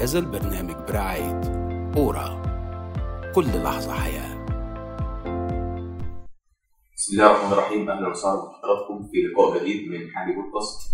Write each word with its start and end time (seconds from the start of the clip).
هذا 0.00 0.18
البرنامج 0.18 0.74
برعاية 0.88 1.40
أورا. 1.96 2.42
كل 3.34 3.46
لحظة 3.62 3.92
حياة. 3.92 4.46
بسم 6.96 7.12
الله 7.12 7.30
الرحمن 7.30 7.52
الرحيم. 7.52 7.90
أهلا 7.90 8.08
وسهلا 8.08 8.34
بحضراتكم 8.34 9.08
في 9.12 9.16
لقاء 9.22 9.58
جديد 9.58 9.88
من 9.90 10.10
حالي 10.10 10.32
بودكاست 10.36 10.90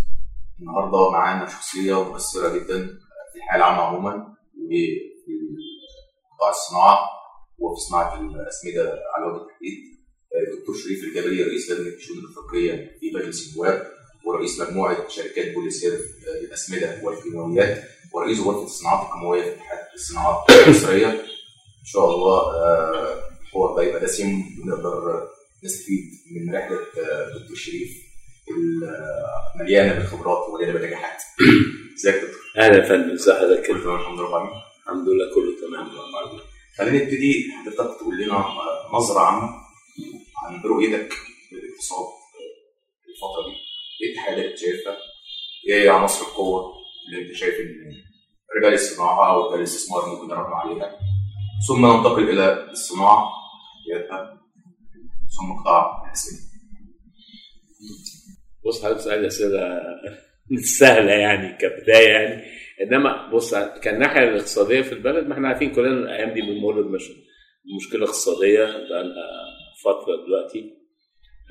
النهارده 0.61 1.11
معانا 1.11 1.47
شخصية 1.47 2.05
مؤثرة 2.05 2.49
جدا 2.59 2.87
في 3.33 3.37
الحياة 3.37 3.57
العامة 3.57 3.83
عموما 3.83 4.15
وفي 4.15 5.37
قطاع 6.39 6.51
الصناعه 6.51 6.99
وفي 7.59 7.81
صناعة 7.81 8.21
الأسمدة 8.21 8.83
على 9.17 9.27
وجه 9.27 9.43
التحديد. 9.43 9.79
الدكتور 10.53 10.75
شريف 10.75 11.05
الجبلي 11.05 11.43
رئيس 11.43 11.71
لجنه 11.71 11.95
الشؤون 11.95 12.19
الإفريقية 12.19 12.99
في 13.01 13.13
مجلس 13.15 13.53
النواب 13.53 13.87
ورئيس 14.27 14.61
مجموعة 14.61 15.09
شركات 15.09 15.55
بوليسير 15.55 15.93
للأسمدة 16.43 17.01
والكيماويات. 17.05 17.96
ورئيس 18.17 18.41
غرفه 18.41 18.65
الصناعات 18.65 19.07
الكيماويه 19.07 19.43
في 19.43 19.51
اتحاد 19.51 19.79
الصناعات 19.95 20.51
المصريه 20.51 21.11
إن 21.81 21.87
شاء 21.93 22.15
الله 22.15 22.39
آه، 22.39 23.23
الحوار 23.43 23.77
ده 23.77 23.83
يبقى 23.83 24.01
دسم 24.01 24.43
ونقدر 24.63 25.29
نستفيد 25.65 26.05
من 26.33 26.55
رحلة 26.55 26.77
آه، 26.77 27.39
دكتور 27.39 27.57
شريف 27.57 27.91
المليانة 29.55 29.95
بالخبرات 29.95 30.49
ومليانه 30.49 30.73
بالنجاحات. 30.73 31.23
إزيك 31.97 32.15
يا 32.15 32.21
دكتور؟ 32.21 32.41
أهلا 32.59 32.77
يا 32.77 32.89
فندم 32.89 33.11
ازي 33.11 33.35
حضرتك 33.35 33.67
كله 33.67 33.83
تمام 33.83 34.01
الحمد 34.01 34.19
لله. 34.19 34.53
الحمد 34.83 35.09
لله 35.09 35.35
كله 35.35 35.69
تمام 35.69 35.91
خلينا 36.79 37.05
نبتدي 37.05 37.53
حضرتك 37.53 37.99
تقول 38.01 38.19
لنا 38.19 38.35
آه، 38.35 38.91
نظرة 38.93 39.21
عامه 39.21 39.49
عن 40.45 40.63
رؤيتك 40.65 41.15
للاقتصاد 41.53 42.07
الفترة 43.09 43.43
دي. 43.47 43.57
إيه 44.03 44.11
التحديات 44.11 44.45
اللي 44.45 44.57
شايفها؟ 44.57 44.97
إيه 45.69 45.91
عناصر 45.91 46.27
القوة 46.27 46.77
اللي 47.09 47.23
أنت 47.23 47.37
شايف 47.37 47.55
إن 47.61 48.06
رجال 48.59 48.75
الصناعة 48.75 49.35
أو 49.35 49.47
رجال 49.47 49.59
الاستثمار 49.59 50.07
ممكن 50.07 50.31
يربوا 50.35 50.55
عليها؟ 50.57 50.99
ثم 51.69 51.87
ننتقل 51.87 52.31
إلى 52.31 52.71
الصناعة 52.71 53.29
ثم 55.39 55.61
قطاع 55.63 56.03
الاسئله. 56.07 56.39
بص 58.67 58.85
حضرتك 58.85 59.01
سؤال 59.01 59.27
اسئله 59.27 59.81
سهلة 60.79 61.13
يعني 61.13 61.59
كبداية 61.59 62.09
يعني 62.09 62.43
إنما 62.83 63.31
بص 63.33 63.55
كالناحية 63.55 64.29
الاقتصادية 64.29 64.83
في 64.83 64.93
البلد 64.93 65.27
ما 65.27 65.35
إحنا 65.35 65.49
عارفين 65.49 65.73
كلنا 65.75 65.89
الأيام 65.99 66.31
دي 66.35 66.41
بنمر 66.43 66.83
بمش- 66.83 67.11
بمشكلة 67.65 68.05
اقتصادية 68.05 68.65
بقى 68.65 69.05
لها 69.05 69.47
فترة 69.85 70.25
دلوقتي 70.27 70.73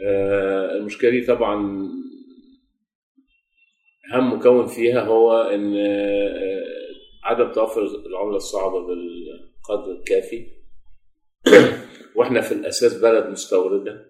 آه، 0.07 0.71
المشكلة 0.77 1.09
دي 1.11 1.21
طبعا 1.25 1.55
أهم 4.13 4.33
مكون 4.33 4.67
فيها 4.67 5.01
هو 5.01 5.41
إن 5.41 5.75
آه، 5.75 6.63
عدم 7.25 7.51
توفر 7.51 7.81
العملة 7.81 8.35
الصعبة 8.35 8.79
بالقدر 8.87 9.91
الكافي. 9.91 10.47
وإحنا 12.15 12.41
في 12.41 12.51
الأساس 12.51 13.01
بلد 13.01 13.25
مستوردة. 13.25 14.05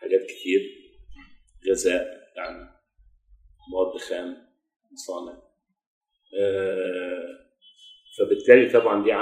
حاجات 0.00 0.20
كتير. 0.26 0.60
غذاء 1.70 2.06
يعني 2.36 2.70
مواد 3.72 4.00
خام 4.00 4.36
مصانع. 4.92 5.42
آه، 6.40 7.42
فبالتالي 8.18 8.70
طبعا 8.70 9.04
دي 9.04 9.12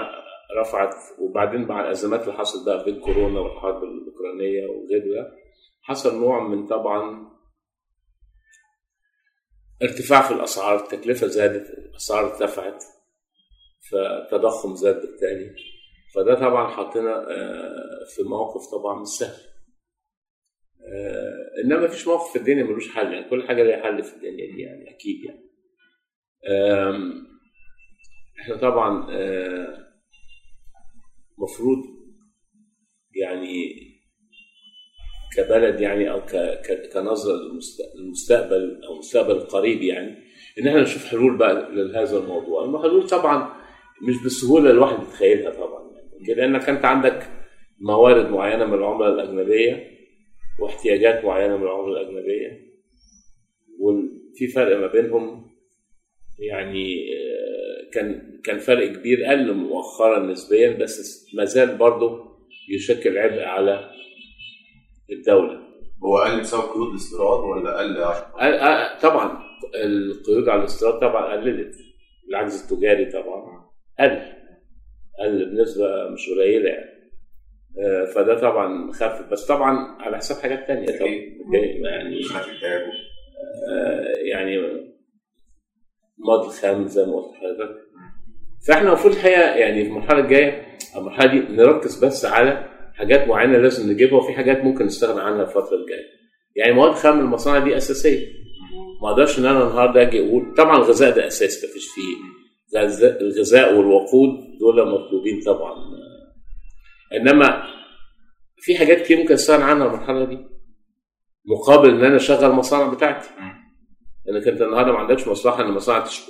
رفعت. 0.61 0.95
وبعدين 1.19 1.61
مع 1.61 1.81
الأزمات 1.81 2.23
اللي 2.23 2.33
حصلت 2.33 2.67
بقى 2.67 2.85
بين 2.85 3.01
كورونا 3.01 3.41
والحرب 3.41 3.85
الأوكرانية 3.85 4.67
وغيرها 4.67 5.33
حصل 5.83 6.21
نوع 6.21 6.49
من 6.49 6.67
طبعا 6.67 7.31
ارتفاع 9.83 10.29
في 10.29 10.35
الأسعار 10.35 10.85
التكلفة 10.85 11.27
زادت 11.27 11.71
الأسعار 11.79 12.27
ارتفعت 12.27 12.85
فالتضخم 13.91 14.75
زاد 14.75 15.01
بالتالي 15.01 15.57
فده 16.15 16.35
طبعا 16.35 16.69
حطنا 16.69 17.31
آه، 17.31 18.05
في 18.15 18.23
موقف 18.23 18.71
طبعا 18.73 19.01
مش 19.01 19.09
سهل. 19.09 19.51
آه، 20.81 21.63
إنما 21.65 21.85
مفيش 21.85 22.07
موقف 22.09 22.33
في 22.33 22.39
الدنيا 22.39 22.65
ملوش 22.65 22.95
حل 22.95 23.13
يعني 23.13 23.31
كل 23.31 23.49
حاجة 23.49 23.63
ليها 23.63 23.83
حل 23.83 24.03
في 24.03 24.17
الدنيا 24.17 24.47
دي 24.57 24.63
يعني 24.63 24.91
أكيد 24.91 25.25
يعني. 25.25 25.51
إحنا 28.41 28.57
طبعا 28.57 29.07
آه، 29.11 29.91
مفروض 31.39 31.79
يعني 33.15 33.90
كبلد 35.37 35.81
يعني 35.81 36.11
أو 36.11 36.21
كنظره 36.95 37.37
للمست- 37.37 37.97
للمستقبل 37.97 38.81
أو 38.87 38.93
المستقبل 38.93 39.31
القريب 39.33 39.83
يعني 39.83 40.17
إن 40.59 40.69
إحنا 40.69 40.83
نشوف 40.83 41.05
حلول 41.07 41.37
بقى 41.37 41.69
لهذا 41.75 42.19
الموضوع، 42.19 42.65
الحلول 42.65 43.07
طبعا 43.09 43.53
مش 44.03 44.23
بالسهوله 44.23 44.71
الواحد 44.71 45.03
يتخيلها 45.03 45.51
طبعا 45.51 45.91
يعني. 45.95 46.35
لأنك 46.35 46.69
أنت 46.69 46.85
عندك 46.85 47.27
موارد 47.81 48.31
معينة 48.31 48.65
من 48.65 48.75
العملة 48.75 49.09
الأجنبية 49.09 49.91
واحتياجات 50.61 51.25
معينة 51.25 51.57
من 51.57 51.63
العملة 51.63 52.01
الأجنبية 52.01 52.71
وفي 53.81 54.47
فرق 54.55 54.77
ما 54.77 54.87
بينهم 54.87 55.51
يعني 56.39 56.95
آه، 57.15 57.91
كان 57.93 58.41
كان 58.45 58.59
فرق 58.59 58.93
كبير 58.93 59.25
قل 59.25 59.53
مؤخرا 59.55 60.27
نسبيا 60.27 60.71
بس 60.73 61.27
ما 61.35 61.45
زال 61.45 61.77
برضه 61.77 62.31
يشكل 62.69 63.19
عبء 63.19 63.43
على 63.43 63.91
الدولة. 65.13 65.61
هو 66.05 66.19
قل 66.19 66.41
بسبب 66.41 66.63
قيود 66.63 66.89
الاستيراد 66.89 67.41
ولا 67.41 67.79
قل 67.79 68.03
عشان؟ 68.03 68.25
آه، 68.41 68.99
طبعا 68.99 69.43
القيود 69.85 70.49
على 70.49 70.61
الاستيراد 70.61 71.01
طبعا 71.01 71.33
قللت. 71.33 71.75
العجز 72.31 72.63
التجاري 72.73 73.05
طبعا 73.13 73.65
قل. 74.01 74.23
قل 75.21 75.51
بنسبة 75.51 76.09
مش 76.09 76.31
قليلة 76.31 76.69
يعني. 76.69 76.91
آه، 77.85 78.05
فده 78.05 78.41
طبعا 78.41 78.93
خفف 78.93 79.31
بس 79.31 79.47
طبعا 79.47 79.97
على 80.03 80.17
حساب 80.17 80.43
حاجات 80.43 80.67
تانية. 80.67 80.99
طبعا 80.99 81.09
يعني 81.91 82.19
الانتاج 82.21 82.91
آه، 83.71 84.17
يعني 84.33 84.59
مواد 86.19 86.45
الخام 86.45 86.87
زي 86.87 87.07
ما 87.07 87.17
قلت 87.17 87.35
لحضرتك. 87.35 87.77
فإحنا 88.69 88.89
المفروض 88.89 89.15
الحقيقة 89.15 89.55
يعني 89.55 89.85
في 89.85 89.91
المرحلة 89.91 90.21
الجاية 90.21 90.67
المرحلة 90.97 91.31
دي 91.33 91.39
نركز 91.57 92.05
بس 92.05 92.25
على 92.25 92.70
حاجات 93.01 93.29
معينة 93.29 93.59
لازم 93.59 93.93
نجيبها 93.93 94.19
وفي 94.19 94.33
حاجات 94.33 94.65
ممكن 94.65 94.85
نستغنى 94.85 95.21
عنها 95.21 95.43
الفترة 95.43 95.77
الجاية. 95.77 96.07
يعني 96.57 96.73
مواد 96.73 96.93
خام 96.95 97.21
المصانع 97.21 97.65
دي 97.65 97.77
أساسية. 97.77 98.27
ما 99.03 99.11
أقدرش 99.11 99.39
إن 99.39 99.47
أنا 99.47 99.63
النهارده 99.69 100.03
أجي 100.03 100.29
أقول 100.29 100.55
طبعا 100.57 100.77
الغذاء 100.77 101.17
ده 101.17 101.27
أساس 101.27 101.65
مفيش 101.65 101.87
فيه 101.95 102.17
غذاء- 102.79 103.21
الغذاء 103.21 103.75
والوقود 103.77 104.31
دول 104.61 104.89
مطلوبين 104.93 105.41
طبعا 105.47 105.75
إنما 107.17 107.63
في 108.57 108.77
حاجات 108.77 109.03
كتير 109.03 109.19
ممكن 109.19 109.35
أستغنى 109.35 109.65
عنها 109.65 109.87
المرحلة 109.87 110.25
دي 110.25 110.39
مقابل 111.47 111.91
إن 111.91 112.05
أنا 112.05 112.17
أشغل 112.17 112.45
المصانع 112.51 112.95
بتاعتي. 112.95 113.29
لانك 114.27 114.49
أنت 114.49 114.63
النهارده 114.63 114.93
ما 114.93 114.99
عندكش 114.99 115.29
مصلحة 115.29 115.63
إن 115.63 115.69
المصانع 115.69 116.05
تشت... 116.05 116.23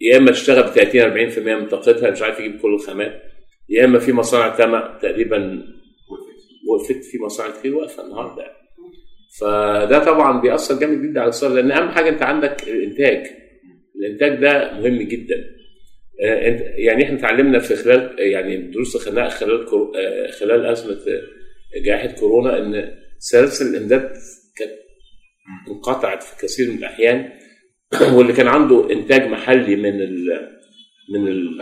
يا 0.00 0.16
إما 0.18 0.30
تشتغل 0.30 0.62
ب 0.62 0.66
30 0.66 1.30
40% 1.30 1.38
من 1.62 1.68
طاقتها 1.68 2.10
مش 2.10 2.22
عارف 2.22 2.40
يجيب 2.40 2.60
كل 2.60 2.74
الخامات 2.74 3.22
يا 3.68 3.84
إما 3.84 3.98
في 3.98 4.12
مصانع 4.12 4.48
تم 4.48 4.98
تقريبا 5.02 5.62
وقفت. 6.68 7.04
في 7.04 7.18
مصانع 7.18 7.58
كتير 7.58 7.74
واقفه 7.74 8.06
النهارده. 8.06 8.44
فده 9.40 10.04
طبعا 10.04 10.40
بيأثر 10.40 10.80
جامد 10.80 11.02
جدا 11.02 11.20
على 11.20 11.28
الاقتصاد 11.28 11.52
لأن 11.52 11.70
أهم 11.70 11.88
حاجة 11.88 12.08
أنت 12.08 12.22
عندك 12.22 12.68
الإنتاج. 12.68 13.26
الإنتاج 13.96 14.40
ده 14.40 14.72
مهم 14.72 15.02
جدا. 15.02 15.44
آه، 16.24 16.60
يعني 16.76 17.04
إحنا 17.04 17.18
اتعلمنا 17.18 17.58
في 17.58 17.76
خلال 17.76 18.16
يعني 18.18 18.54
الدروس 18.54 18.96
اللي 18.96 19.06
خدناها 19.06 19.28
خلال 19.28 19.66
آه، 19.96 20.30
خلال 20.30 20.66
أزمة 20.66 20.92
آه، 20.92 21.80
جائحة 21.84 22.14
كورونا 22.20 22.58
إن 22.58 22.94
سلاسل 23.18 23.66
الامداد 23.76 24.12
كانت 24.56 24.72
انقطعت 25.68 26.22
في 26.22 26.46
كثير 26.46 26.70
من 26.70 26.78
الأحيان. 26.78 27.32
واللي 28.14 28.32
كان 28.32 28.46
عنده 28.48 28.92
إنتاج 28.92 29.22
محلي 29.22 29.76
من 29.76 30.02
ال 30.02 30.48
من 31.12 31.28
ال 31.28 31.60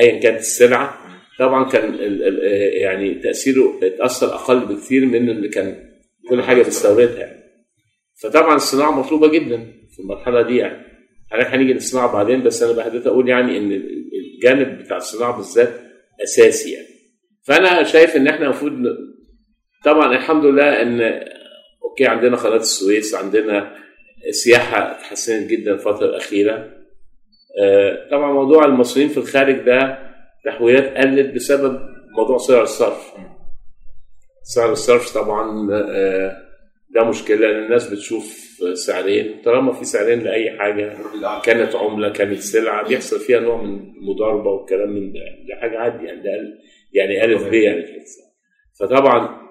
ايا 0.00 0.20
كانت 0.20 0.40
السلعة. 0.40 0.98
طبعا 1.38 1.70
كان 1.70 1.94
ال 1.94 2.38
يعني 2.74 3.14
تأثيره 3.14 3.80
اتأثر 3.82 4.34
أقل 4.34 4.60
بكثير 4.60 5.04
من 5.06 5.30
اللي 5.30 5.48
كان 5.48 5.90
كل 6.28 6.42
حاجة 6.42 6.62
بيستوردها 6.62 7.18
يعني. 7.18 7.42
فطبعا 8.22 8.56
الصناعة 8.56 8.90
مطلوبة 8.90 9.28
جدا 9.28 9.56
في 9.92 10.00
المرحلة 10.02 10.42
دي 10.42 10.56
يعني. 10.56 10.92
هنيجي 11.32 11.72
للصناعة 11.72 12.12
بعدين 12.12 12.42
بس 12.42 12.62
أنا 12.62 12.72
بحدد 12.72 13.06
أقول 13.06 13.28
يعني 13.28 13.58
إن 13.58 13.72
الجانب 14.12 14.78
بتاع 14.78 14.96
الصناعة 14.96 15.36
بالذات 15.36 15.80
أساسي 16.22 16.72
يعني. 16.72 16.86
فأنا 17.42 17.82
شايف 17.82 18.16
إن 18.16 18.28
إحنا 18.28 18.44
المفروض 18.44 18.72
طبعا 19.84 20.16
الحمد 20.16 20.44
لله 20.44 20.82
إن 20.82 21.00
أوكي 21.82 22.06
عندنا 22.06 22.36
قناة 22.36 22.56
السويس 22.56 23.14
عندنا 23.14 23.76
السياحه 24.28 24.92
اتحسنت 24.92 25.50
جدا 25.50 25.72
الفترة 25.72 26.06
الأخيرة. 26.06 26.52
آه، 26.52 26.81
طبعا 28.10 28.32
موضوع 28.32 28.64
المصريين 28.64 29.08
في 29.08 29.18
الخارج 29.18 29.58
ده 29.58 29.98
تحويلات 30.44 30.96
قلت 30.96 31.34
بسبب 31.34 31.80
موضوع 32.18 32.38
سعر 32.38 32.62
الصرف. 32.62 33.12
سعر 34.42 34.72
الصرف 34.72 35.14
طبعا 35.14 35.68
آه، 35.72 36.36
ده 36.94 37.04
مشكلة 37.04 37.36
لأن 37.36 37.64
الناس 37.64 37.90
بتشوف 37.90 38.58
سعرين. 38.74 39.42
طالما 39.44 39.72
في 39.72 39.84
سعرين 39.84 40.18
لأي 40.18 40.58
حاجة 40.58 40.96
كانت 41.44 41.74
عملة 41.74 42.08
كانت 42.08 42.38
سلعه 42.38 42.88
بيحصل 42.88 43.20
فيها 43.20 43.40
نوع 43.40 43.62
من 43.62 43.94
المضاربة 43.96 44.50
والكلام 44.50 44.90
من 44.90 45.12
ده. 45.12 45.20
ده 45.48 45.60
حاجة 45.60 45.78
عادي 45.78 46.04
يعني 46.06 46.22
ده 46.22 46.30
يعني 46.92 47.24
الف 47.24 47.48
ب 47.48 47.54
يعني. 47.54 47.84
فطبعا 48.80 49.50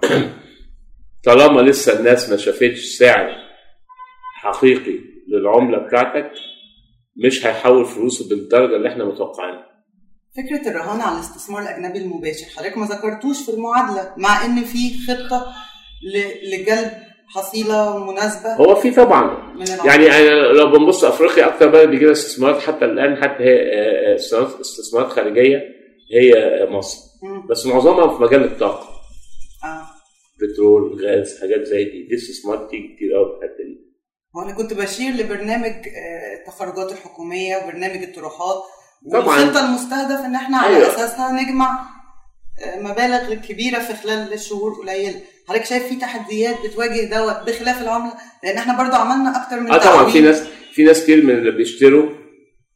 طالما 1.26 1.62
لسه 1.62 2.00
الناس 2.00 2.30
ما 2.30 2.38
شافتش 2.38 2.80
سعر 2.80 3.36
حقيقي 4.36 5.00
للعملة 5.28 5.78
بتاعتك 5.78 6.32
مش 7.26 7.46
هيحول 7.46 7.86
فلوسه 7.86 8.30
بالدرجة 8.30 8.76
اللي 8.76 8.90
إحنا 8.90 9.06
متوقعينها. 9.06 9.66
فكرة 10.38 10.70
الرهان 10.70 11.02
على 11.02 11.16
الاستثمار 11.16 11.62
الأجنبي 11.62 12.00
المباشر 12.00 12.46
حضرتك 12.58 12.78
ما 12.78 12.86
ذكرتوش 12.86 13.42
في 13.46 13.50
المعادلة 13.52 14.14
مع 14.18 14.46
إن 14.46 14.64
في 14.64 14.78
خطة 15.08 15.46
ل- 16.14 16.50
لجلب 16.56 16.92
حصيلة 17.28 18.12
مناسبة؟ 18.12 18.54
هو 18.56 18.76
في 18.76 18.92
طبعا. 18.92 19.54
يعني 19.86 20.30
لو 20.30 20.72
بنبص 20.72 21.04
أفريقيا 21.04 21.48
أكتر 21.48 21.68
بلد 21.70 21.90
بيجي 21.90 22.04
لها 22.06 22.12
استثمارات 22.12 22.62
حتى 22.62 22.86
الآن 22.86 23.16
حتى 23.24 23.44
هي 23.44 23.74
آه، 23.74 24.12
آه، 24.14 24.62
استثمارات 24.62 25.10
خارجية 25.12 25.62
هي 26.14 26.32
مصر. 26.70 26.98
مم. 27.24 27.48
بس 27.48 27.66
معظمها 27.66 28.18
في 28.18 28.24
مجال 28.24 28.44
الطاقة. 28.44 28.88
آه. 29.64 29.82
بترول 30.42 31.06
غاز 31.06 31.40
حاجات 31.42 31.62
زي 31.64 31.84
دي. 31.84 32.04
دي 32.10 32.16
استثمارات 32.16 32.70
تيجي 32.72 32.96
كتير 32.96 33.14
قوي 33.14 33.26
في 33.26 33.46
الحتة 33.46 33.64
دي. 33.64 33.81
هو 34.36 34.42
أنا 34.42 34.52
كنت 34.54 34.74
بشير 34.74 35.14
لبرنامج 35.14 35.88
آه، 35.88 36.34
التخرجات 36.40 36.92
الحكومية 36.92 37.58
وبرنامج 37.58 38.04
الطروحات 38.04 38.64
طبعاً. 39.12 39.40
والخطة 39.40 39.66
المستهدف 39.66 40.26
إن 40.26 40.36
إحنا 40.36 40.58
على 40.58 40.76
أيوة. 40.78 40.88
أساسها 40.88 41.32
نجمع 41.32 41.80
آه، 42.66 42.80
مبالغ 42.80 43.34
كبيرة 43.34 43.80
في 43.80 43.94
خلال 43.94 44.40
شهور 44.40 44.74
قليلة 44.74 45.20
حضرتك 45.48 45.66
شايف 45.66 45.88
في 45.88 45.96
تحديات 45.96 46.56
بتواجه 46.66 47.06
دوت 47.10 47.50
بخلاف 47.50 47.82
العملة 47.82 48.14
لأن 48.44 48.58
إحنا 48.58 48.78
برضو 48.84 48.96
عملنا 48.96 49.44
أكتر 49.44 49.60
من 49.60 49.72
آه 49.72 49.78
طبعا 49.78 50.10
في. 50.10 50.22
ناس 50.22 50.44
في 50.74 50.84
ناس 50.84 51.04
كتير 51.04 51.24
من 51.26 51.34
اللي 51.36 51.52
بيشتروا 51.52 52.10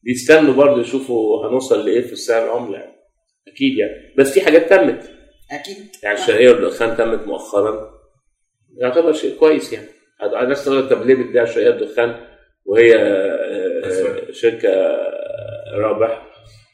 بيستنوا 0.04 0.54
برضه 0.54 0.82
يشوفوا 0.82 1.48
هنوصل 1.50 1.86
لإيه 1.86 2.02
في 2.08 2.16
سعر 2.16 2.46
العملة 2.46 2.78
يعني. 2.78 2.96
أكيد 3.48 3.78
يعني 3.78 4.14
بس 4.18 4.30
في 4.32 4.42
حاجات 4.42 4.70
تمت 4.70 5.10
أكيد 5.52 5.88
يعني 6.04 6.20
الشرقيه 6.20 6.50
والدخان 6.50 6.98
تمت 6.98 7.28
مؤخرا 7.28 7.90
يعتبر 8.78 9.14
شيء 9.14 9.38
كويس 9.40 9.74
يعني 9.74 9.88
هذا- 10.26 10.42
الناس 10.44 10.66
تقول 10.66 10.90
طب 10.90 11.06
ليه 11.06 11.16
بتبيع 11.16 11.44
الشرقيه 11.44 11.70
والدخان 11.70 12.16
وهي 12.66 12.96
آه، 12.96 13.86
آه، 13.86 14.32
شركة 14.32 14.70
آه، 14.70 15.78
رابح 15.78 16.26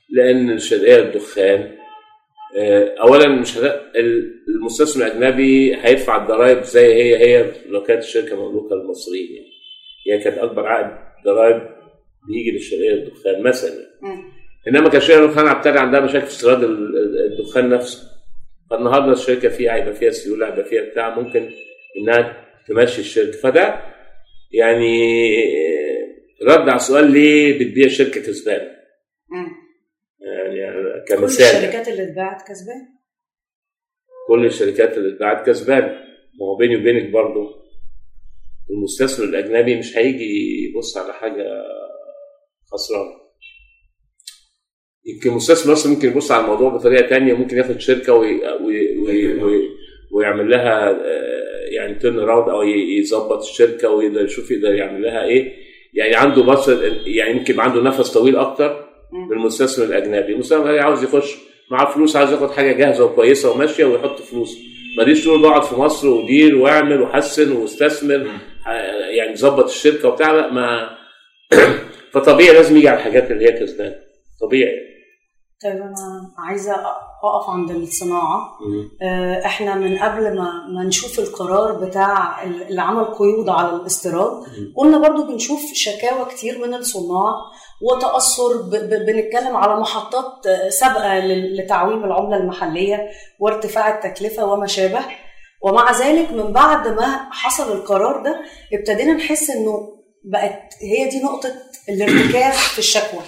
لأن 0.10 0.52
الشرقيه 0.52 0.96
والدخان 1.02 1.72
آه، 2.58 2.96
اولا 3.02 3.28
مش. 3.28 3.58
المستثمر 4.50 5.06
الأجنبي 5.06 5.76
هيدفع 5.76 6.24
الضرائب 6.24 6.64
زي 6.64 6.94
هي 6.94 7.18
هي 7.18 7.52
لو 7.70 7.84
كانت 7.84 8.04
الشركة 8.04 8.36
مملوكه 8.36 8.76
للمصريين 8.76 9.30
يعني 9.36 10.20
هي 10.20 10.24
كانت 10.24 10.38
أكبر 10.38 10.68
عائد 10.68 10.98
ضرائب 11.26 11.62
بيجي 12.28 12.52
للشرقية 12.52 12.92
والدخان 12.94 13.44
مثلا 13.44 13.72
يعني. 14.04 14.22
إنما 14.68 14.90
كشركه 14.90 15.26
الدخان 15.26 15.48
هبتدي 15.48 15.80
عندها 15.80 16.00
مشاكل 16.00 16.26
في 16.26 16.32
استيراد 16.32 16.64
ال- 16.64 16.98
ال- 16.98 17.32
الدخان 17.40 17.70
نفسه 17.70 18.08
فالنهاردة 18.72 19.12
الشركة 19.12 19.50
فيها 19.50 19.76
هيبقى 19.76 19.94
فيها 19.94 20.10
سيولة 20.12 20.48
هيبقى 20.48 20.64
فيها 20.66 20.84
بتاع 20.84 21.20
ممكن 21.20 21.50
إنها 21.98 22.38
تمشي 22.68 23.02
الشركة. 23.02 23.38
فده 23.38 23.82
يعني 24.52 24.98
رد 26.48 26.70
على 26.70 26.80
سؤال 26.80 27.12
ليه 27.12 27.60
بتبيع 27.60 27.88
شركه 27.88 28.22
كسبانه 28.22 28.72
مم. 29.30 29.48
يعني 30.22 31.06
كل 31.08 31.16
كمثال. 31.16 31.46
يعني. 31.46 31.58
الشركات 31.58 31.88
اللي 31.88 32.04
اتباعت 32.04 32.42
كسبان؟ 32.48 32.88
كل 34.28 34.46
الشركات 34.46 34.98
اللي 34.98 35.14
اتباعت 35.14 35.50
كسبانه 35.50 35.88
ما 36.40 36.46
هو 36.46 36.56
بيني 36.56 36.76
وبينك 36.78 37.10
برضه 37.10 37.62
المستثمر 38.72 39.26
الأجنبي 39.26 39.76
مش 39.80 39.98
هيجي 39.98 40.64
يبص 40.70 40.98
على 40.98 41.14
حاجة 41.14 41.46
خسرانة. 42.72 43.22
يمكن 45.06 45.30
المستثمر 45.30 45.74
أصلا 45.74 45.94
ممكن 45.94 46.08
يبص 46.08 46.32
على 46.32 46.44
الموضوع 46.44 46.70
بطريقة 46.70 47.10
تانية 47.10 47.34
ممكن 47.34 47.58
ياخد 47.58 47.80
شركة 47.80 48.14
وي 48.14 48.48
وي 48.48 48.98
وي 49.00 49.44
وي 49.44 49.70
ويعمل 50.12 50.50
لها 50.50 50.90
آه، 50.90 51.42
يعني 51.72 51.96
turn 51.96 52.20
around 52.20 52.50
أو 52.50 52.64
يظبط 52.64 53.42
الشركة 53.42 53.90
ويقدر 53.90 54.26
يشوف 54.26 54.52
يقدر 54.52 54.74
يعمل 54.74 55.02
لها 55.02 55.24
إيه. 55.24 55.54
يعني 55.94 56.16
عنده 56.16 56.44
بس 56.44 56.68
يعني 57.06 57.32
يمكن 57.32 57.60
عنده 57.60 57.82
نفس 57.82 58.12
طويل 58.12 58.36
أكتر 58.36 58.86
من 59.14 59.38
المستثمر 59.38 59.86
الأجنبي. 59.86 60.34
المستثمر 60.34 60.62
الأجنبي 60.62 60.80
عاوز 60.80 61.04
يخش 61.04 61.36
معاه 61.72 61.86
فلوس 61.86 62.16
عاوز 62.16 62.32
ياخد 62.32 62.52
حاجة 62.52 62.72
جاهزة 62.72 63.06
وكويسة 63.06 63.52
وماشية 63.52 63.86
ويحط 63.86 64.22
فلوس. 64.22 64.58
ماليش 64.98 65.26
طول 65.26 65.42
بقعد 65.42 65.64
في 65.64 65.76
مصر 65.76 66.08
ودير 66.08 66.56
وأعمل 66.56 67.02
وحسن 67.02 67.52
وأستثمر 67.52 68.28
آه، 68.68 69.08
يعني 69.10 69.36
ظبط 69.36 69.64
الشركة 69.64 70.08
وبتاع. 70.08 70.32
لا 70.32 70.54
ما 70.54 70.90
فطبيعي 72.14 72.54
لازم 72.54 72.78
يجي 72.78 72.90
على 72.90 72.98
الحاجات 72.98 73.32
اللي 73.32 73.46
هي 73.46 73.52
كسبانة. 73.52 73.96
طبيعي. 74.42 74.91
طيب 75.64 75.76
أنا 75.82 76.32
عايزة 76.38 76.74
أقف 77.24 77.50
عند 77.50 77.72
الصناعة. 77.72 78.58
آه، 79.02 79.46
إحنا 79.46 79.76
من 79.76 79.98
قبل 79.98 80.36
ما 80.36 80.52
ما 80.76 80.84
نشوف 80.84 81.20
القرار 81.20 81.72
بتاع 81.86 82.44
اللي 82.44 82.82
عمل 82.82 83.06
قيود 83.06 83.50
على 83.50 83.70
الاستيراد 83.76 84.44
قلنا 84.78 84.98
برضو 84.98 85.24
بنشوف 85.24 85.60
شكاوى 85.74 86.26
كتير 86.26 86.68
من 86.68 86.74
الصناع 86.74 87.34
وتأثر 87.82 88.62
بنتكلم 89.06 89.56
على 89.58 89.80
محطات 89.80 90.48
سابقة 90.70 91.20
لتعويم 91.26 92.04
العملة 92.04 92.38
المحلية 92.38 93.10
وارتفاع 93.40 93.96
التكلفة 93.96 94.46
وما 94.46 94.68
شابه. 94.68 95.00
ومع 95.64 95.92
ذلك 95.92 96.32
من 96.32 96.54
بعد 96.54 96.88
ما 96.88 97.28
حصل 97.32 97.72
القرار 97.72 98.24
ده 98.24 98.42
ابتدينا 98.74 99.14
نحس 99.14 99.50
إنه 99.50 99.90
بقت 100.24 100.74
هي 100.82 101.10
دي 101.10 101.24
نقطة 101.24 101.50
الارتكاز 101.90 102.54
في 102.56 102.80
الشكوى. 102.80 103.22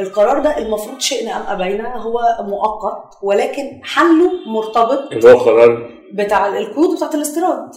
القرار 0.00 0.42
ده 0.42 0.58
المفروض 0.58 0.98
شئنا 1.00 1.36
أم 1.36 1.60
أبينا 1.60 1.96
هو 1.96 2.20
مؤقت 2.40 3.14
ولكن 3.22 3.80
حله 3.84 4.30
مرتبط 4.46 5.12
اللي 5.12 5.32
هو 5.32 5.38
قرار 5.38 5.90
بتاع 6.14 6.58
القيود 6.58 6.96
بتاعت 6.96 7.14
الاستيراد 7.14 7.68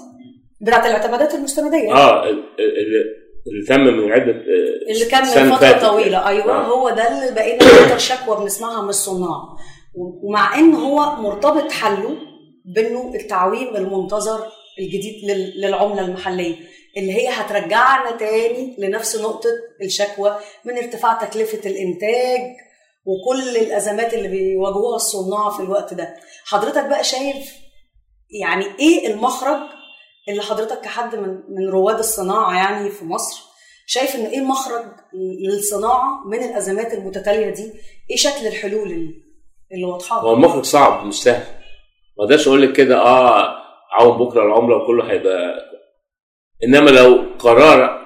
بتاعت 0.62 0.86
الاعتمادات 0.86 1.34
المستندية. 1.36 1.94
آه 1.96 2.24
ال- 2.30 2.44
ال- 2.60 3.24
اللي 3.48 3.66
تم 3.68 3.82
من 3.82 4.12
عدة 4.12 4.32
آه، 4.32 4.92
اللي 4.94 5.06
كان 5.06 5.22
من 5.48 5.56
فترة. 5.56 5.90
طويلة. 5.90 6.28
أيوه 6.28 6.52
آه. 6.56 6.64
هو 6.68 6.90
ده 6.90 7.08
اللي 7.08 7.36
بقينا 7.36 7.84
أكتر 7.86 7.98
شكوى 7.98 8.38
بنسمعها 8.38 8.82
من 8.82 8.90
الصناع. 8.90 9.42
ومع 9.96 10.60
إن 10.60 10.74
هو 10.74 11.16
مرتبط 11.22 11.72
حله 11.72 12.16
بإنه 12.66 13.12
التعويم 13.16 13.76
المنتظر 13.76 14.40
الجديد 14.80 15.16
لل- 15.32 15.62
للعملة 15.62 16.06
المحلية. 16.06 16.56
اللي 16.98 17.14
هي 17.14 17.30
هترجعنا 17.30 18.12
تاني 18.18 18.76
لنفس 18.80 19.16
نقطة 19.22 19.50
الشكوى 19.82 20.36
من 20.66 20.78
ارتفاع 20.78 21.14
تكلفة 21.14 21.70
الإنتاج 21.70 22.42
وكل 23.06 23.58
الأزمات 23.58 24.14
اللي 24.14 24.28
بيواجهوها 24.28 24.96
الصناع 24.96 25.50
في 25.50 25.60
الوقت 25.60 25.94
ده 25.94 26.16
حضرتك 26.46 26.86
بقى 26.86 27.04
شايف 27.04 27.52
يعني 28.42 28.66
إيه 28.80 29.08
المخرج 29.08 29.58
اللي 30.30 30.42
حضرتك 30.42 30.82
كحد 30.82 31.16
من 31.16 31.40
من 31.50 31.70
رواد 31.70 32.00
الصناعة 32.00 32.56
يعني 32.56 32.90
في 32.90 33.06
مصر 33.06 33.42
شايف 33.86 34.16
ان 34.16 34.26
إيه 34.26 34.38
المخرج 34.40 34.86
للصناعة 35.40 36.28
من 36.28 36.44
الأزمات 36.44 36.94
المتتالية 36.94 37.50
دي؟ 37.50 37.74
إيه 38.10 38.16
شكل 38.18 38.48
الحلول 38.48 38.92
اللي- 39.72 39.86
واضحة؟ 39.86 40.20
هو 40.22 40.34
المخرج 40.34 40.64
صعب 40.66 41.06
مش 41.06 41.24
سهل 41.24 41.44
ما 42.18 42.24
أقدرش 42.24 42.48
أقول 42.48 42.62
لك 42.62 42.74
كده 42.74 43.02
آه 43.02 43.56
عاون 43.92 44.18
بكرة 44.18 44.44
العملة 44.44 44.76
وكله 44.76 45.12
هيبقى 45.12 45.56
إنما 46.68 46.90
لو 46.90 47.26
قرار 47.40 48.04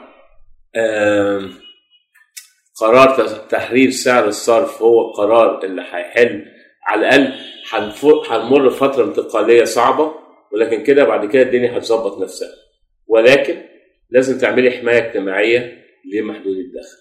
قرار 2.76 3.28
تحرير 3.50 3.90
سعر 3.90 4.28
الصرف 4.28 4.82
هو 4.82 5.10
القرار 5.10 5.64
اللي 5.64 5.82
هيحل 5.82 6.46
على 6.88 7.02
الأقل 7.02 7.34
هنمر 8.30 8.70
فتره 8.70 9.04
انتقالية 9.04 9.64
صعبة 9.64 10.14
ولكن 10.54 10.84
كده 10.84 11.04
بعد 11.04 11.26
كده 11.26 11.42
الدنيا 11.42 11.78
هتظبط 11.78 12.22
نفسها. 12.22 12.50
ولكن 13.08 13.62
لازم 14.10 14.38
تعملي 14.40 14.72
حماية 14.72 14.98
اجتماعية 15.08 15.84
لمحدود 16.14 16.58
الدخل. 16.58 16.98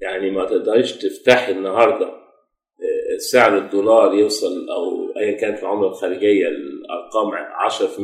يعني 0.00 0.30
ما 0.30 0.44
تقدريش 0.44 0.92
تفتحي 0.92 1.52
النهارده 1.52 2.21
سعر 3.18 3.58
الدولار 3.58 4.14
يوصل 4.14 4.68
أو 4.70 5.12
أيا 5.18 5.32
كانت 5.36 5.62
العملة 5.62 5.88
الخارجية 5.88 6.48
الأرقام 6.48 7.30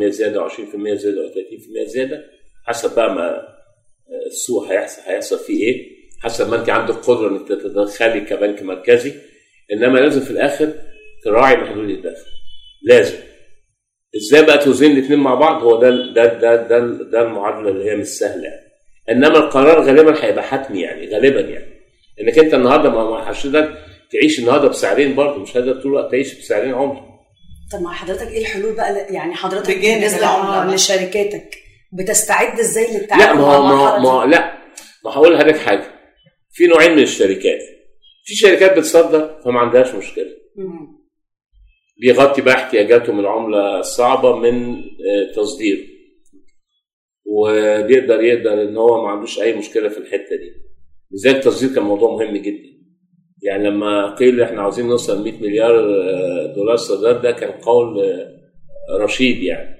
10% 0.07 0.09
زيادة 0.11 0.41
أو 0.41 0.49
20% 0.49 0.53
زيادة 0.95 1.23
أو 1.23 1.29
30% 1.29 1.89
زيادة 1.89 2.25
حسب 2.67 2.95
بقى 2.97 3.15
ما 3.15 3.49
السوق 4.27 4.69
هيحصل 4.69 5.03
هيحصل 5.07 5.39
فيه 5.39 5.65
إيه 5.65 5.99
حسب 6.21 6.51
ما 6.51 6.57
أنت 6.57 6.71
عندك 6.71 6.95
قدرة 6.95 7.29
انك 7.29 7.49
تتدخلي 7.49 8.21
كبنك 8.21 8.63
مركزي. 8.63 9.13
إنما 9.73 9.99
لازم 9.99 10.21
في 10.21 10.31
الآخر 10.31 10.73
تراعي 11.25 11.57
محدود 11.57 11.91
الدخل 11.91 12.27
لازم. 12.83 13.17
إزاي 14.17 14.43
بقى 14.47 14.59
توزن 14.59 14.91
الاثنين 14.91 15.19
مع 15.19 15.35
بعض؟ 15.35 15.63
هو 15.63 15.81
ده 15.81 15.91
ده 15.91 16.25
ده 16.39 16.57
ده, 16.69 16.79
ده 17.11 17.23
المعادلة 17.23 17.71
اللي 17.71 17.91
هي 17.91 17.97
مش 17.97 18.07
سهلة 18.07 18.45
يعني. 18.45 18.69
إنما 19.11 19.39
القرار 19.39 19.81
غالبا 19.83 20.25
هيبقى 20.25 20.45
حتمي 20.45 20.81
يعني 20.81 21.09
غالبا 21.09 21.41
يعني. 21.41 21.79
إنك 22.21 22.39
أنت 22.39 22.55
النهارده 22.55 22.91
ما 22.91 23.25
حضرتك 23.25 23.79
تعيش 24.13 24.39
النهارده 24.39 24.69
بسعرين 24.69 25.15
برضه 25.15 25.43
مش 25.43 25.51
هتقدر 25.51 25.83
طول 25.83 25.93
الوقت 25.93 26.11
تعيش 26.11 26.35
بسعرين 26.35 26.75
عمر. 26.75 27.09
طب 27.73 27.81
مع 27.83 27.93
حضرتك 27.93 28.29
إيه 28.29 28.41
الحلول 28.41 28.77
بقى 28.77 29.15
يعني 29.15 29.35
حضرتك 29.35 29.79
بالنسبة 29.79 30.27
آه،. 30.27 30.75
لشركاتك 30.75 31.59
بتستعد 31.93 32.59
إزاي 32.59 32.93
لا 32.93 32.99
للتعامل 32.99 33.39
ما 33.39 33.43
مع 33.43 33.57
هو 33.57 33.63
ما 33.63 33.71
هو 33.71 34.01
ما 34.01 34.11
هو 34.11 34.25
دي؟ 34.25 34.31
لا 34.31 34.59
ما 35.05 35.11
هقول 35.11 35.35
لحضرتك 35.35 35.59
حاجة. 35.59 35.99
في 36.51 36.67
نوعين 36.67 36.93
من 36.93 37.03
الشركات. 37.03 37.61
في 38.25 38.35
شركات 38.35 38.79
بتصدر 38.79 39.41
فما 39.45 39.61
عندهاش 39.61 39.95
مشكلة. 39.95 40.31
مم. 40.57 40.99
بيغطي 42.01 42.43
بقى 42.43 42.55
احتياجاتهم 42.55 43.21
العملة 43.21 43.79
الصعبه 43.81 44.37
من 44.37 44.75
آه، 44.75 45.33
تصدير. 45.37 45.89
وبيقدر 47.27 48.23
يقدر 48.23 48.63
ان 48.63 48.77
هو 48.77 49.03
ما 49.03 49.11
عندوش 49.11 49.41
أي 49.41 49.55
مشكلة 49.55 49.89
في 49.89 49.99
الحتة 49.99 50.37
دي. 50.37 50.53
لذلك 51.11 51.37
التصدير 51.37 51.75
كان 51.75 51.85
موضوع 51.85 52.11
مهم 52.11 52.37
جدا. 52.37 52.78
يعني 53.43 53.69
لما 53.71 54.15
قيل 54.15 54.41
إحنا 54.43 54.63
عاوزين 54.63 54.87
نوصل 54.87 55.25
100 55.25 55.33
مليار 55.41 55.79
آه، 55.79 56.53
دولار 56.57 56.77
صادرات 56.77 57.21
ده 57.21 57.31
كان 57.31 57.51
قول 57.51 58.01
آه، 58.01 58.39
رشيد 59.01 59.43
يعني. 59.43 59.79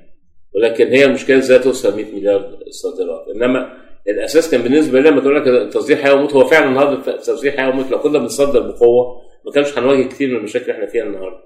ولكن 0.55 0.87
هي 0.87 1.05
المشكلة 1.05 1.39
إزاي 1.39 1.59
توصل 1.59 1.97
100 1.97 2.15
مليار 2.15 2.59
صادرات؟ 2.71 3.29
إنما 3.37 3.73
الأساس 4.09 4.51
كان 4.51 4.63
بالنسبة 4.63 5.01
لنا 5.01 5.09
لما 5.09 5.21
تقول 5.21 5.37
لك 5.37 5.47
التصدير 5.49 5.97
حياة 5.97 6.15
وموت 6.15 6.33
هو 6.33 6.45
فعلا 6.45 6.69
النهارده 6.69 7.15
التصدير 7.15 7.53
حياة 7.53 7.69
وموت 7.69 7.91
لو 7.91 7.99
كنا 7.99 8.19
بنصدر 8.19 8.61
بقوة 8.61 9.23
ما 9.47 9.53
كانش 9.53 9.79
هنواجه 9.79 10.09
كتير 10.09 10.29
من 10.29 10.37
المشاكل 10.37 10.65
اللي 10.65 10.75
إحنا 10.75 10.87
فيها 10.87 11.05
النهارده. 11.05 11.39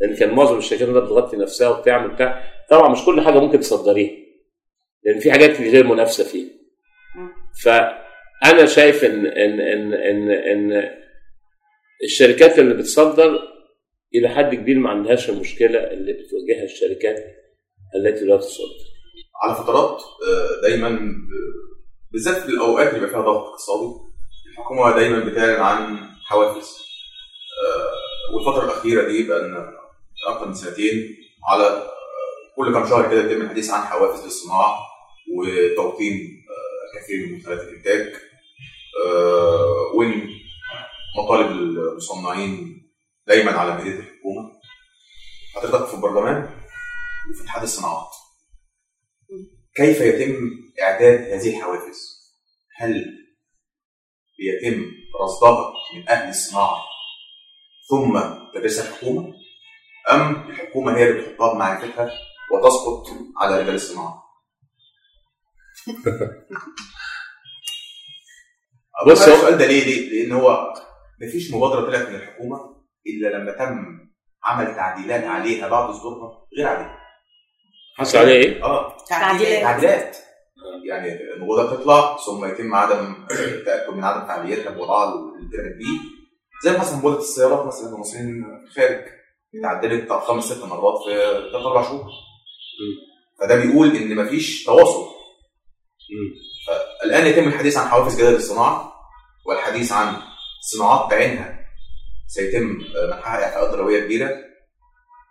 لأن 0.00 0.14
كان 0.14 0.34
معظم 0.34 0.58
الشركات 0.58 0.88
اللي 0.88 1.00
بتغطي 1.00 1.36
نفسها 1.36 1.68
وبتعمل 1.68 2.08
بتاع. 2.08 2.42
طبعا 2.70 2.88
مش 2.88 3.04
كل 3.04 3.20
حاجة 3.20 3.38
ممكن 3.38 3.60
تصدريها 3.60 4.10
لأن 5.04 5.18
في 5.20 5.32
حاجات 5.32 5.60
غير 5.60 5.86
منافسة 5.86 6.24
فيها. 6.24 6.50
فأنا 7.64 8.66
شايف 8.66 9.04
إن 9.04 9.26
إن 9.26 9.60
إن 9.60 9.94
إن, 9.94 10.30
إن 10.30 10.90
الشركات 12.04 12.58
اللي 12.58 12.74
بتصدر 12.74 13.38
إلى 14.14 14.28
حد 14.28 14.54
كبير 14.54 14.78
ما 14.78 14.90
عندهاش 14.90 15.30
المشكلة 15.30 15.78
اللي 15.78 16.12
بتواجهها 16.12 16.64
الشركات 16.64 17.16
التي 17.96 18.24
لا 18.24 18.36
تصدر. 18.36 18.86
على 19.42 19.54
فترات 19.54 20.02
آه، 20.02 20.60
دايما 20.62 20.98
بالذات 22.12 22.36
في 22.36 22.48
الأوقات 22.48 22.88
اللي 22.88 23.00
بيبقى 23.00 23.10
فيها 23.14 23.20
ضغط 23.32 23.46
اقتصادي 23.46 23.92
الحكومة 24.52 24.96
دايما 24.96 25.18
بتعلن 25.24 25.60
عن 25.60 25.98
حوافز. 26.24 26.68
آه، 27.66 28.34
والفترة 28.34 28.64
الأخيرة 28.64 29.08
دي 29.08 29.28
بقى 29.28 29.64
أكثر 30.28 30.46
من 30.48 30.54
سنتين 30.54 31.16
على 31.48 31.64
آه، 31.66 31.86
كل 32.56 32.72
كام 32.72 32.86
شهر 32.86 33.10
كده 33.10 33.20
يتم 33.30 33.40
الحديث 33.42 33.70
عن 33.70 33.80
حوافز 33.82 34.24
للصناعة 34.24 34.78
وتوطين 35.36 36.42
كثير 36.94 37.26
من 37.26 37.32
منتجات 37.32 37.60
الإنتاج. 37.60 38.12
وإن 39.94 40.28
مطالب 41.18 41.50
المصنعين 41.50 42.82
دايما 43.26 43.52
على 43.52 43.74
مائده 43.74 43.98
الحكومة 43.98 44.52
حضرتك 45.54 45.86
في 45.88 45.94
البرلمان 45.94 46.42
وفي 47.30 47.42
اتحاد 47.42 47.62
الصناعات 47.62 48.08
كيف 49.76 50.00
يتم 50.00 50.50
إعداد 50.82 51.20
هذه 51.20 51.56
الحوافز؟ 51.58 52.16
هل 52.76 53.04
بيتم 54.38 54.84
رصدها 55.22 55.72
من 55.94 56.08
أهل 56.08 56.28
الصناعة 56.28 56.82
ثم 57.90 58.20
تدرسها 58.54 58.88
الحكومة 58.90 59.34
أم 60.12 60.50
الحكومة 60.50 60.96
هي 60.96 61.08
اللي 61.10 61.22
بتحطها 61.22 61.52
بمعرفتها 61.54 62.10
وتسقط 62.52 63.06
على 63.42 63.60
رجال 63.62 63.74
الصناعة؟ 63.74 64.22
بص 69.06 69.28
هو- 69.28 69.34
السؤال 69.34 69.58
ده 69.58 69.66
ليه؟ 69.66 69.84
ليه؟ 69.84 70.22
لأن 70.22 70.32
هو 70.32 70.74
مفيش 71.22 71.54
مبادرة 71.54 71.80
طلعت 71.86 72.08
من 72.08 72.14
الحكومة 72.14 72.76
إلا 73.06 73.28
لما 73.28 73.52
تم 73.52 73.76
عمل 74.44 74.74
تعديلات 74.74 75.24
عليها 75.24 75.68
بعد 75.68 75.94
صدورها 75.94 76.46
غير 76.58 76.66
عاديه. 76.68 76.96
حصل 77.98 78.18
عليه 78.18 78.32
إيه؟ 78.32 78.64
آه 78.64 78.96
تعديلات. 79.08 79.62
تعديلات 79.62 80.16
يعني 80.88 81.08
المبادرة 81.36 81.76
تطلع 81.76 82.16
ثم 82.26 82.44
يتم 82.44 82.74
عدم 82.74 83.26
التاكد 83.30 83.94
من 83.94 84.04
عدم 84.04 84.26
فعاليتها 84.26 84.70
بوضعها 84.70 85.12
تعمل 85.12 85.78
بيه 85.78 86.00
زي 86.64 86.78
مثلا 86.78 86.96
مبادرة 86.98 87.18
السيارات 87.18 87.66
مثلا 87.66 87.94
المصريين 87.94 88.44
في 88.44 88.80
الخارج 88.80 89.04
اتعدلت 89.60 90.04
بتاع 90.04 90.20
خمس 90.20 90.44
ست 90.44 90.64
مرات 90.64 90.98
في 91.04 91.10
ثلاث 91.52 91.66
أربع 91.66 91.82
شهور 91.82 92.04
فده 93.40 93.56
بيقول 93.56 93.96
إن 93.96 94.16
مفيش 94.16 94.64
تواصل. 94.64 95.06
الان 97.04 97.26
يتم 97.26 97.48
الحديث 97.48 97.76
عن 97.76 97.88
حوافز 97.88 98.14
جديده 98.14 98.30
للصناعه 98.30 98.92
والحديث 99.46 99.92
عن 99.92 100.16
صناعات 100.72 101.10
بعينها 101.10 101.58
سيتم 102.26 102.64
منحها 103.08 103.44
إعفاءات 103.44 103.70
ضريبية 103.70 104.00
كبيرة 104.04 104.30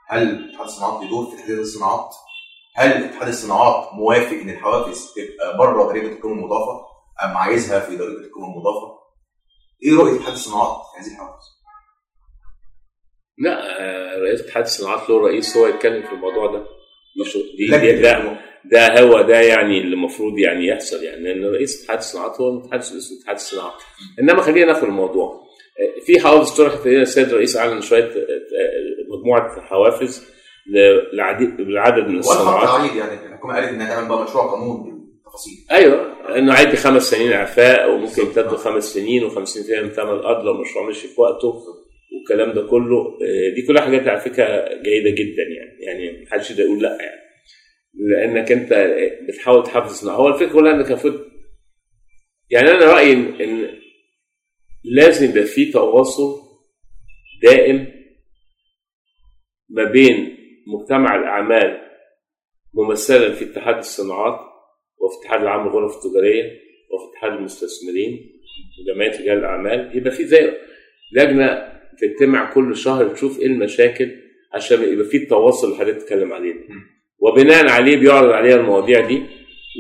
هل 0.08 0.50
اتحاد 0.50 0.65
الصناعات 0.68 1.00
بيدور 1.04 1.25
في 1.32 1.38
تحديد 1.38 1.60
الصناعات؟ 1.60 2.15
هل 2.75 3.04
اتحاد 3.04 3.27
الصناعات 3.27 3.94
موافق 3.94 4.32
إن 4.42 4.50
الحوافز 4.50 5.13
تبقى 5.15 5.58
بره 5.58 5.84
ضريبة 5.84 6.08
القيمه 6.08 6.34
المضافة 6.34 6.86
أم 7.24 7.38
عايزها 7.38 7.80
في 7.80 7.98
ضريبة 7.98 8.20
القيمه 8.22 8.48
المضافة؟ 8.48 8.96
إيه 9.84 9.98
رؤيه 9.98 10.15
اتحاد 10.20 10.34
الصناعات 10.34 10.82
في 10.96 11.01
هذه 11.01 11.13
الحوافز؟ 11.13 11.46
لا 13.38 13.82
آه، 13.82 14.18
رئيس 14.20 14.42
اتحاد 14.42 14.63
الصناعات 14.63 15.10
له 15.10 15.20
رئيس 15.27 15.58
هو 15.58 15.68
يتكلم 15.68 16.08
في 16.08 16.13
الموضوع 16.13 16.51
ده 16.51 16.65
دي 17.18 17.30
شو- 17.30 17.39
دي, 17.58 17.77
دي 17.92 18.01
ده 18.01 18.44
ده 18.72 19.01
هو 19.01 19.22
ده 19.22 19.39
يعني 19.41 19.81
اللي 19.81 19.93
المفروض 19.95 20.39
يعني 20.39 20.67
يحصل. 20.67 21.03
يعني 21.03 21.24
لأن 21.24 21.45
رئيس 21.45 21.84
اتحاد 21.84 21.98
الصناعات 21.98 22.41
هو 22.41 22.57
باسم 22.60 23.15
اتحاد 23.22 23.36
الصناعات 23.36 23.74
إنما 24.19 24.41
خلينا 24.41 24.65
ناخد 24.65 24.84
الموضوع. 24.84 25.45
في 26.05 26.19
حوافز 26.19 26.51
طرحت 26.51 26.88
السيد 26.88 27.27
الرئيس 27.29 27.57
أعلن 27.57 27.81
شوية 27.81 28.03
آه، 28.03 28.07
آه، 28.07 29.17
مجموعة 29.19 29.62
حوافز 29.62 30.27
لعدد 31.60 32.07
من 32.07 32.17
الصناعات. 32.19 32.67
عريض 32.69 32.95
يعني. 32.95 33.25
الحكومة 33.25 33.53
قالت 33.55 33.67
إنها 33.69 33.95
تعمل 33.95 34.10
بقى 34.10 34.24
مشروع 34.24 34.45
قانون 34.51 34.84
بالتفاصيل. 34.84 35.53
أيوه. 35.72 36.15
إنه 36.38 36.53
عادي 36.53 36.77
خمس 36.77 37.03
سنين 37.12 37.31
إعفاء 37.31 37.91
وممكن 37.91 38.22
يمتدوا 38.22 38.57
خمس 38.57 38.84
سنين 38.93 39.29
و50% 39.29 39.36
من 39.84 39.89
ثمن 39.89 40.10
الأرض 40.13 40.45
لو 40.45 40.51
المشروع 40.51 40.89
مشي 40.89 41.07
في 41.07 41.22
وقته. 41.22 41.63
والكلام 42.13 42.53
ده 42.53 42.62
كله 42.67 43.17
آه، 43.22 43.55
دي 43.55 43.62
كلها 43.62 43.81
حاجات 43.81 44.07
على 44.07 44.19
فكرة 44.19 44.45
جيدة 44.84 45.10
جدا 45.10 45.43
يعني. 45.43 45.77
يعني 45.79 46.24
محدش 46.24 46.51
يقدر 46.51 46.63
يقول 46.63 46.81
لأ 46.84 46.98
يعني. 47.01 47.25
لأنك 47.97 48.51
أنت 48.51 48.73
بتحاول 49.29 49.63
تحافظ. 49.63 49.89
الصناعه 49.89 50.15
هو 50.15 50.27
الفكرة 50.27 50.53
كلها 50.53 50.73
إنك 50.75 50.87
المفروض 50.87 51.21
يعني 52.49 52.71
أنا 52.71 52.85
رأيي 52.85 53.13
ان 53.13 53.69
لازم 54.83 55.29
يبقى 55.29 55.43
في 55.43 55.71
تواصل 55.71 56.41
دائم 57.43 57.87
ما 59.69 59.83
بين 59.91 60.37
مجتمع 60.67 61.15
الأعمال 61.15 61.81
ممثلا 62.73 63.33
في 63.33 63.45
اتحاد 63.45 63.77
الصناعات 63.77 64.39
وفي 64.97 65.15
اتحاد 65.21 65.41
العام 65.41 65.67
للغرف 65.67 66.05
التجارية 66.05 66.43
وفي 66.91 67.11
اتحاد 67.11 67.31
المستثمرين 67.31 68.31
وجمعية 68.81 69.11
رجال 69.11 69.37
الأعمال. 69.37 69.97
يبقى 69.97 70.11
في 70.11 70.25
زي 70.25 70.51
لجنة 71.13 71.73
تجتمع 72.01 72.53
كل 72.53 72.75
شهر 72.77 73.07
تشوف 73.07 73.39
إيه 73.39 73.45
المشاكل 73.47 74.11
عشان 74.53 74.83
يبقى 74.93 75.05
في 75.05 75.17
التواصل 75.17 75.67
اللي 75.67 75.79
حضرتك 75.79 75.95
بتتكلم 75.95 76.33
عليه. 76.33 76.53
وبناء 77.19 77.69
عليه 77.69 77.98
بيعرض 77.98 78.29
عليها 78.29 78.55
المواضيع 78.55 79.00
دي 79.07 79.24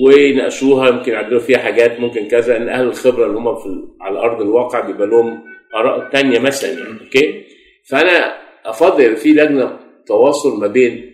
ويناقشوها 0.05 0.89
يمكن 0.89 1.11
يعدلوا 1.11 1.39
فيها 1.39 1.57
حاجات 1.57 1.99
ممكن 1.99 2.27
كذا 2.27 2.57
ان 2.57 2.69
أهل 2.69 2.87
الخبرة 2.87 3.25
اللي 3.25 3.37
هم 3.37 3.55
في 3.55 3.69
على 4.01 4.19
ارض 4.19 4.41
الواقع 4.41 4.79
بيبقى 4.79 5.07
لهم 5.07 5.43
آراء 5.75 6.09
تانية 6.09 6.39
مثلا 6.39 6.69
يعني 6.71 6.99
أوكي؟ 7.03 7.43
فأنا 7.89 8.35
أفضل 8.65 9.15
في 9.15 9.29
لجنة 9.33 9.79
تواصل 10.07 10.59
ما 10.59 10.67
بين 10.67 11.11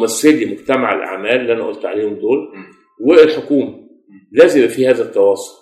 ممثلي 0.00 0.46
مجتمع 0.46 0.94
الأعمال 0.94 1.40
اللي 1.40 1.52
أنا 1.52 1.66
قلت 1.66 1.84
عليهم 1.84 2.14
دول 2.14 2.48
والحكومة. 3.00 3.74
لازم 4.32 4.58
يبقى 4.58 4.70
في 4.70 4.88
هذا 4.88 5.02
التواصل. 5.02 5.60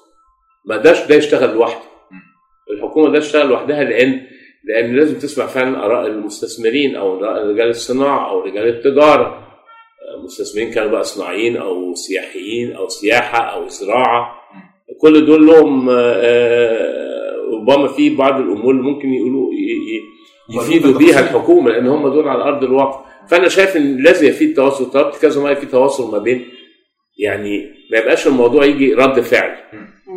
ما 0.66 0.76
داش 0.76 1.06
ده 1.06 1.14
يشتغل 1.14 1.54
لوحده. 1.54 1.88
الحكومة 2.70 3.12
ده 3.12 3.18
تشتغل 3.18 3.48
لوحدها 3.48 3.84
لأن 3.84 4.20
لأن 4.64 4.96
لازم 4.96 5.18
تسمع 5.18 5.46
فعلا 5.46 5.84
آراء 5.86 6.06
المستثمرين 6.06 6.96
أو 6.96 7.18
رجال 7.50 7.68
الصناعة 7.68 8.30
أو 8.30 8.40
رجال 8.40 8.68
التجارة. 8.68 9.47
مستثمرين 10.28 10.70
كانوا 10.70 10.90
بقى 10.90 11.04
صناعيين 11.04 11.56
أو 11.56 11.94
سياحيين 11.94 12.72
أو 12.72 12.88
سياحة 12.88 13.38
أو 13.38 13.68
زراعة. 13.68 14.34
كل 15.00 15.26
دول 15.26 15.46
لهم 15.46 15.88
آه، 15.90 15.94
آه، 15.94 17.34
ربما 17.52 17.88
في 17.88 18.16
بعض 18.16 18.40
الأمور 18.40 18.70
اللي 18.70 18.82
ممكن 18.82 19.08
يقولوا 19.14 19.50
يفيدوا 20.56 20.98
بيها 20.98 21.20
الحكومة 21.20 21.70
لأن 21.70 21.86
هم 21.86 22.08
دول 22.08 22.28
على 22.28 22.42
أرض 22.42 22.64
الواقع. 22.64 23.04
فأنا 23.30 23.48
شايف 23.48 23.76
إن 23.76 24.02
لازم 24.02 24.26
يبقى 24.26 24.38
في 24.38 24.52
تواصل. 24.52 24.90
طلبت 24.90 25.16
كذا 25.22 25.42
مرة 25.42 25.54
في 25.54 25.66
تواصل 25.66 26.12
ما 26.12 26.18
بين 26.18 26.44
يعني 27.18 27.58
ما 27.92 27.98
يبقاش 27.98 28.26
الموضوع 28.26 28.64
يجي 28.64 28.94
رد 28.94 29.20
فعل. 29.20 29.56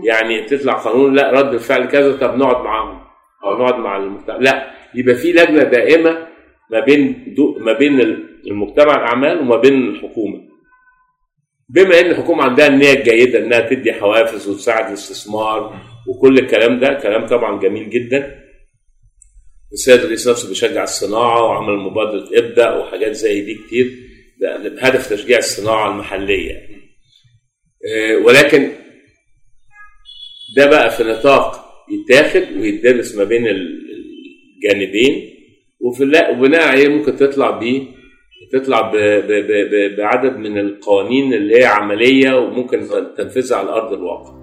يعني 0.03 0.45
تطلع 0.45 0.73
قانون 0.73 1.13
لا 1.15 1.31
رد 1.31 1.53
الفعل 1.53 1.85
كذا 1.85 2.17
طب 2.17 2.37
نقعد 2.37 2.63
معاهم 2.63 2.99
أو 3.45 3.57
نقعد 3.57 3.79
مع 3.79 3.97
المجتمع. 3.97 4.37
لا 4.37 4.71
يبقى 4.95 5.15
في 5.15 5.31
لجنة 5.31 5.63
دائمة 5.63 6.27
ما 6.71 6.79
بين 6.79 7.33
دو 7.37 7.57
ما 7.59 7.73
بين 7.73 8.25
المجتمع 8.47 8.95
الأعمال 8.95 9.39
وما 9.39 9.55
بين 9.57 9.73
الحكومة. 9.89 10.41
بما 11.69 11.99
إن 11.99 12.05
الحكومة 12.11 12.43
عندها 12.43 12.67
النيه 12.67 12.93
الجيده 12.93 13.39
إنها 13.39 13.59
تدي 13.69 13.93
حوافز 13.93 14.47
وتساعد 14.49 14.87
الاستثمار 14.87 15.81
وكل 16.07 16.39
الكلام 16.39 16.79
ده 16.79 16.93
كلام 16.93 17.27
طبعا 17.27 17.59
جميل 17.59 17.89
جدا. 17.89 18.41
السيد 19.73 19.99
الرئيس 19.99 20.27
نفسه 20.27 20.49
بيشجع 20.49 20.83
الصناعة 20.83 21.43
وعمل 21.43 21.77
مبادرة 21.77 22.29
ابدا 22.33 22.75
وحاجات 22.75 23.11
زي 23.11 23.41
دي 23.41 23.55
كتير. 23.55 23.91
ده 24.41 24.57
بهدف 24.69 25.09
تشجيع 25.09 25.37
الصناعة 25.37 25.91
المحلية. 25.91 26.53
آه، 27.87 28.15
ولكن 28.25 28.71
ده 30.55 30.65
بقى 30.65 30.91
في 30.91 31.03
نطاق 31.03 31.65
يتاخد 31.91 32.57
ويدرس 32.57 33.15
ما 33.15 33.23
بين 33.23 33.47
ال- 33.47 33.81
الجانبين 34.55 35.31
وفي 35.81 36.03
وبناء 36.31 36.67
عليه 36.67 36.87
ممكن 36.87 37.15
تطلع 37.15 37.51
بيه 37.51 37.81
تطلع 38.53 38.81
ب- 38.81 38.95
ب- 38.95 39.27
ب- 39.47 39.69
ب- 39.71 39.97
بعدد 39.97 40.37
من 40.37 40.57
القوانين 40.57 41.33
اللي 41.33 41.59
هي 41.59 41.65
عملية 41.65 42.37
وممكن 42.37 42.87
تنفذها 43.17 43.57
على 43.57 43.69
أرض 43.69 43.93
الواقع. 43.93 44.33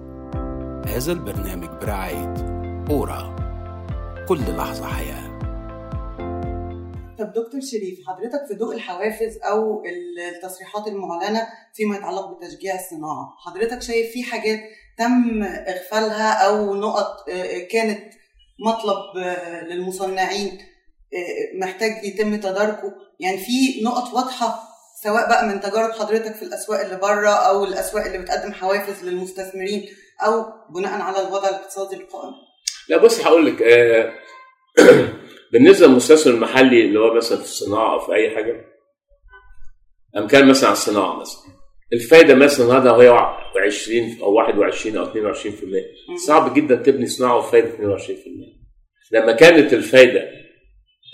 هذا 0.87 1.11
البرنامج 1.11 1.69
برعاية 1.81 2.33
أورا. 2.89 3.35
كل 4.29 4.39
لحظة 4.57 4.85
حياة. 4.85 5.29
طب 7.19 7.27
دكتور 7.33 7.61
شريف 7.61 7.99
حضرتك 8.07 8.47
في 8.47 8.53
ضوء 8.59 8.75
الحوافز 8.75 9.37
أو 9.51 9.83
التصريحات 10.35 10.87
المعلنة 10.87 11.41
فيما 11.73 11.95
يتعلق 11.95 12.37
بتشجيع 12.37 12.75
الصناعة 12.75 13.35
حضرتك 13.45 13.81
شايف 13.81 14.11
في 14.11 14.23
حاجات 14.23 14.59
تم 14.97 15.43
إغفالها 15.43 16.47
أو 16.47 16.75
نقط 16.75 17.29
آه، 17.29 17.67
كانت 17.71 18.13
مطلب 18.67 19.23
آه، 19.23 19.63
للمصنعين؟ 19.63 20.51
آه، 20.51 20.68
محتاج 21.55 22.03
يتم 22.03 22.35
تداركه. 22.35 22.93
يعني 23.19 23.37
في 23.37 23.83
نقط 23.83 24.13
واضحة 24.13 24.69
سواء 25.03 25.29
بقى 25.29 25.47
من 25.47 25.61
تجارب 25.61 25.91
حضرتك 25.91 26.35
في 26.35 26.43
الأسواق 26.43 26.79
اللي 26.79 26.97
بره 26.97 27.29
أو 27.29 27.63
الأسواق 27.63 28.05
اللي 28.05 28.17
بتقدم 28.17 28.53
حوافز 28.53 29.03
للمستثمرين 29.03 29.85
أو 30.25 30.45
بناء 30.75 31.01
على 31.01 31.27
الوضع 31.27 31.49
الاقتصادي 31.49 31.95
القائم. 31.95 32.33
لا 32.89 32.97
بص 32.97 33.21
هقول 33.21 33.45
لك 33.45 33.61
آه، 33.61 34.13
بالنسبة 35.53 35.87
للمستثمر 35.87 36.33
المحلي 36.33 36.81
اللي 36.81 36.99
هو 36.99 37.13
مثلا 37.13 37.37
في 37.37 37.43
الصناعة 37.43 37.93
أو 37.93 37.99
في 37.99 38.13
أي 38.13 38.35
حاجة 38.35 38.65
أنا 40.15 40.27
كان 40.27 40.49
مثلا 40.49 40.65
على 40.65 40.77
الصناعة 40.77 41.19
مثلا 41.19 41.41
الفايدة 41.93 42.35
مثلا 42.35 42.65
النهارده 42.65 42.93
وهي 42.93 43.09
20 43.67 44.17
أو 44.21 44.33
21 44.33 44.97
أو 44.97 45.33
22% 45.33 45.37
صعب 46.27 46.53
جدا 46.53 46.75
تبني 46.75 47.07
صناعة 47.07 47.37
وفايدة 47.37 47.69
22% 47.77 48.09
لما 49.11 49.31
كانت 49.31 49.73
الفايدة 49.73 50.38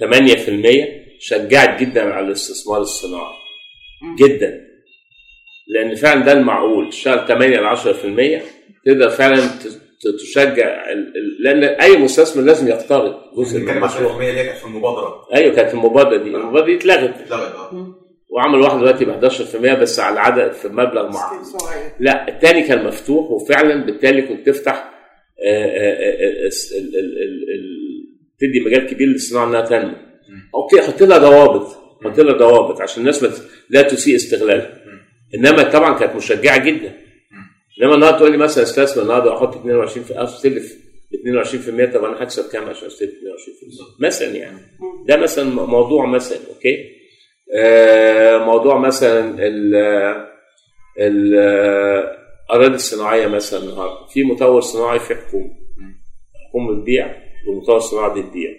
8% 0.04 0.88
شجعت 1.20 1.82
جدا 1.82 2.14
على 2.14 2.26
الاستثمار 2.28 2.82
الصناعي 2.82 3.34
جدا 4.20 4.62
لأن 5.68 5.96
فعلا 5.96 6.26
ده 6.26 6.32
المعقول 6.32 6.90
تشتغل 6.90 7.28
8 7.28 7.58
ل 7.58 7.78
10% 7.78 8.42
تقدر 8.86 9.10
فعلا 9.10 9.50
تشجع 10.20 10.86
لأن 11.40 11.64
اي 11.64 11.98
مستثمر 11.98 12.44
لازم 12.44 12.68
يقترض 12.68 13.16
جزء 13.38 13.60
من 13.60 13.70
عن 13.70 13.76
10% 13.76 13.78
المشروع 13.78 14.14
اللي 14.16 14.40
هي 14.40 14.46
كانت 14.46 14.58
في 14.58 14.66
المبادره 14.66 15.28
أيوه 15.36 15.56
كانت 15.56 15.74
المبادره 15.74 16.18
دي 16.18 16.30
المبادره 16.30 16.66
دي 16.66 16.76
اتلغت 16.76 17.22
اتلغت 17.22 17.56
آه 17.56 17.96
وعمل 18.30 18.60
واحد 18.62 18.78
دلوقتي 18.80 19.06
ب 19.06 19.30
11% 19.30 19.56
بس 19.82 20.00
على 20.00 20.20
عدد 20.20 20.52
في 20.52 20.68
مبلغ 20.68 21.12
معين 21.12 21.42
لا 22.00 22.28
الثاني 22.28 22.62
كان 22.62 22.84
مفتوح 22.88 23.32
وفعلا 23.32 23.86
بالتالي 23.86 24.22
كنت 24.22 24.50
تفتح 24.50 24.92
تدي 28.40 28.60
مجال 28.66 28.88
كبير 28.88 29.08
للصناعه 29.08 29.46
انها 29.48 29.62
تنمو 29.62 29.94
okay 30.56 30.82
حط 30.82 31.04
لها 31.04 31.18
ضوابط 31.18 31.68
حط 32.04 32.20
لها 32.20 32.38
ضوابط 32.38 32.82
عشان 32.82 33.02
الناس 33.02 33.26
لا 33.70 33.82
تسيء 33.82 34.16
استغلالها 34.16 34.78
إنما 35.36 35.64
طبعا 35.64 36.00
كانت 36.00 36.16
مشجعة 36.16 36.58
جدا. 36.66 36.94
إنما 37.82 37.96
النهارده 37.96 38.18
تقول 38.18 38.32
لي 38.32 38.38
مثلا 38.38 38.64
أستثمر 38.64 39.04
النهارده 39.04 39.38
أحط 39.38 39.56
22 39.56 40.06
في 40.06 40.24
أستلف 40.24 40.74
22% 41.92 41.94
طب 41.94 42.04
أنا 42.04 42.24
هكسب 42.24 42.52
كام 42.52 42.64
عشان 42.64 42.88
أستلف 42.88 43.10
22% 43.10 44.04
مثلا 44.06 44.36
يعني. 44.36 44.58
ده 45.08 45.18
مثلا 45.18 45.46
موضوع 45.50 46.06
مثلا 46.06 46.38
okay؟ 46.56 46.78
آه، 47.56 48.38
موضوع 48.38 48.78
مثلا 48.80 49.36
ال 49.40 49.76
ال 51.00 51.36
الاراضي 52.50 52.76
الصناعية 52.76 53.28
مثلا 53.28 53.60
النهارده. 53.60 54.06
في 54.14 54.24
مطور 54.24 54.62
صناعي 54.62 55.00
في 55.00 55.16
حكومة. 55.16 55.50
حكومة 56.50 56.76
بتبيع. 56.80 57.25
والمطور 57.48 57.78
الصناعي 57.78 58.10
بتبيع 58.22 58.50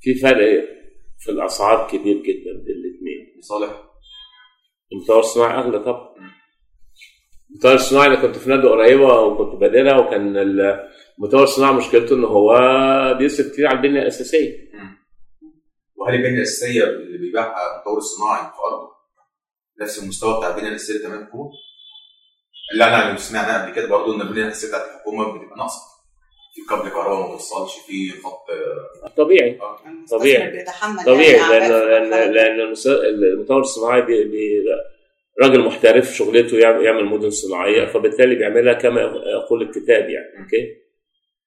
في 0.00 0.14
فرق 0.14 0.64
في 1.18 1.30
الأسعار 1.30 1.88
كبير 1.90 2.16
جدا 2.16 2.52
بين 2.64 2.74
الاثنين 2.76 3.38
لصالح 3.38 3.82
المطور 4.92 5.18
الصناعي 5.20 5.58
أغلى 5.58 5.78
طبعا. 5.78 6.08
المطور 7.50 7.74
الصناعي 7.74 8.06
أنا 8.06 8.22
كنت 8.22 8.36
في 8.36 8.50
نادي 8.50 8.68
قريبة 8.68 9.20
وكنت 9.20 9.60
بادرها 9.60 9.98
وكان 9.98 10.36
المطور 11.18 11.42
الصناعي 11.42 11.74
مشكلته 11.74 12.14
إن 12.16 12.24
هو 12.24 12.58
بيصرف 13.18 13.52
كتير 13.52 13.66
على 13.66 13.76
البنية 13.78 14.00
الأساسية. 14.02 14.70
وهل 15.96 16.14
البنية 16.14 16.36
الأساسية 16.36 16.84
اللي 16.84 17.18
بيبيعها 17.18 17.74
المطور 17.76 17.98
الصناعي 17.98 18.42
في 18.42 18.58
أرضه 18.72 18.90
نفس 19.82 20.02
المستوى 20.02 20.38
بتاع 20.38 20.50
البنية 20.50 20.68
الأساسية 20.68 20.98
بتعملها 20.98 21.20
الحكومة؟ 21.22 21.50
اللي 22.72 22.84
أنا 22.84 23.16
سمعناه 23.16 23.64
قبل 23.64 23.74
كده 23.74 23.88
برضه 23.88 24.14
إن 24.16 24.20
البنية 24.20 24.42
الأساسية 24.44 24.68
بتاعت 24.68 24.90
الحكومة 24.90 25.24
بتبقى 25.38 25.56
ناقصة. 25.58 25.89
في 26.54 26.60
كابل 26.70 26.88
كهرباء 26.88 27.20
ما 27.28 27.32
توصلش 27.36 27.72
في 27.86 28.10
خط 28.24 28.46
طبيعي. 29.16 29.58
المستثمر 29.86 30.18
طبيعي. 30.20 30.50
بيتحمل. 30.50 31.04
طبيعي 31.04 31.32
يعني 31.32 31.68
لأن 31.68 32.32
لأن 32.32 32.74
المطور 33.34 33.60
الصناعي 33.60 34.02
بي 34.02 34.24
بي 34.24 34.62
راجل 35.42 35.60
محترف 35.64 36.14
شغلته 36.16 36.58
يعمل 36.58 36.84
يعمل 36.84 37.04
مدن 37.04 37.30
صناعية 37.30 37.86
فبالتالي 37.86 38.34
بيعملها 38.34 38.72
كما 38.72 39.00
يقول 39.00 39.62
الكتاب 39.62 40.08
يعني 40.10 40.38
okay؟ 40.44 40.76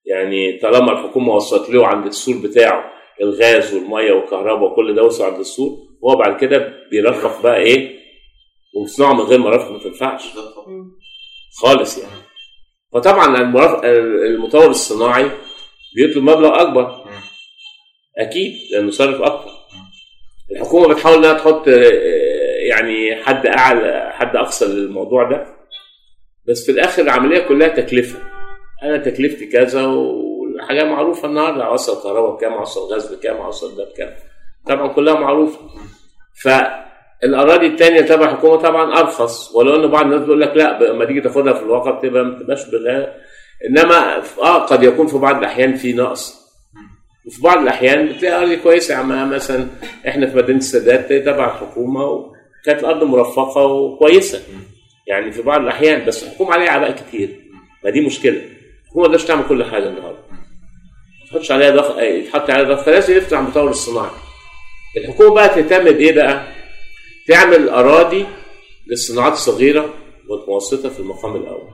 يعني 0.05 0.59
طالما 0.59 0.91
الحكومة 0.91 1.35
وصلت 1.35 1.69
له 1.69 1.87
عند 1.87 2.05
السور 2.05 2.35
بتاعه 2.37 2.91
الغاز 3.21 3.73
والمية 3.75 4.11
والكهرباء 4.13 4.71
وكل 4.71 4.95
ده 4.95 5.03
وصل 5.03 5.23
عند 5.23 5.39
السور 5.39 5.77
هو 6.03 6.15
بعد 6.15 6.39
كده 6.41 6.73
بيرفق 6.91 7.41
بقى 7.41 7.57
إيه؟ 7.61 7.99
وصناعة 8.83 9.13
من 9.13 9.19
غير 9.21 9.39
مرافق 9.39 9.71
ما 9.71 9.79
تنفعش. 9.79 10.23
خالص 11.61 11.97
يعني. 11.97 12.11
فطبعا 12.93 13.37
المطور 14.25 14.69
الصناعي 14.69 15.31
بيطلب 15.95 16.23
مبلغ 16.23 16.61
أكبر. 16.61 17.03
أكيد 18.17 18.53
لأنه 18.71 18.91
صرف 18.91 19.21
أكتر 19.21 19.51
الحكومة 20.51 20.93
بتحاول 20.93 21.17
إنها 21.17 21.33
تحط 21.33 21.67
يعني 22.69 23.23
حد 23.23 23.45
أعلى 23.45 24.11
حد 24.13 24.35
أقصى 24.35 24.65
للموضوع 24.65 25.29
ده. 25.29 25.47
بس 26.47 26.65
في 26.65 26.71
الآخر 26.71 27.01
العملية 27.01 27.39
كلها 27.39 27.67
تكلفة. 27.67 28.19
أنا 28.83 28.97
تكلفتي 28.97 29.45
كذا 29.45 29.85
والحاجة 29.85 30.83
معروفة 30.83 31.27
النهارده. 31.27 31.65
اوصل 31.67 32.03
كهرباء 32.03 32.35
بكام؟ 32.35 32.53
اوصل 32.53 32.93
غاز 32.93 33.13
بكام؟ 33.13 33.35
اوصل 33.37 33.75
ده 33.75 33.85
بكام؟ 33.85 34.15
طبعا 34.67 34.87
كلها 34.87 35.13
معروفة. 35.13 35.59
فالاراضي 37.23 37.67
الثانية 37.67 38.01
تبع 38.01 38.25
الحكومة 38.25 38.55
طبعا 38.55 38.99
أرخص 38.99 39.55
ولو 39.55 39.75
ان 39.75 39.87
بعض 39.91 40.05
الناس 40.05 40.21
بيقول 40.21 40.41
لك 40.41 40.51
لا 40.55 40.79
لما 40.83 41.05
تيجي 41.05 41.21
تاخدها 41.21 41.53
في 41.53 41.61
الواقع 41.63 41.91
بتبقى 41.91 42.23
ما 42.23 42.29
بتبقاش 42.37 42.59
إنما 43.69 44.17
آه 44.41 44.57
قد 44.65 44.83
يكون 44.83 45.07
في 45.07 45.17
بعض 45.17 45.37
الأحيان 45.37 45.75
في 45.75 45.93
نقص. 45.93 46.43
وفي 47.27 47.41
بعض 47.41 47.57
الأحيان 47.57 48.05
بتلاقي 48.07 48.41
أرض 48.41 48.53
كويسة 48.53 48.95
عم 48.95 49.29
مثلا 49.29 49.67
إحنا 50.07 50.27
في 50.27 50.37
مدينة 50.37 50.57
السادات 50.57 51.13
تبع 51.13 51.45
الحكومة 51.45 52.05
وكانت 52.05 52.79
الأرض 52.79 53.03
مرفقة 53.03 53.63
وكويسة. 53.65 54.41
يعني 55.07 55.31
في 55.31 55.41
بعض 55.41 55.61
الأحيان 55.61 56.05
بس 56.05 56.23
الحكومة 56.23 56.53
عليها 56.53 56.69
اعباء 56.69 56.91
كتير. 56.91 57.29
ما 57.83 57.89
دي 57.89 58.01
مشكلة. 58.01 58.41
الحكومة 58.83 59.01
ما 59.01 59.07
تقدرش 59.07 59.23
تعمل 59.25 59.43
كل 59.49 59.63
حاجة 59.63 59.87
النهارده. 59.89 60.19
ما 60.31 61.27
تحطش 61.31 61.51
عليها 61.51 61.69
ضغط 61.69 61.99
يتحط 61.99 62.49
عليها 62.49 62.63
ضغط 62.67 62.79
فلازم 62.85 63.17
يفتح 63.17 63.37
المطور 63.37 63.69
الصناعي. 63.69 64.09
الحكومة 64.97 65.33
بقى 65.33 65.49
تهتم 65.49 65.83
بإيه 65.83 66.15
بقى؟ 66.15 66.43
تعمل 67.27 67.69
أراضي 67.69 68.25
للصناعات 68.87 69.33
الصغيرة 69.33 69.93
والمتوسطة 70.29 70.89
في 70.89 70.99
المقام 70.99 71.35
الأول. 71.35 71.69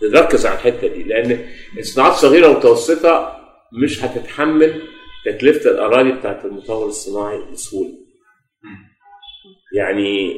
تركز 0.00 0.46
على 0.46 0.54
الحتة 0.54 0.86
دي 0.86 1.02
لأن 1.02 1.46
الصناعات 1.78 2.12
الصغيرة 2.12 2.48
والمتوسطة 2.48 3.36
مش 3.82 4.04
هتتحمل 4.04 4.82
تكلفة 5.26 5.70
الأراضي 5.70 6.12
بتاعت 6.12 6.44
المطور 6.44 6.86
الصناعي 6.86 7.38
بسهولة. 7.52 7.90
يعني 9.76 10.28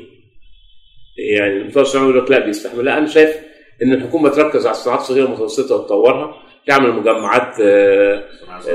يعني 1.32 1.56
المطور 1.56 1.82
الصناعي 1.82 2.08
يقول 2.08 2.24
لك 2.24 2.30
لا 2.30 2.46
بيستحمل. 2.46 2.84
لا 2.84 2.98
أنا 2.98 3.06
شايف 3.06 3.36
إن 3.82 3.92
الحكومة 3.92 4.28
تركز 4.28 4.66
على 4.66 4.76
الصناعات 4.76 5.00
الصغيرة 5.00 5.24
والمتوسطة 5.24 5.76
وتطورها. 5.76 6.43
تعمل 6.66 6.92
مجمعات 6.92 7.60
آه، 7.60 8.24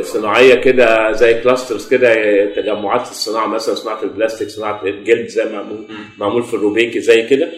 صناعية 0.02 0.56
كده 0.56 1.12
زي 1.12 1.42
clusters 1.42 1.90
كده 1.90 2.14
تجمعات 2.56 3.06
في 3.06 3.12
الصناعة 3.12 3.48
مثلا 3.48 3.76
صناعة 3.76 4.04
البلاستيك 4.04 4.48
صناعة 4.48 4.84
الجلد 4.84 5.28
زي 5.28 5.46
ما 5.46 5.52
معمول 5.52 5.78
معمول 6.20 6.44
في 6.44 6.54
الروبيكي 6.54 7.00
زي 7.00 7.24
كده. 7.28 7.50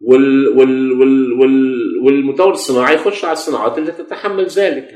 وال 0.00 0.48
وال 0.48 0.92
وال 0.92 1.32
وال 1.40 1.74
والمطور 2.04 2.50
الصناعي 2.52 2.94
يخش 2.94 3.24
على 3.24 3.32
الصناعات 3.32 3.78
اللي 3.78 3.92
تتحمل 3.92 4.46
ذلك. 4.46 4.88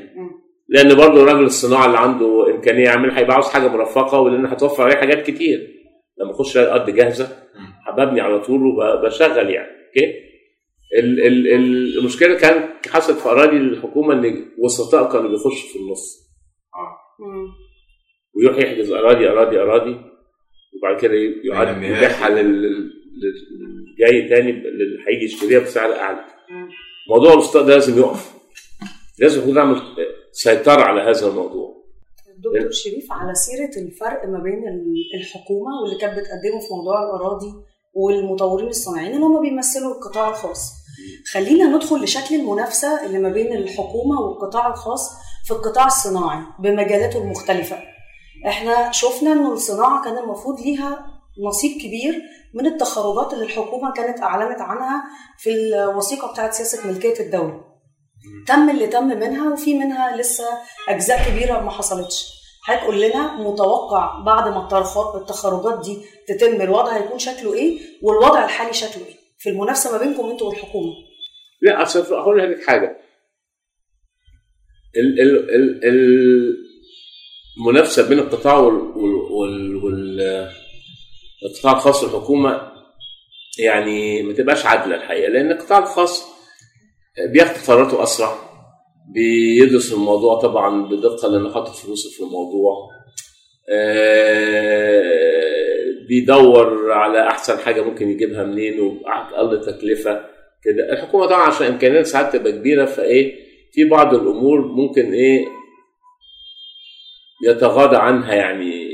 لأن 0.69 0.95
برضه 0.95 1.23
راجل 1.23 1.43
الصناعه 1.43 1.85
اللي 1.85 1.97
عنده 1.97 2.47
إمكانية 2.55 2.83
يعمل 2.83 3.11
هيبقى 3.11 3.33
عاوز 3.33 3.45
حاجة 3.47 3.67
مرفقة 3.67 4.19
ولأن 4.19 4.45
هتوفر 4.45 4.83
عليه 4.83 4.95
حاجات 4.95 5.23
كتير. 5.31 5.67
لما 6.21 6.31
أخش 6.31 6.57
ألاقي 6.57 6.75
الأرض 6.75 6.89
جاهزة 6.95 7.27
هبني 7.87 8.21
على 8.21 8.39
طول 8.39 8.61
وبشغل 8.65 9.49
يعني. 9.49 9.67
okay؟ 9.87 10.26
المشكلة 10.93 12.35
كانت 12.35 12.87
حصلت 12.87 13.17
في 13.17 13.29
أراضي 13.29 13.57
الحكومة 13.57 14.13
إن 14.13 14.45
وسطاء 14.59 15.11
كانوا 15.11 15.29
بيخشوا 15.29 15.69
في 15.73 15.79
النص 15.79 16.27
مم. 17.19 17.47
ويروح 18.35 18.57
يحجز 18.57 18.91
أراضي 18.91 19.29
أراضي 19.29 19.59
أراضي 19.59 20.01
وبعد 20.79 21.01
كده 21.01 21.13
يقعد 21.43 21.67
ينميها. 21.67 21.97
يبيعها 21.97 22.29
لل- 22.29 22.61
لل- 22.61 22.91
للجاي 23.59 24.29
تاني 24.29 24.49
اللي 24.51 24.97
هيجي 25.07 25.25
يشتريها 25.25 25.59
بسعر 25.59 25.93
أعلى 25.93 26.25
موضوع 27.09 27.33
الوسطاء 27.33 27.63
ده 27.63 27.73
لازم 27.73 27.97
يقف 27.99 28.33
لازم 29.19 29.41
يكون 29.41 29.53
نعمل 29.55 29.81
سيطرة 30.31 30.81
على 30.81 31.01
هذا 31.01 31.27
الموضوع 31.27 31.77
دكتور 32.37 32.71
شريف 32.71 33.11
على 33.11 33.33
سيرة 33.35 33.85
الفرق 33.85 34.25
ما 34.25 34.39
بين 34.43 34.67
ال- 34.67 35.19
الحكومة 35.19 35.81
واللي 35.83 35.97
كانت 36.01 36.13
بتقدمه 36.13 36.59
في 36.67 36.73
موضوع 36.73 37.03
الأراضي 37.03 37.53
والمطورين 37.93 38.67
الصناعيين 38.67 39.13
إن 39.15 39.21
هم 39.23 39.41
بيمثلوا 39.41 39.95
القطاع 39.95 40.29
الخاص. 40.29 40.73
خلينا 41.31 41.65
ندخل 41.65 42.03
لشكل 42.03 42.35
المنافسة 42.35 43.05
اللي 43.05 43.19
ما 43.19 43.29
بين 43.29 43.53
الحكومة 43.53 44.21
والقطاع 44.21 44.67
الخاص 44.67 45.11
في 45.45 45.51
القطاع 45.51 45.85
الصناعي 45.85 46.39
بمجالاته 46.59 47.17
المختلفة. 47.21 47.77
إحنا 48.47 48.91
شفنا 48.91 49.31
إنه 49.31 49.53
الصناعة 49.53 50.03
كان 50.03 50.17
المفروض 50.17 50.59
ليها 50.59 51.05
نصيب 51.47 51.71
كبير 51.81 52.21
من 52.53 52.65
التخرجات 52.65 53.33
اللي 53.33 53.45
الحكومة 53.45 53.91
كانت 53.93 54.21
أعلنت 54.21 54.61
عنها 54.61 55.03
في 55.37 55.49
الوثيقة 55.53 56.31
بتاعت 56.31 56.53
سياسة 56.53 56.87
ملكية 56.87 57.19
الدولة. 57.19 57.61
تم 58.47 58.69
اللي 58.69 58.87
تم 58.87 59.07
منها 59.07 59.53
وفي 59.53 59.73
منها 59.73 60.15
لسه 60.15 60.45
أجزاء 60.89 61.29
كبيرة 61.29 61.59
ما 61.59 61.71
حصلتش 61.71 62.37
حضرتك 62.63 62.83
قول 62.83 63.01
لنا 63.01 63.37
متوقع 63.37 64.23
بعد 64.25 64.47
ما 64.47 64.67
التخرجات 65.15 65.79
دي 65.85 65.97
تتم 66.27 66.61
الوضع 66.61 66.97
هيكون 66.97 67.19
شكله 67.19 67.53
إيه 67.53 67.79
والوضع 68.03 68.45
الحالي 68.45 68.73
شكله 68.73 69.05
إيه 69.05 69.16
في 69.37 69.49
المنافسة 69.49 69.91
ما 69.91 69.97
بينكم 70.03 70.29
أنتوا 70.29 70.49
والحكومة. 70.49 70.93
لا 71.61 71.81
أصل 71.81 71.99
هقول 72.15 72.51
لك 72.51 72.63
حاجة. 72.67 72.97
ال 74.97 75.21
ال 75.21 75.55
ال 75.85 76.57
المنافسة 77.57 78.09
بين 78.09 78.19
القطاع 78.19 78.57
وال 78.57 78.73
وال 79.31 79.75
وال 79.75 80.21
القطاع 81.45 81.73
الخاص 81.73 82.03
والحكومة 82.03 82.71
يعني 83.59 84.23
ما 84.23 84.33
تبقاش 84.33 84.65
عادلة 84.65 84.95
الحقيقة 84.95 85.29
لأن 85.29 85.51
القطاع 85.51 85.77
الخاص 85.79 86.25
بياخد 87.31 87.67
قراراته 87.67 88.03
أسرع 88.03 88.37
بيدرس 89.13 89.93
الموضوع 89.93 90.39
طبعا 90.39 90.87
بدقة 90.89 91.27
لأنه 91.27 91.53
حاطط 91.53 91.75
فلوسه 91.75 92.09
في 92.09 92.23
الموضوع. 92.23 92.89
آه، 93.69 95.46
بيدور 96.07 96.91
على 96.91 97.27
أحسن 97.27 97.57
حاجة 97.59 97.81
ممكن 97.81 98.09
يجيبها 98.09 98.43
منين 98.43 98.79
واقل 98.79 99.61
تكلفة 99.65 100.25
كده. 100.63 100.93
الحكومة 100.93 101.25
طبعا 101.25 101.41
عشان 101.41 101.67
إمكانيات 101.67 102.05
ساعات 102.05 102.33
تبقى 102.35 102.51
كبيرة 102.51 102.85
فإيه 102.85 103.35
في 103.73 103.83
بعض 103.83 104.13
الأمور 104.13 104.61
ممكن 104.61 105.13
إيه 105.13 105.45
يتغاضى 107.45 107.95
عنها 107.95 108.33
يعني. 108.35 108.87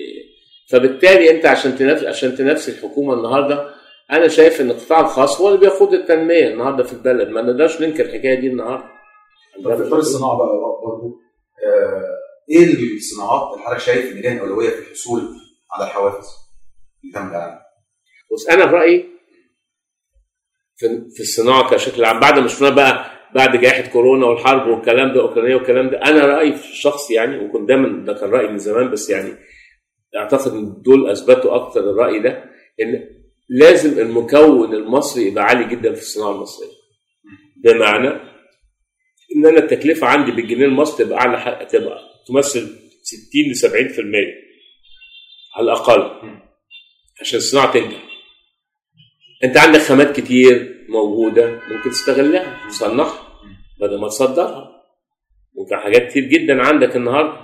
فبالتالي 0.69 1.31
أنت 1.31 1.45
عشان 1.45 1.75
تنافس 1.75 2.03
عشان 2.03 2.35
تنافس 2.35 2.69
الحكومة 2.69 3.13
النهارده 3.13 3.73
أنا 4.11 4.27
شايف 4.27 4.61
إن 4.61 4.71
القطاع 4.71 4.99
الخاص 4.99 5.41
هو 5.41 5.47
اللي 5.47 5.59
بيقود 5.59 5.93
التنمية 5.93 6.47
النهارده 6.47 6.83
في 6.83 6.93
البلد. 6.93 7.29
ما 7.29 7.41
نقدرش 7.41 7.81
ننكر 7.81 8.05
الحكاية 8.05 8.39
دي 8.39 8.47
النهارده. 8.47 8.85
طب 9.63 9.75
في 9.75 9.87
إطار 9.87 9.99
الصناعة 9.99 10.37
بقى 10.37 10.47
برضه 10.85 11.19
آه 11.67 12.03
إيه 12.51 12.73
الصناعات 12.97 13.53
اللي 13.53 13.63
حضرتك 13.65 13.81
شايف 13.81 14.11
إن 14.11 14.21
ليها 14.21 14.41
أولوية 14.41 14.69
في 14.69 14.79
الحصول 14.79 15.21
على 15.75 15.87
الحوافز؟ 15.87 16.25
العالم؟ 17.15 17.59
بص 18.33 18.47
أنا 18.47 18.65
برأيي 18.65 19.05
في 20.75 20.87
في 21.15 21.19
الصناعة 21.19 21.69
كشكل 21.71 22.05
عام 22.05 22.19
بعد 22.19 22.39
ما 22.39 22.47
شفنا 22.47 22.69
بقى 22.69 23.11
بعد 23.35 23.61
جائحة 23.61 23.91
كورونا 23.91 24.25
والحرب 24.25 24.67
والكلام 24.67 25.13
ده 25.13 25.21
أوكرانيا 25.21 25.55
والكلام 25.55 25.89
ده 25.89 25.97
أنا 26.01 26.25
رأيي 26.25 26.53
الشخصي 26.53 27.13
يعني 27.13 27.45
وكنت 27.45 27.67
دايما 27.67 28.05
ده 28.05 28.13
كان 28.13 28.29
رأيي 28.29 28.47
من 28.47 28.57
زمان 28.57 28.91
بس 28.91 29.09
يعني 29.09 29.33
أعتقد 30.17 30.51
إن 30.51 30.81
دول 30.81 31.09
أثبتوا 31.09 31.55
أكتر 31.55 31.79
الرأي 31.89 32.19
ده 32.19 32.43
إن 32.81 33.09
لازم 33.49 33.99
المكون 33.99 34.73
المصري 34.73 35.23
يبقى 35.27 35.43
عالي 35.43 35.75
جدا 35.75 35.93
في 35.93 36.01
الصناعة 36.01 36.31
المصرية. 36.31 36.69
بمعنى 37.63 38.07
إن 39.35 39.45
أنا 39.45 39.59
التكلفة 39.59 40.07
عندي 40.07 40.31
بالجنيه 40.31 40.65
المصري 40.65 41.05
تبقى 41.05 41.17
أعلى 41.19 41.65
تبقى 41.65 41.99
تمثل 42.27 42.77
60 43.03 43.41
ل 43.51 43.55
70% 43.55 43.99
على 45.57 45.65
الأقل. 45.65 46.29
عشان 47.21 47.37
الصناعة 47.37 47.73
تنجح. 47.73 48.03
أنت 49.43 49.57
عندك 49.57 49.79
خامات 49.79 50.19
كتير 50.19 50.85
موجودة 50.89 51.59
ممكن 51.71 51.89
تستغلها 51.89 52.67
تصنعها 52.69 53.27
بدل 53.81 53.99
ما 53.99 54.07
تصدرها. 54.07 54.83
ممكن 55.55 55.75
حاجات 55.75 56.07
كتير 56.09 56.23
جدا 56.23 56.61
عندك 56.61 56.95
النهارده. 56.95 57.37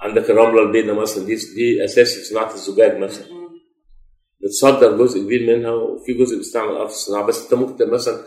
عندك 0.00 0.30
الرملة 0.30 0.62
البيضاء 0.62 0.94
مثلا 0.94 1.26
دي 1.26 1.34
دي 1.54 1.84
اساسي 1.84 2.18
في 2.18 2.24
صناعة 2.24 2.54
الزجاج 2.54 2.98
مثلا. 2.98 3.26
بتصدر 4.40 4.96
جزء 4.96 5.20
كبير 5.20 5.56
منها 5.56 5.70
وفي 5.70 6.12
جزء 6.12 6.36
بيستعمل 6.36 6.76
آه 6.76 6.86
في 6.86 6.92
الصناعة. 6.92 7.26
بس 7.26 7.44
أنت 7.44 7.54
ممكن 7.54 7.90
مثلا 7.90 8.24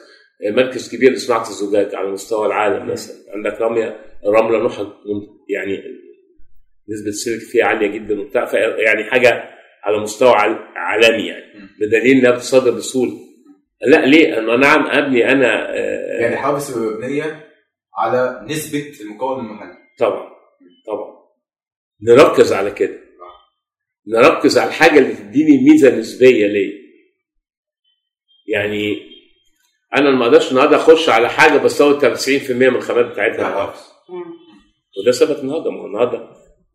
مركز 0.51 0.95
كبير 0.95 1.11
لصناعة 1.11 1.49
الزجاج 1.49 1.95
على 1.95 2.11
مستوى 2.11 2.47
العالم 2.47 2.91
مثلا. 2.91 3.15
عندك 3.35 3.61
رمية 3.61 4.01
رملة 4.25 4.59
نوعها 4.59 4.93
يعني 5.49 5.83
نسبة 6.89 7.09
السلك 7.09 7.39
فيها 7.39 7.65
عالية 7.65 7.87
جدا 7.87 8.21
وبتاع. 8.21 8.53
يعني 8.77 9.03
حاجة 9.03 9.58
على 9.83 9.97
مستوى 9.99 10.29
عالمي 10.75 11.27
يعني. 11.27 11.69
بدليل 11.81 12.17
انها 12.17 12.31
بتصدر 12.31 12.71
بسهوله 12.71 13.17
لا 13.87 14.05
ليه؟ 14.05 14.37
أنا 14.39 14.55
نعم 14.55 14.87
أبني 14.87 15.31
أنا 15.31 15.69
آه 15.77 16.21
يعني 16.21 16.37
حوافز 16.37 16.77
مبنية 16.77 17.49
على 17.97 18.45
نسبة 18.49 18.91
المكون 19.01 19.39
المحلي 19.39 19.77
طبعا 19.99 20.29
طبعا. 20.87 21.19
نركز 22.01 22.53
على 22.53 22.71
كده. 22.71 22.99
نركز 24.07 24.57
على 24.57 24.67
الحاجة 24.67 24.99
اللي 24.99 25.13
تديني 25.13 25.63
ميزة 25.71 25.95
نسبية 25.99 26.47
ليه 26.47 26.73
يعني 28.47 29.09
أنا 29.95 30.11
ما 30.11 30.25
أقدرش 30.25 30.51
النهارده 30.51 30.75
أخش 30.75 31.09
على 31.09 31.29
حاجة 31.29 31.57
بستورد 31.57 32.17
90% 32.17 32.51
من 32.51 32.65
الخامات 32.67 33.05
بتاعتها 33.05 33.49
حافظ. 33.49 33.81
وده 35.01 35.11
ثبت 35.11 35.39
النهارده. 35.39 35.71
ما 35.71 35.81
هو 35.81 35.85
النهارده 35.85 36.17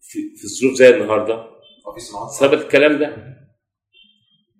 في, 0.01 0.19
في 0.37 0.45
الظروف 0.45 0.75
زي 0.75 0.88
النهارده 0.97 1.54
ثبت 2.40 2.62
الكلام 2.62 2.99
ده. 2.99 3.35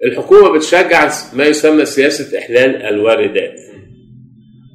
الحكومة 0.05 0.53
بتشجع 0.57 1.13
ما 1.33 1.45
يسمى 1.45 1.85
سياسة 1.85 2.39
إحلال 2.39 2.83
الواردات 2.83 3.61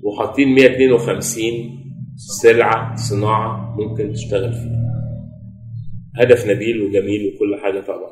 وحاطين 0.03 0.47
152 0.55 1.41
سلعة 2.41 2.95
صناعة 2.95 3.75
ممكن 3.79 4.13
تشتغل 4.13 4.53
فيها. 4.53 4.79
هدف 6.19 6.47
نبيل 6.47 6.81
وجميل 6.81 7.33
وكل 7.35 7.61
حاجة 7.63 7.79
طبعا. 7.79 8.11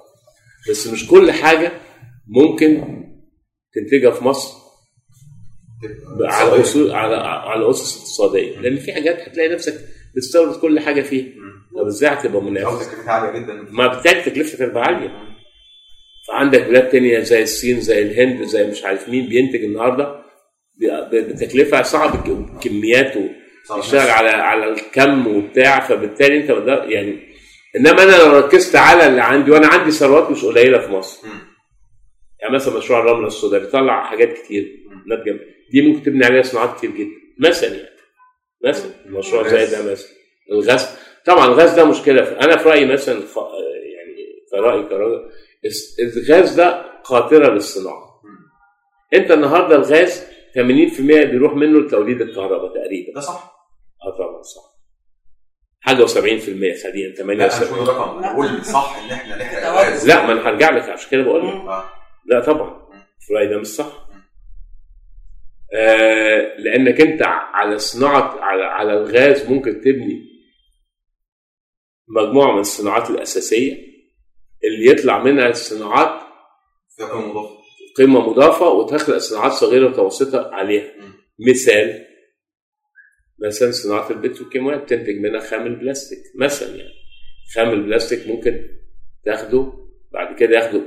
بس 0.70 0.88
مش 0.88 1.08
كل 1.08 1.32
حاجة 1.32 1.72
ممكن 2.28 2.84
تنتجها 3.74 4.12
في 4.12 4.24
مصر 4.24 4.54
على 6.22 6.62
اصول 6.62 6.92
على 6.92 7.16
على 7.16 7.70
أسس 7.70 7.98
اقتصادية. 7.98 8.60
لأن 8.60 8.76
في 8.76 8.94
حاجات 8.94 9.30
هتلاقي 9.30 9.50
نفسك 9.54 9.74
بتستورد 10.16 10.56
كل 10.56 10.80
حاجة 10.80 11.02
فيها. 11.02 11.26
إزاي 11.88 12.10
هتبقى 12.10 12.42
منافس؟ 12.42 12.90
عالية 13.08 13.40
جدا. 13.40 13.66
ما 13.72 13.88
بالتالي 13.88 14.22
تكلفتها 14.22 14.68
تبقى 14.68 14.84
عالية. 14.84 15.28
فعندك 16.28 16.62
بلاد 16.62 16.90
تانية 16.90 17.20
زي 17.20 17.44
الصين 17.44 17.82
زي 17.82 18.02
الهند 18.02 18.44
زي 18.44 18.68
مش 18.68 18.84
عارف 18.84 19.10
مين 19.10 19.30
بينتج 19.30 19.64
النهارده. 19.64 20.24
بتكلفة 21.12 21.82
صعب 21.82 22.24
كميات 22.62 23.14
ويشتغل 23.76 24.10
على 24.10 24.30
على 24.30 24.66
الكم 24.70 25.28
وبتاع. 25.28 25.80
فبالتالي 25.80 26.38
انت 26.38 26.50
يعني 26.92 27.20
انما 27.76 28.04
أنا 28.04 28.16
لو 28.16 28.38
ركزت 28.38 28.76
على 28.76 29.08
اللي 29.08 29.22
عندي 29.22 29.52
وأنا 29.52 29.68
عندي 29.68 29.92
ثروات 29.92 30.32
مش 30.32 30.46
قليلة 30.46 30.80
في 30.80 30.92
مصر. 30.92 31.28
يعني 32.42 32.56
مثلا 32.56 32.78
مشروع 32.78 33.00
الرملة 33.00 33.28
السوداء 33.28 33.60
بيطلع 33.60 34.04
حاجات 34.06 34.34
كتير 34.34 34.68
ناتجه 35.08 35.40
دي 35.72 35.82
ممكن 35.82 36.04
تبني 36.04 36.26
عليها 36.26 36.42
صناعات 36.42 36.78
كتير 36.78 36.92
جدا. 36.92 37.12
مثلا 37.50 37.70
يعني. 37.76 37.90
مثلا 38.66 38.92
مشروع 39.06 39.48
زي 39.48 39.66
ده 39.66 39.92
مثلا. 39.92 40.08
الغاز. 40.52 40.88
طبعا 41.28 41.46
الغاز 41.46 41.74
ده 41.74 41.86
مشكلة. 41.86 42.40
أنا 42.42 42.58
في 42.58 42.70
رأيي 42.70 42.86
مثلا 42.86 43.16
يعني 43.16 44.46
كرأي 44.52 44.84
كراجل 44.84 45.30
الغاز 46.18 46.56
ده 46.56 46.82
قاطره 47.04 47.54
للصناعة. 47.54 48.22
أنت 49.14 49.32
النهارده 49.32 49.76
الغاز 49.76 50.24
80% 50.54 51.02
بيروح 51.02 51.54
منه 51.54 51.80
لتوليد 51.80 52.22
الكهرباء 52.22 52.74
تقريبا. 52.74 53.14
ده 53.16 53.22
صح؟ 53.22 53.58
آه 54.04 54.18
طبعا 54.18 54.42
صح. 54.42 54.62
حاجة 55.80 56.06
و70% 56.06 56.84
خلينا 56.84 57.16
8 57.18 57.40
لا 57.40 57.48
مش 57.48 57.62
رقم. 57.64 58.26
قول 58.26 58.66
صح 58.66 58.98
إن 59.06 59.12
إحنا 59.12 59.36
نحرق 59.38 59.68
الغاز. 59.68 60.08
لا 60.08 60.26
ما 60.28 60.32
أنا 60.34 60.50
هرجع 60.50 60.70
لك 60.70 60.90
عشان 60.90 61.10
كده 61.12 61.24
بقول 61.24 61.48
لك. 61.48 61.84
لا 62.26 62.40
طبعا. 62.40 62.88
في 63.20 63.34
رأيي 63.34 63.48
ده 63.48 63.58
مش 63.58 63.68
صح. 63.68 64.08
آه. 65.74 66.58
لأنك 66.58 67.02
أنت 67.02 67.22
على 67.54 67.78
صناعة 67.78 68.40
على 68.40 68.64
على 68.64 68.94
الغاز 68.94 69.50
ممكن 69.50 69.82
تبني 69.82 70.27
مجموعة 72.10 72.54
من 72.54 72.60
الصناعات 72.60 73.10
الأساسية 73.10 73.74
اللي 74.64 74.92
يطلع 74.92 75.24
منها 75.24 75.50
الصناعات 75.50 76.22
فيها 76.96 77.08
قيمة 77.08 77.28
مضافة. 77.30 77.58
قيمة 77.98 78.30
مضافة 78.30 78.70
وتخلق 78.70 79.18
صناعات 79.18 79.52
صغيرة 79.52 79.86
ومتوسطة 79.88 80.50
عليها. 80.52 80.84
م. 80.98 81.14
مثال 81.50 82.06
مثلا 83.46 83.72
صناعة 83.72 84.10
البتروكيماويات 84.10 84.82
بتنتج 84.84 85.16
منها 85.20 85.40
خام 85.40 85.66
البلاستيك 85.68 86.20
مثلا 86.36 86.70
يعني. 86.76 86.94
خام 87.56 87.70
البلاستيك 87.70 88.28
ممكن 88.28 88.68
تاخده 89.26 89.74
بعد 90.12 90.36
كده 90.40 90.56
ياخده 90.58 90.82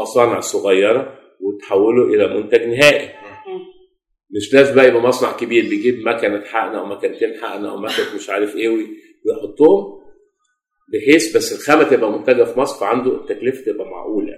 مصانع 0.00 0.40
صغيرة 0.40 1.18
وتحوله 1.40 2.14
إلى 2.14 2.36
منتج 2.40 2.62
نهائي. 2.66 3.08
مش 4.36 4.54
لازم 4.54 4.74
بقى 4.74 4.88
يبقى 4.88 5.02
مصنع 5.02 5.32
كبير 5.32 5.68
بيجيب 5.68 6.08
مكنة 6.08 6.44
حقن 6.44 6.74
أو 6.74 6.86
مكنتين 6.86 7.34
حقن 7.42 7.64
أو 7.66 7.76
مكنة 7.76 8.14
مش 8.16 8.30
عارف 8.30 8.56
إيه 8.56 8.68
وي- 8.68 8.88
ويحطهم. 9.26 9.99
بحيث 10.92 11.36
بس 11.36 11.52
الخامة 11.52 11.82
تبقى 11.82 12.12
منتجه 12.12 12.44
في 12.44 12.58
مصر 12.60 12.80
فعنده 12.80 13.14
التكلفة 13.14 13.72
تبقى 13.72 13.86
معقولة. 13.86 14.32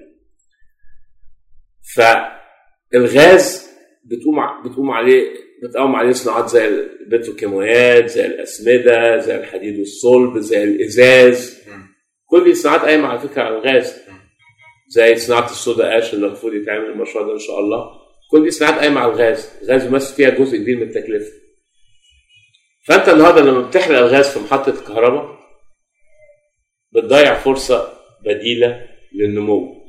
فالغاز 2.93 3.69
بتقوم 4.05 4.37
بتقوم 4.65 4.91
عليه 4.91 5.25
بتقوم 5.63 5.97
عليه 5.97 6.13
صناعات 6.13 6.49
زي 6.49 6.69
البتروكيماويات 6.69 8.11
زي 8.11 8.27
الأسمدة 8.27 9.19
زي 9.19 9.37
الحديد 9.37 9.79
والصلب 9.79 10.39
زي 10.39 10.65
الإزاز. 10.65 11.63
كل 12.27 12.45
دي 12.45 12.55
صناعات 12.55 12.81
قايمة 12.81 13.09
على 13.09 13.19
فكرة 13.21 13.43
على 13.43 13.59
الغاز. 13.59 13.95
زي 14.89 15.17
صناعة 15.17 15.45
الصودا 15.51 15.99
أش 15.99 16.15
اللي 16.15 16.27
المفروض 16.27 16.55
يتعمل 16.55 16.87
المشروع 16.91 17.25
ده 17.27 17.33
إن 17.33 17.39
شاء 17.39 17.59
الله. 17.61 17.91
كل 18.31 18.45
دي 18.45 18.51
صناعات 18.51 18.79
قايمة 18.79 19.01
على 19.01 19.13
الغاز. 19.13 19.51
الغاز 19.63 19.85
بيمثل 19.85 20.15
فيها 20.15 20.31
جزء 20.31 20.57
كبير 20.59 20.77
من 20.77 20.83
التكلفة. 20.83 21.33
فأنت 22.89 23.09
النهارده 23.09 23.41
لما 23.41 23.69
بتحرق 23.69 23.99
الغاز 23.99 24.29
في 24.29 24.39
محطة 24.39 24.71
الكهرباء 24.71 25.42
بتضيع 26.95 27.35
فرصة 27.35 27.93
بديلة 28.25 28.87
للنمو 29.15 29.83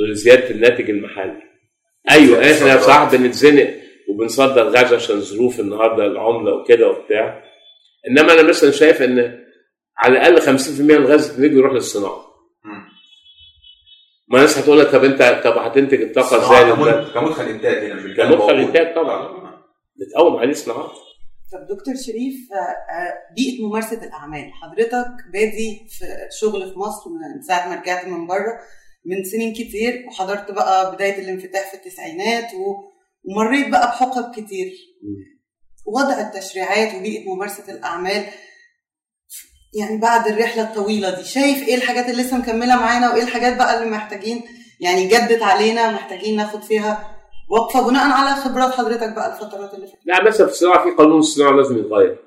ولزيادة 0.00 0.50
الناتج 0.50 0.90
المحلي 0.90 1.42
أيوه 2.10 2.38
إحنا 2.52 2.80
صح 2.80 3.12
بنتزنق 3.14 3.74
وبنصدر 4.08 4.68
غاز 4.68 4.92
عشان 4.94 5.20
ظروف 5.20 5.60
النهارده 5.60 6.06
العملة 6.06 6.54
وكده 6.54 6.88
وبتاع 6.90 7.44
إنما 8.08 8.32
أنا 8.32 8.42
مثلا 8.42 8.70
شايف 8.70 9.02
إن 9.02 9.44
على 9.98 10.12
الأقل 10.28 10.58
50% 10.58 10.80
من 10.80 10.90
الغاز 10.90 11.40
اللي 11.40 11.58
يروح 11.58 11.72
للصناعة. 11.72 12.24
ما 14.28 14.36
الناس 14.38 14.58
هتقول 14.58 14.78
لك 14.80 14.86
طب 14.86 15.04
أنت 15.04 15.40
طب 15.44 15.58
هتنتج 15.58 16.00
الطاقة 16.02 16.36
إزاي 16.36 16.64
كمدخل 17.14 17.44
انتاج 17.44 17.84
هنا 17.90 17.94
مش 17.94 18.16
كمدخل. 18.16 18.54
إنتاج 18.54 18.94
طبعاً. 18.94 19.22
آه. 19.22 19.64
بتقوم 19.96 20.36
عليه 20.36 20.52
صناعات 20.52 20.90
طب 21.54 21.76
دكتور 21.76 21.94
شريف 21.96 22.52
آه، 22.52 22.56
آه، 22.56 23.34
بيئة 23.36 23.66
ممارسة 23.66 24.04
الأعمال. 24.04 24.52
حضرتك 24.52 25.06
بادي 25.32 25.86
في 25.90 26.04
شغل 26.40 26.72
في 26.72 26.78
مصر 26.78 27.10
من 27.10 27.42
ساعة 27.42 27.68
ما 27.68 27.74
رجعت 27.74 28.06
من 28.06 28.26
بره 28.26 28.58
من 29.06 29.24
سنين 29.24 29.52
كتير 29.52 30.04
وحضرت 30.08 30.50
بقى 30.50 30.94
بداية 30.94 31.18
الانفتاح 31.18 31.70
في 31.70 31.74
التسعينات 31.74 32.46
ومريت 33.24 33.68
بقى 33.68 33.86
بحقب 33.86 34.34
كتير. 34.34 34.72
وضع 35.86 36.20
التشريعات 36.20 36.94
وبيئة 36.94 37.28
ممارسة 37.28 37.72
الأعمال 37.72 38.24
يعني 39.78 39.96
بعد 39.98 40.28
الرحلة 40.28 40.62
الطويلة 40.62 41.10
دي 41.16 41.24
شايف 41.24 41.68
إيه 41.68 41.74
الحاجات 41.74 42.08
اللي 42.08 42.22
لسه 42.22 42.38
مكملة 42.38 42.76
معانا 42.76 43.12
وإيه 43.12 43.22
الحاجات 43.22 43.56
بقى 43.56 43.78
اللي 43.78 43.90
محتاجين؟ 43.90 44.42
يعني 44.80 45.06
جدت 45.08 45.42
علينا 45.42 45.90
محتاجين 45.90 46.36
ناخد 46.36 46.62
فيها 46.62 47.13
وقفة 47.50 47.88
بناء 47.88 48.10
على 48.10 48.40
خبرات 48.42 48.72
حضرتك 48.74 49.14
بقى 49.16 49.34
الفترات 49.34 49.74
اللي 49.74 49.86
فاتت. 49.86 49.98
لا 50.06 50.24
مثلا 50.24 50.46
في 50.46 50.52
الصناعه 50.52 50.84
في 50.84 50.90
قانون 50.90 51.18
الصناعه 51.18 51.52
لازم 51.52 51.78
يتغير. 51.78 52.18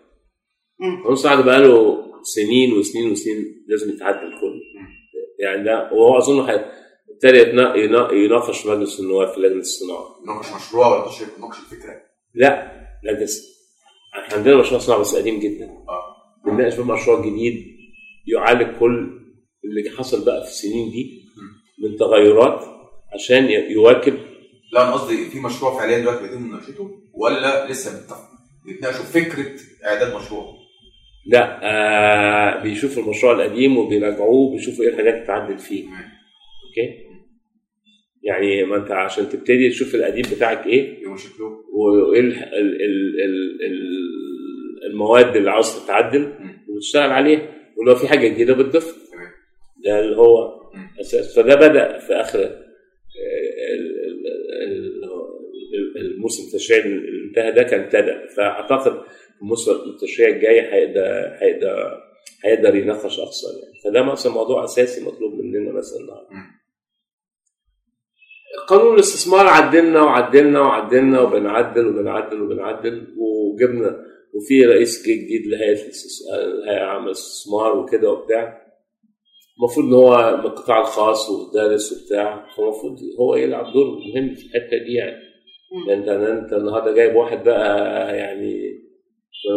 قانون 0.79 1.13
الصناعه 1.13 1.37
ده 1.37 1.43
بقاله 1.43 1.97
سنين 2.23 2.73
وسنين 2.73 3.11
وسنين 3.11 3.65
لازم 3.67 3.89
يتعدل 3.89 4.17
كله. 4.41 4.61
يعني 5.39 5.63
ده 5.63 5.89
وهو 5.93 6.17
أظن 6.17 6.49
ابتدى 7.09 7.39
يناقش 8.13 8.59
في 8.61 8.69
مجلس 8.69 8.99
النواب 8.99 9.27
في 9.33 9.39
لجنة 9.39 9.59
الصناعة. 9.59 10.05
ناقش 10.27 10.45
مشروع 10.55 10.87
ولا 10.87 11.07
تشريع 11.11 11.29
ناقش 11.39 11.57
الفكرة؟ 11.59 11.93
لا 12.35 12.71
لا 13.03 13.13
ده 13.13 13.25
س- 13.25 13.57
إحنا 14.23 14.37
عندنا 14.37 14.55
مشروع 14.57 14.79
صناعة 14.79 15.01
بس 15.01 15.15
قديم 15.15 15.39
جدا. 15.39 15.65
آه. 15.65 16.15
بنناقش 16.45 16.75
بقى 16.75 16.87
مشروع 16.87 17.19
جديد 17.21 17.65
يعالج 18.27 18.77
كل 18.79 19.19
اللي 19.65 19.89
حصل 19.97 20.25
بقى 20.25 20.43
في 20.43 20.49
السنين 20.49 20.91
دي 20.91 21.23
من 21.83 21.97
تغيرات 21.97 22.65
عشان 23.13 23.49
يواكب 23.49 24.17
لا 24.73 24.83
أنا 24.83 24.93
قصدي 24.93 25.25
في 25.29 25.39
مشروع 25.39 25.77
فعليا 25.79 25.99
دلوقتي 25.99 26.21
بيتم 26.23 26.41
مناقشته 26.41 26.89
ولا 27.13 27.67
لسه 27.71 27.91
بيتناقشوا 28.65 29.03
فكرة 29.05 29.51
إعداد 29.85 30.15
مشروع. 30.15 30.57
لا 31.27 31.59
آه 31.63 32.63
بيشوفوا 32.63 33.03
المشروع 33.03 33.33
القديم 33.33 33.77
وبيراجعوه 33.77 34.51
بيشوفوا 34.51 34.83
إيه 34.85 34.89
الحاجات 34.89 35.13
اللي 35.13 35.23
تتعدل 35.25 35.57
فيه 35.57 35.83
أوكي؟ 35.83 37.07
يعني 38.23 38.63
ما 38.63 38.77
أنت 38.77 38.91
عشان 38.91 39.29
تبتدي 39.29 39.69
تشوف 39.69 39.95
القديم 39.95 40.21
بتاعك 40.35 40.65
إيه 40.65 40.97
شكله. 41.17 41.63
وإيه 41.73 42.19
ال- 42.19 42.33
ال- 42.33 42.81
ال- 42.81 43.21
ال- 43.25 43.65
ال- 43.65 44.91
المواد 44.91 45.35
اللي 45.35 45.51
عاوز 45.51 45.83
تتعدل 45.83 46.33
وتشتغل 46.69 47.11
عليها 47.11 47.41
ولو 47.77 47.95
في 47.95 48.07
حاجة 48.07 48.27
جديدة 48.27 48.53
بتضيفها. 48.53 48.93
تمام. 49.11 49.31
ده 49.85 49.99
اللي 49.99 50.17
هو. 50.17 50.57
أساس. 51.01 51.35
فده 51.39 51.55
بدأ 51.55 51.99
في 51.99 52.13
آخر 52.13 52.66
الموسم 56.17 56.43
التشريعي 56.47 56.81
اللي 56.81 57.27
انتهى 57.29 57.51
ده 57.51 57.63
كان 57.63 57.79
ابتدى 57.79 58.13
فأعتقد 58.37 59.01
الموسم 59.41 59.71
التشريعي 59.71 60.31
الجاي 60.35 60.61
هيقدر 60.61 61.37
هيقدر 61.41 61.97
هيقدر 62.45 62.75
يناقش 62.75 63.19
أكثر 63.19 63.47
يعني. 63.63 63.79
فده 63.83 64.03
مثلا 64.11 64.31
موضوع 64.31 64.63
أساسي 64.63 65.05
مطلوب 65.05 65.33
مننا 65.33 65.71
مثلا 65.71 65.99
النهارده. 66.01 66.29
قانون 68.67 68.93
الاستثمار 68.93 69.47
عدلنا 69.47 70.01
وعدلنا 70.01 70.61
وعدلنا 70.61 71.21
وبنعدل 71.21 71.87
وبنعدل 71.87 72.41
وبنعدل 72.41 73.07
وجبنا 73.17 74.05
وفي 74.33 74.65
رئيس 74.65 75.03
جديد 75.07 75.47
لهيئة 75.47 75.73
الهيئه 75.73 76.77
العامه 76.83 77.05
للاستثمار 77.05 77.77
وكده 77.77 78.11
وبتاع. 78.11 78.67
المفروض 79.59 79.85
إن 79.87 79.93
هو 79.93 80.37
من 80.37 80.45
القطاع 80.45 80.81
الخاص 80.81 81.29
ودارس 81.29 81.91
وبتاع 82.03 82.47
فالمفروض 82.57 82.99
هو 83.19 83.35
يلعب 83.35 83.73
دور 83.73 83.85
مهم 83.87 84.35
في 84.35 84.45
الحتة 84.45 84.77
دي 84.87 84.93
يعني. 84.93 85.26
انت 85.89 86.07
انت 86.07 86.53
النهارده 86.53 86.93
جايب 86.93 87.15
واحد 87.15 87.43
بقى 87.43 88.17
يعني 88.17 88.77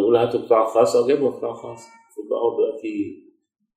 بقول 0.03 0.17
هاتوا 0.17 0.41
قطاع 0.41 0.65
خاص 0.65 0.97
أو 0.97 1.07
جايبه 1.07 1.31
قطاع 1.31 1.53
خاص 1.53 1.81
المفروض 1.87 2.29
بقى 2.31 2.39
هو 2.39 2.57
دلوقتي 2.57 3.23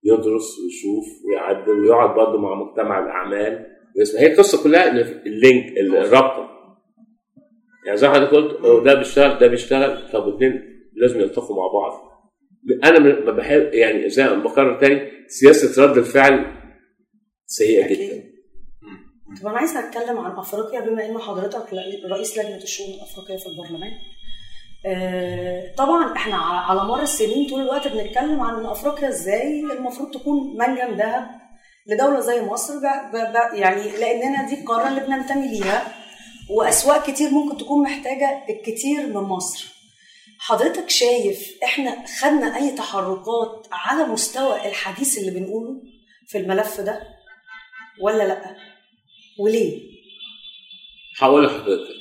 يدرس 0.04 0.60
ويشوف 0.60 1.06
ويعدل 1.26 1.80
ويقعد 1.80 2.16
برضه 2.16 2.40
مع 2.40 2.56
مجتمع 2.56 3.00
الأعمال 3.06 3.66
ويسمع. 3.98 4.22
هي 4.22 4.34
القصة 4.34 4.64
كلها 4.64 4.92
اللينك 5.26 5.78
الرابطة. 5.78 6.50
يعني 7.86 7.98
زي 7.98 8.08
ما 8.08 8.14
حضرتك 8.14 8.32
قلت 8.34 8.86
ده 8.86 8.94
بيشتغل 8.94 9.40
ده 9.40 9.48
بيشتغل 9.48 10.12
طب 10.14 10.28
الاثنين 10.28 10.62
لازم 10.96 11.20
يلتقوا 11.20 11.56
مع 11.56 11.68
بعض. 11.68 12.14
أنا 12.84 13.00
ما 13.00 13.32
بحب 13.32 13.74
يعني 13.74 14.10
زي 14.10 14.24
ما 14.24 14.44
بكرر 14.44 14.80
تاني 14.80 15.12
سياسة 15.28 15.84
رد 15.86 15.98
الفعل 15.98 16.46
سيئة 17.46 17.86
أكيد. 17.86 17.98
جدا. 17.98 18.33
طب 19.42 19.48
أنا 19.48 19.58
عايزة 19.58 19.80
أتكلم 19.80 20.18
عن 20.18 20.32
أفريقيا 20.32 20.80
بما 20.80 21.06
إن 21.06 21.18
حضرتك 21.20 21.74
رئيس 22.12 22.38
لجنة 22.38 22.56
الشؤون 22.64 22.90
الأفريقية 22.94 23.38
في 23.38 23.46
البرلمان. 23.48 23.92
آه، 24.86 25.74
طبعا 25.78 26.16
إحنا 26.16 26.36
على 26.38 26.84
مر 26.84 27.02
السنين 27.02 27.50
طول 27.50 27.62
الوقت 27.62 27.88
بنتكلم 27.88 28.42
عن 28.42 28.56
إن 28.56 28.66
أفريقيا 28.66 29.10
إزاي 29.10 29.60
المفروض 29.60 30.12
تكون 30.12 30.58
منجم 30.58 30.94
ذهب 30.98 31.28
لدولة 31.88 32.20
زي 32.20 32.42
مصر 32.42 32.74
ب... 32.80 32.82
ب... 32.82 33.16
ب... 33.18 33.54
يعني 33.54 33.82
لأننا 33.98 34.48
دي 34.48 34.62
القارة 34.62 34.88
اللي 34.88 35.00
بننتمي 35.02 35.48
ليها 35.48 35.94
وأسواق 36.50 37.06
كتير 37.08 37.30
ممكن 37.30 37.58
تكون 37.58 37.84
محتاجة 37.84 38.44
الكتير 38.50 39.08
من 39.08 39.22
مصر. 39.28 39.74
حضرتك 40.40 40.90
شايف 40.90 41.58
إحنا 41.64 42.06
خدنا 42.22 42.56
أي 42.58 42.72
تحركات 42.72 43.68
على 43.72 44.04
مستوى 44.04 44.68
الحديث 44.68 45.18
اللي 45.18 45.32
بنقوله 45.32 45.82
في 46.28 46.38
الملف 46.38 46.82
ده 46.82 47.04
ولا 48.02 48.24
لأ؟ 48.24 48.56
وليه؟ 49.40 49.80
هقول 51.20 51.46
لحضرتك. 51.46 51.94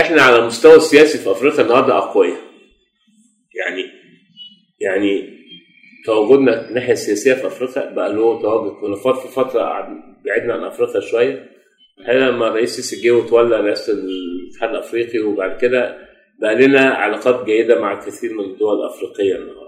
إحنا 0.00 0.22
على 0.22 0.36
المستوى 0.38 0.76
السياسي 0.76 1.18
في 1.18 1.30
أفريقيا 1.30 1.60
النهارده 1.64 1.98
أقوياء. 1.98 2.40
يعني 3.54 3.84
يعني 4.80 5.38
تواجدنا 6.06 6.68
الناحية 6.68 6.92
السياسية 6.92 7.34
في 7.34 7.46
أفريقيا 7.46 7.90
بقى 7.90 8.12
له 8.12 8.42
تواجد 8.42 8.72
كنا 8.80 8.96
في 8.96 9.28
فترة 9.28 9.62
بعدنا 10.24 10.54
عن 10.54 10.64
أفريقيا 10.64 11.00
شوية. 11.00 11.50
الحقيقة 11.98 12.26
لما 12.30 12.48
الرئيس 12.48 12.78
السيسي 12.78 13.02
جه 13.04 13.10
وتولى 13.10 13.60
رئاسة 13.60 13.92
الاتحاد 13.92 14.70
الأفريقي 14.70 15.18
وبعد 15.18 15.60
كده 15.60 15.98
بقى 16.40 16.54
لنا 16.54 16.80
علاقات 16.80 17.44
جيدة 17.46 17.80
مع 17.80 17.92
الكثير 17.92 18.34
من 18.34 18.44
الدول 18.44 18.80
الأفريقية 18.80 19.34
النهارده. 19.36 19.62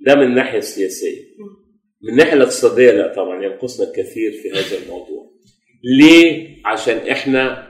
ده 0.00 0.14
من 0.14 0.22
الناحية 0.22 0.58
السياسية. 0.58 1.22
من 2.06 2.12
الناحيه 2.12 2.32
الاقتصادية 2.32 2.90
لا 2.90 3.14
طبعا 3.14 3.44
ينقصنا 3.44 3.86
الكثير 3.86 4.32
في 4.32 4.50
هذا 4.50 4.84
الموضوع. 4.84 5.30
ليه؟ 5.84 6.56
عشان 6.64 6.96
إحنا 6.96 7.66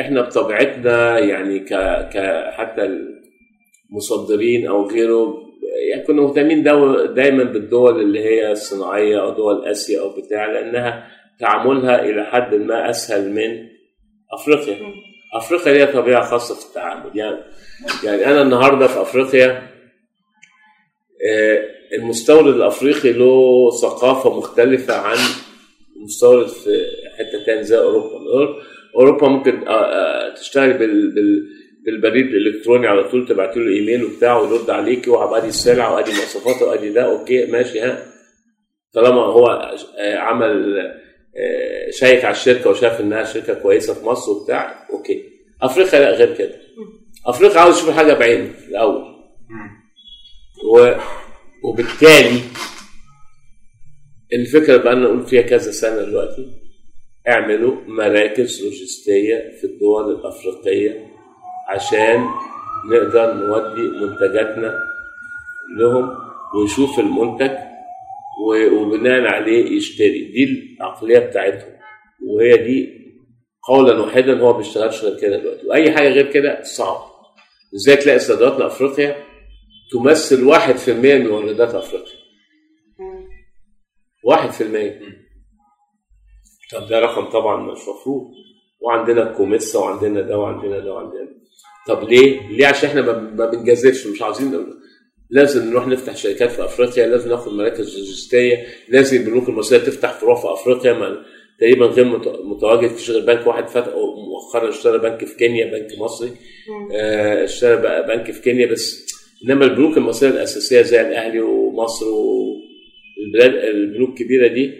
إحنا 0.00 0.20
بطبيعتنا 0.20 1.18
يعني 1.18 1.58
ك, 1.58 1.72
ك 2.12 2.44
حتى 2.52 2.88
المصدرين 3.90 4.66
أو 4.66 4.88
غيره 4.88 5.46
يعني 5.90 6.02
كنا 6.06 6.22
مهتمين 6.22 6.62
دايما 7.14 7.44
بالدول 7.44 8.00
اللي 8.00 8.20
هي 8.20 8.52
الصناعية 8.52 9.22
أو 9.22 9.30
دول 9.30 9.68
آسيا 9.68 10.00
أو 10.00 10.10
بتاع 10.10 10.46
لأنها 10.46 11.06
تعاملها 11.40 12.02
إلى 12.04 12.24
حد 12.24 12.54
ما 12.54 12.90
أسهل 12.90 13.30
من 13.32 13.68
أفريقيا. 14.32 14.78
أفريقيا 15.34 15.72
ليها 15.72 16.00
طبيعة 16.00 16.24
خاصة 16.24 16.54
في 16.54 16.66
التعامل. 16.66 17.18
يعني 17.18 17.38
يعني 18.04 18.26
أنا 18.26 18.42
النهارده 18.42 18.86
في 18.86 19.02
أفريقيا 19.02 19.76
آه، 21.28 21.75
المستورد 21.92 22.54
الأفريقي 22.54 23.12
له 23.12 23.70
ثقافة 23.82 24.38
مختلفة 24.38 24.94
عن 24.96 25.16
المستورد 25.96 26.48
في 26.48 26.84
حتة 27.18 27.44
تانية 27.46 27.62
زي 27.62 27.78
أوروبا. 27.78 28.18
أوروبا 28.96 29.28
ممكن 29.28 29.68
آه، 29.68 29.70
آه، 29.70 30.34
بال 30.54 31.46
بالبريد 31.86 32.26
الإلكتروني 32.26 32.86
على 32.86 33.04
طول 33.04 33.28
تبعتي 33.28 33.60
له 33.60 33.72
إيميل 33.72 34.04
وبتاع 34.04 34.38
ويرد 34.38 34.70
عليكي 34.70 35.10
وادي 35.10 35.46
السلعه 35.46 35.94
وأدي 35.94 36.10
مواصفاتها 36.10 36.66
وأدي 36.66 36.88
ده 36.92 37.02
okay 37.04 37.46
ماشي 37.46 37.80
ها. 37.80 38.02
طالما 38.92 39.22
هو 39.22 39.46
آه، 39.98 40.16
عمل 40.16 40.76
check 41.90 42.24
على 42.24 42.32
الشركة 42.34 42.70
وشاف 42.70 43.00
إنها 43.00 43.24
شركة 43.24 43.54
كويسة 43.54 43.94
في 43.94 44.06
مصر 44.06 44.32
وبتاع 44.32 44.86
okay. 44.90 45.22
أفريقيا 45.62 46.00
لا 46.00 46.10
غير 46.10 46.34
كده. 46.34 46.54
أفريقيا 47.26 47.60
عاوز 47.60 47.76
يشوف 47.76 47.90
حاجة 47.90 48.12
بعينه 48.12 48.50
الأول. 48.68 49.02
و... 50.72 50.94
وبالتالي 51.66 52.40
الفكرة 54.32 54.76
بقى 54.76 54.94
نقول 54.96 55.26
فيها 55.26 55.42
كذا 55.42 55.70
سنة 55.70 56.02
دلوقتي 56.02 56.46
اعملوا 57.28 57.76
مراكز 57.86 58.64
لوجستية 58.64 59.50
في 59.60 59.64
الدول 59.64 60.14
الأفريقية 60.14 61.06
عشان 61.68 62.24
نقدر 62.90 63.34
نودي 63.34 63.82
منتجاتنا 64.06 64.78
لهم 65.78 66.10
ويشوف 66.54 66.98
المنتج 66.98 67.50
وبناء 68.72 69.20
عليه 69.34 69.76
يشتري. 69.76 70.24
دي 70.32 70.76
العقلية 70.80 71.18
بتاعتهم. 71.18 71.72
وهي 72.28 72.56
دي 72.56 72.88
قولا 73.68 74.00
واحدا 74.00 74.40
هو 74.40 74.52
ما 74.52 74.58
بيشتغلش 74.58 75.04
غير 75.04 75.20
كده 75.20 75.36
دلوقتي. 75.38 75.66
وأي 75.66 75.92
حاجة 75.92 76.08
غير 76.08 76.32
كده 76.32 76.62
صعب. 76.62 77.00
إزاي 77.74 77.96
تلاقي 77.96 78.18
صادراتنا 78.18 78.66
افريقيا 78.66 79.16
تمثل 79.92 80.44
1% 80.44 80.88
من 80.88 81.26
واردات 81.26 81.74
أفريقيا. 81.74 82.16
1% 84.22 85.00
طب 86.72 86.86
ده 86.88 87.00
رقم 87.00 87.24
طبعا 87.30 87.72
مش 87.72 87.78
مفروض. 87.78 88.30
وعندنا 88.80 89.30
الكوميسا 89.30 89.78
وعندنا 89.78 90.20
ده 90.20 90.38
وعندنا 90.38 90.78
ده 90.78 90.92
وعندنا 90.94 91.20
ده. 91.24 91.36
طب 91.88 92.02
ليه؟ 92.08 92.48
ليه؟ 92.48 92.66
عشان 92.66 92.88
إحنا 92.88 93.02
ما- 93.02 93.46
بنجازفش 93.46 94.06
مش 94.06 94.22
عاوزين 94.22 94.66
لازم 95.30 95.70
نروح 95.70 95.86
نفتح 95.86 96.16
شركات 96.16 96.50
في 96.50 96.64
أفريقيا 96.64 97.06
لازم 97.06 97.28
ناخد 97.30 97.52
مراكز 97.52 97.98
لوجستية 97.98 98.66
لازم 98.88 99.16
البنوك 99.16 99.48
المصرية 99.48 99.78
تفتح 99.78 100.12
فروع 100.12 100.34
في 100.40 100.52
أفريقيا. 100.52 100.92
ما 100.92 101.24
تقريبا 101.60 101.86
غير 101.86 102.04
مت- 102.04 102.40
متواجد 102.44 102.88
في 102.90 103.12
غير 103.12 103.26
بنك 103.26 103.46
واحد 103.46 103.68
فتح 103.68 103.92
مؤخرا 104.32 104.68
اشترى 104.68 104.98
بنك 104.98 105.24
في 105.24 105.36
كينيا 105.36 105.66
بنك 105.66 105.98
مصري. 105.98 106.30
آه، 106.94 107.44
اشترى 107.44 108.02
بنك 108.02 108.30
في 108.30 108.40
كينيا 108.42 108.66
بس 108.66 109.06
إنما 109.44 109.64
البنوك 109.64 109.96
المصرية 109.96 110.30
الأساسية 110.30 110.82
زي 110.82 111.00
الأهلي 111.00 111.40
ومصر 111.40 112.06
والبلاد 112.06 113.64
البنوك 113.64 114.08
الكبيرة 114.08 114.46
دي 114.46 114.72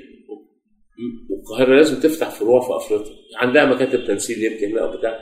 والقاهره 1.30 1.74
لازم 1.76 2.00
تفتح 2.00 2.30
فروع 2.30 2.60
في 2.60 2.76
أفريقيا. 2.76 3.14
عندها 3.36 3.64
مكاتب 3.64 4.06
تنسيق 4.06 4.52
يمكن 4.52 4.70
هنا 4.70 4.80
أو 4.80 4.98
بتاع 4.98 5.20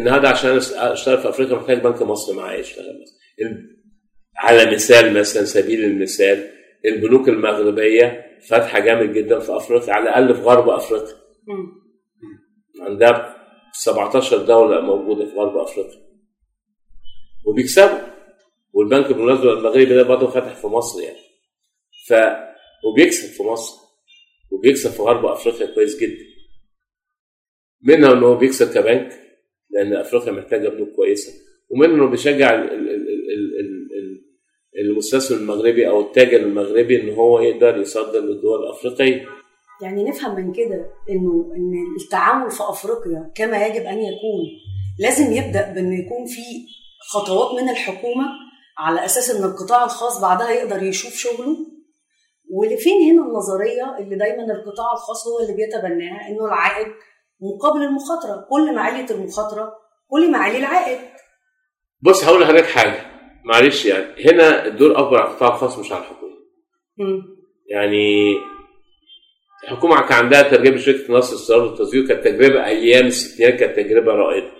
النهارده 0.00 0.28
عشان 0.28 0.50
أشتغل 0.74 1.18
في 1.18 1.28
أفريقيا 1.28 1.56
محتاج 1.56 1.82
بنك 1.82 2.02
مصر 2.02 2.34
معايا 2.34 2.58
يشتغل 2.60 3.04
على 4.36 4.70
مثال 4.74 5.14
مثلا 5.14 5.44
سبيل 5.44 5.84
المثال 5.84 6.50
البنوك 6.84 7.28
المغربية 7.28 8.26
فاتحة 8.48 8.78
جامد 8.80 9.12
جدا 9.12 9.38
في 9.38 9.56
أفريقيا 9.56 9.92
على 9.94 10.02
الأقل 10.02 10.34
في 10.34 10.40
غرب 10.40 10.68
أفريقيا. 10.68 11.14
عندها 12.80 13.36
17 13.72 14.38
دولة 14.46 14.80
موجودة 14.80 15.24
في 15.26 15.36
غرب 15.36 15.56
أفريقيا. 15.56 16.00
وبيكسبوا. 17.46 17.98
والبنك 18.72 19.06
بالمناسبة 19.12 19.52
المغربي 19.52 19.84
ده 19.84 20.02
برضه 20.02 20.26
فاتح 20.30 20.54
في 20.56 20.66
مصر 20.66 21.02
يعني. 21.02 21.18
ف 22.08 22.14
وبيكسب 22.84 23.28
في 23.28 23.42
مصر 23.42 23.76
وبيكسب 24.50 24.90
في 24.90 25.02
غرب 25.02 25.26
أفريقيا 25.26 25.74
كويس 25.74 26.00
جدا. 26.00 26.24
منها 27.82 28.12
انه 28.12 28.26
هو 28.26 28.34
بيكسب 28.36 28.74
كبنك 28.74 29.20
لأن 29.70 29.92
أفريقيا 29.96 30.32
محتاجة 30.32 30.68
بنوك 30.68 30.88
كويسة. 30.88 31.32
ومنه 31.70 31.94
إنه 31.94 32.06
بيشجع 32.10 32.54
ال- 32.54 32.72
ال- 32.72 32.90
ال- 32.90 33.30
ال- 33.30 33.60
ال- 33.60 33.88
ال- 33.98 34.20
المستثمر 34.90 35.38
المغربي 35.38 35.88
أو 35.88 36.00
التاجر 36.00 36.40
المغربي 36.40 37.00
إن 37.00 37.14
هو 37.14 37.40
يقدر 37.40 37.76
يصدر 37.80 38.20
للدول 38.20 38.62
الأفريقية. 38.64 39.26
يعني 39.82 40.04
نفهم 40.04 40.36
من 40.36 40.52
كده 40.52 40.90
إنه 41.10 41.52
إن 41.56 41.72
التعامل 42.04 42.50
في 42.50 42.62
أفريقيا 42.62 43.32
كما 43.34 43.66
يجب 43.66 43.82
أن 43.84 43.98
يكون 43.98 44.46
لازم 44.98 45.32
يبدأ 45.32 45.72
بان 45.74 45.92
يكون 45.92 46.26
في 46.26 46.42
خطوات 47.12 47.62
من 47.62 47.68
الحكومة 47.68 48.24
على 48.86 49.04
أساس 49.04 49.30
إن 49.30 49.44
القطاع 49.44 49.84
الخاص 49.84 50.20
بعدها 50.20 50.50
يقدر 50.50 50.82
يشوف 50.82 51.14
شغله. 51.14 51.56
ولفين 52.50 53.10
هنا 53.10 53.26
النظرية 53.26 53.98
اللي 53.98 54.16
دايما 54.16 54.42
القطاع 54.42 54.92
الخاص 54.92 55.26
هو 55.26 55.40
اللي 55.40 55.56
بيتبناها؟ 55.56 56.28
إنه 56.28 56.44
العائد 56.44 56.86
مقابل 57.40 57.82
المخاطرة. 57.82 58.46
كل 58.50 58.74
ما 58.74 58.80
عليت 58.80 59.10
المخاطرة 59.10 59.72
كل 60.10 60.30
ما 60.32 60.38
عليه 60.38 60.58
العائد. 60.58 60.98
بص 62.02 62.24
هقول 62.24 62.42
لحضرتك 62.42 62.66
حاجة. 62.66 63.06
معلش 63.44 63.86
يعني 63.86 64.24
هنا 64.24 64.66
الدور 64.66 64.98
أكبر 64.98 65.18
على 65.18 65.30
القطاع 65.30 65.48
الخاص 65.54 65.78
مش 65.78 65.92
على 65.92 66.00
الحكومة. 66.00 66.36
يعني 67.70 68.34
الحكومة 69.64 70.00
كان 70.00 70.24
عندها 70.24 70.42
تجربة 70.42 70.76
شركة 70.76 71.12
نصر 71.12 71.34
الصرف 71.34 71.62
والتصدير 71.70 72.06
كانت 72.06 72.24
تجربة 72.24 72.66
أيام 72.66 73.06
الستينات 73.06 73.60
كانت 73.60 73.76
تجربة 73.76 74.12
رائدة 74.12 74.50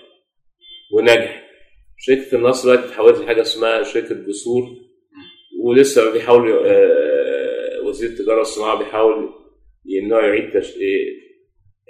ونجحت 0.97 1.40
شركة 2.03 2.35
النصر 2.37 2.69
دلوقتي 2.71 2.89
اتحولت 2.89 3.19
لحاجة 3.19 3.41
اسمها 3.43 3.83
شركة 3.83 4.15
جسور 4.15 4.63
ولسه 5.65 6.13
بيحاول 6.13 6.53
آه، 6.67 7.87
وزير 7.87 8.11
التجارة 8.11 8.39
والصناعه 8.39 8.79
بيحاول 8.79 9.29
انه 10.03 10.17
يعيد 10.17 10.51
تش... 10.51 10.77
إيه، 10.77 11.05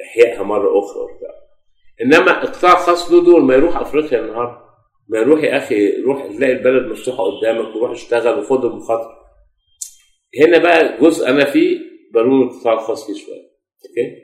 إحيائها 0.07 0.43
مرة 0.43 0.79
أخرى 0.79 1.03
وبتاع. 1.03 1.31
إنما 2.03 2.43
القطاع 2.43 2.73
الخاص 2.73 3.13
له 3.13 3.25
دور 3.25 3.41
ما 3.41 3.55
يروح 3.55 3.77
أفريقيا 3.77 4.21
النهارده 4.21 4.61
ما 5.09 5.19
يروح 5.19 5.43
يا 5.43 5.57
أخي 5.57 6.03
روح 6.03 6.27
تلاقي 6.27 6.53
البلد 6.53 6.87
مفتوحة 6.93 7.25
قدامك 7.25 7.77
وروح 7.77 7.91
اشتغل 7.91 8.39
وخد 8.39 8.65
المخاطرة. 8.65 9.21
هنا 10.41 10.59
بقى 10.59 10.99
جزء 11.01 11.29
أنا 11.29 11.45
فيه 11.45 11.79
بلوم 12.15 12.43
القطاع 12.43 12.73
الخاص 12.73 13.07
فيه 13.07 13.15
شوية 13.15 13.51
أوكي؟ 13.89 14.17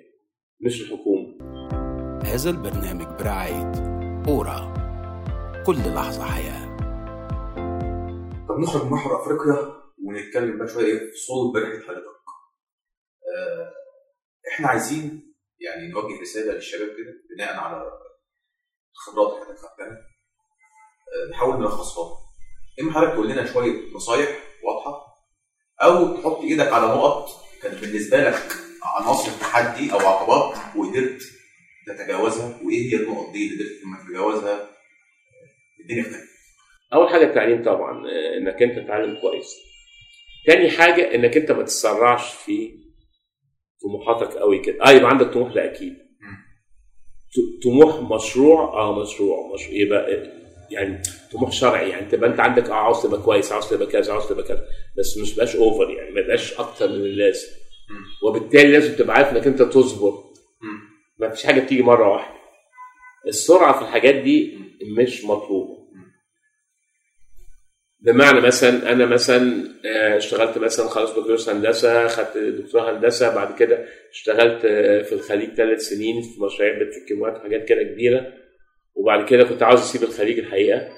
مش 0.61 0.83
الحكومة. 0.83 1.37
هذا 2.25 2.51
البرنامج 2.51 3.21
برعاية 3.21 3.73
أورا. 4.29 4.86
كل 5.67 5.95
لحظة 5.95 6.25
حياة 6.25 6.77
طب 8.49 8.59
نخرج 8.59 8.83
من 8.85 8.91
محور 8.91 9.23
أفريقيا 9.23 9.83
ونتكلم 10.05 10.59
بقى 10.59 10.69
شوية 10.69 10.85
إيه 10.85 10.99
في 11.11 11.17
صلب 11.17 11.53
برحله 11.53 11.87
حضرتك. 11.87 12.07
آه، 13.37 13.73
إحنا 14.53 14.69
عايزين 14.69 15.35
يعني 15.61 15.89
نوجه 15.89 16.21
رسالة 16.21 16.53
للشباب 16.53 16.89
كده 16.89 17.13
بناء 17.37 17.57
على 17.57 17.91
الخبرات 18.95 19.33
اللي 19.33 19.45
حضرتك 19.45 19.59
خدتها 19.61 19.87
آه، 19.87 21.31
نحاول 21.31 21.61
نلخصها. 21.61 22.19
إما 22.81 22.93
حضرتك 22.93 23.13
تقول 23.13 23.29
لنا 23.29 23.53
شوية 23.53 23.95
نصايح 23.95 24.29
واضحة 24.65 25.07
أو 25.83 26.17
تحط 26.17 26.41
إيدك 26.41 26.73
على 26.73 26.87
نقط 26.87 27.29
كانت 27.63 27.81
بالنسبة 27.81 28.17
لك 28.17 28.53
عناصر 28.83 29.31
تحدي 29.41 29.93
أو 29.93 29.99
عقبات 29.99 30.77
وقدرت 30.77 31.23
تتجاوزها 31.87 32.61
وإيه 32.65 32.93
هي 32.93 32.97
النقط 33.03 33.33
دي 33.33 33.53
اللي 33.53 33.65
قدرت 33.65 34.07
تتجاوزها 34.07 34.76
الدنيا 35.91 36.03
اختلفت. 36.03 36.29
أول 36.95 37.09
حاجة 37.09 37.25
التعليم 37.25 37.63
طبعا 37.65 38.07
آه، 38.07 38.39
إنك 38.39 38.63
أنت 38.63 38.79
تتعلم 38.79 39.21
كويس. 39.21 39.57
تاني 40.47 40.71
حاجة 40.71 41.15
إنك 41.15 41.37
أنت 41.37 41.53
ما 41.53 41.63
تتسرعش 41.63 42.35
في 42.35 42.71
طموحاتك 43.83 44.37
قوي 44.37 44.59
كده. 44.59 44.85
آه 44.87 44.91
يبقى 44.91 45.11
عندك 45.11 45.27
طموح 45.27 45.53
ده 45.55 45.65
أكيد. 45.65 45.95
طموح 47.65 48.13
مشروع 48.13 48.61
آه 48.63 49.03
مشروع 49.03 49.55
مشروع. 49.55 49.75
يبقى 49.77 50.31
يعني 50.71 51.03
طموح 51.33 51.51
شرعي. 51.53 51.91
يعني 51.91 52.07
تبقى 52.11 52.31
أنت 52.31 52.41
عندك 52.41 52.69
آه 52.71 52.75
عاوز 52.75 53.03
تبقى 53.03 53.23
كويس 53.23 53.53
عاوز 53.53 53.69
تبقى 53.71 53.87
كذا 53.87 54.13
عاوز 54.13 54.29
تبقى 54.29 54.45
كذا. 54.45 54.67
بس 54.99 55.19
مش 55.19 55.35
بقاش 55.35 55.57
اوفر 55.57 55.91
يعني 55.91 56.11
ما 56.11 56.21
يبقاش 56.21 56.55
أكتر 56.61 56.89
من 56.89 56.95
اللازم 56.95 57.49
وبالتالي 58.23 58.73
لازم 58.73 58.97
تبقى 58.97 59.17
عارف 59.17 59.29
إنك 59.33 59.47
أنت 59.47 59.63
تصبر. 59.63 60.13
ما 61.19 61.31
فيش 61.31 61.47
حاجة 61.47 61.61
بتيجي 61.61 61.83
مرة 61.83 62.13
واحدة. 62.13 62.37
السرعة 63.29 63.79
في 63.79 63.83
الحاجات 63.83 64.15
دي 64.15 64.59
مش 64.99 65.25
مطلوبة. 65.25 65.76
بمعنى 68.07 68.41
مثلا 68.41 68.93
أنا 68.93 69.07
مثلا 69.07 69.65
آه، 69.87 70.17
اشتغلت 70.17 70.59
مثلا 70.59 70.89
خلاص 70.89 71.11
بكالوريوس 71.11 71.49
هندسة 71.49 72.09
خدت 72.09 72.39
دكتوراه 72.39 72.93
هندسة 72.93 73.35
بعد 73.35 73.59
كده 73.59 73.85
اشتغلت 74.13 74.65
آه، 74.65 75.03
في 75.03 75.13
الخليج 75.13 75.55
ثلاث 75.55 75.81
سنين 75.81 76.23
في 76.23 76.43
مشاريع 76.43 76.83
بتركيبات 76.83 77.37
وحاجات 77.37 77.65
كده 77.65 77.83
كبيرة. 77.83 78.33
وبعد 78.95 79.29
كده 79.29 79.45
كنت 79.45 79.63
عاوز 79.63 79.81
أسيب 79.81 80.03
الخليج 80.03 80.39
الحقيقة. 80.39 80.89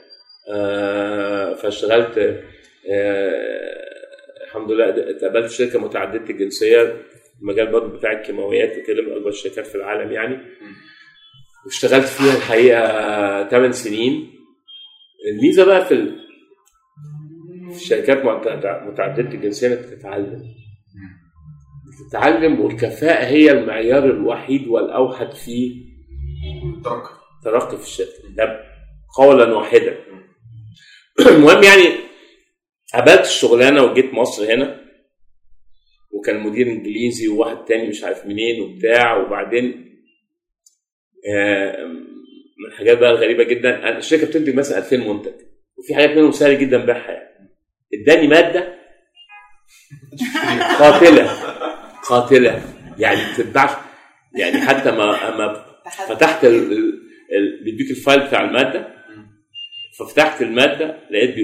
آه، 0.52 1.54
فاشتغلت 1.54 2.42
الحمد 4.46 4.70
لله 4.70 5.10
اتقابلت 5.10 5.50
شركة 5.50 5.78
متعددة 5.78 6.30
الجنسيه 6.30 6.96
المجال 7.42 7.66
برضه 7.66 7.98
بتاع 7.98 8.12
الكيماويات 8.12 8.78
وكده 8.78 9.02
من 9.02 9.12
أكبر 9.12 9.28
الشركات 9.28 9.66
في 9.66 9.74
العالم 9.74 10.12
يعني. 10.12 10.38
واشتغلت 11.66 12.04
فيها 12.06 12.36
الحقيقة 12.36 13.48
8 13.48 13.72
سنين. 13.72 14.30
الميزة 15.32 15.64
بقى 15.64 15.86
في 15.86 16.12
في 17.70 17.76
الشركات 17.76 18.18
متع- 18.24 18.84
متعددة 18.84 19.34
الجنسية 19.34 19.66
انك 19.68 19.78
تتعلم 19.84 20.42
تتعلم 22.10 22.60
والكفاءة 22.60 23.26
هي 23.26 23.50
المعيار 23.50 24.04
الوحيد 24.04 24.68
والأوحد 24.68 25.32
في 25.32 25.84
ترك 26.84 27.02
ترقت 27.44 27.74
في 27.74 27.82
الشركة. 27.86 28.34
ده 28.36 28.60
قولا 29.16 29.54
واحدا. 29.54 29.96
المهم 31.30 31.62
يعني 31.62 31.84
قبلت 32.94 33.20
الشغلانة 33.20 33.82
وجيت 33.82 34.14
مصر 34.14 34.54
هنا 34.54 34.80
وكان 36.10 36.40
مدير 36.40 36.66
إنجليزي 36.66 37.28
وواحد 37.28 37.64
تاني 37.64 37.88
مش 37.88 38.04
عارف 38.04 38.26
منين 38.26 38.60
وبتاع 38.60 39.16
وبعدين 39.16 39.84
آه، 41.34 41.84
من 42.58 42.66
الحاجات 42.72 42.98
بقى 42.98 43.10
الغريبة 43.10 43.44
جدا 43.44 43.98
الشركة 43.98 44.26
بتنتج 44.26 44.54
مثلا 44.54 44.78
2000 44.78 44.96
منتج 44.96 45.32
وفي 45.78 45.94
حاجات 45.94 46.10
منهم 46.10 46.32
سهل 46.32 46.58
جدا 46.58 46.84
بيعها 46.84 47.10
يعني. 47.12 47.47
اداني 47.94 48.26
ماده. 48.26 48.78
قاتله. 50.78 51.30
قاتله. 52.08 52.62
يعني 52.98 53.16
ما 53.20 53.32
بتتباعش 53.32 53.70
يعني 54.38 54.60
حتى 54.60 54.90
ما 54.90 55.36
ما 55.38 55.64
فتحت 56.08 56.44
ال... 56.44 56.72
ال... 57.32 57.64
بيديك 57.64 57.90
ال 57.90 57.96
file 57.96 58.20
بتاع 58.20 58.44
الماده. 58.44 58.98
ففتحت 59.98 60.42
الماده 60.42 60.96
لقيت 61.10 61.34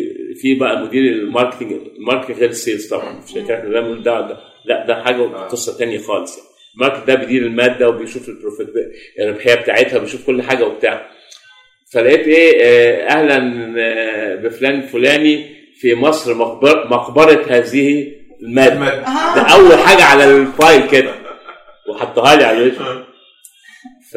في 0.42 0.54
بقى 0.54 0.82
مدير 0.82 1.12
ال 1.12 1.18
marketing 1.18 1.72
ال 1.72 1.79
marketing 1.79 2.36
غير 2.38 2.48
ال 2.50 2.57
sales 2.57 2.88
طبعا. 2.88 3.20
في 3.20 3.32
شركات 3.32 3.50
إحنا 3.58 3.80
بنقول 3.80 4.02
ده, 4.02 4.20
ده 4.20 4.38
لا 4.64 4.86
ده 4.86 5.02
حاجة 5.04 5.22
قصة 5.22 5.78
تانية 5.78 5.98
خالص 5.98 6.36
يعني. 6.38 6.48
ال 6.74 6.79
market 6.79 7.06
ده 7.06 7.14
بيدير 7.14 7.42
المادة 7.46 7.88
وبيشوف 7.88 8.28
ال 8.28 8.34
profit 8.34 8.68
الربحية 9.20 9.54
بتاعتها 9.54 9.98
بيشوف 9.98 10.26
كل 10.26 10.42
حاجة 10.42 10.64
وبتاع. 10.66 11.10
فلقيت 11.92 12.26
إيه 12.28 12.62
آه، 12.62 13.06
أهلا 13.08 13.36
آه، 13.78 14.34
بفلان 14.36 14.82
فلاني 14.82 15.63
في 15.84 15.94
مصر 15.94 16.34
مقبر 16.34 16.88
مقبرة 16.88 17.44
هذه 17.48 18.12
المادة. 18.42 19.00
ده 19.34 19.42
أول 19.54 19.78
حاجة 19.78 20.04
على 20.04 20.24
الفايل 20.24 20.90
كده. 20.90 21.14
وحطها 21.90 22.34
لي 22.36 22.44
على 22.44 22.58
الوش 22.58 22.74
ف 24.12 24.16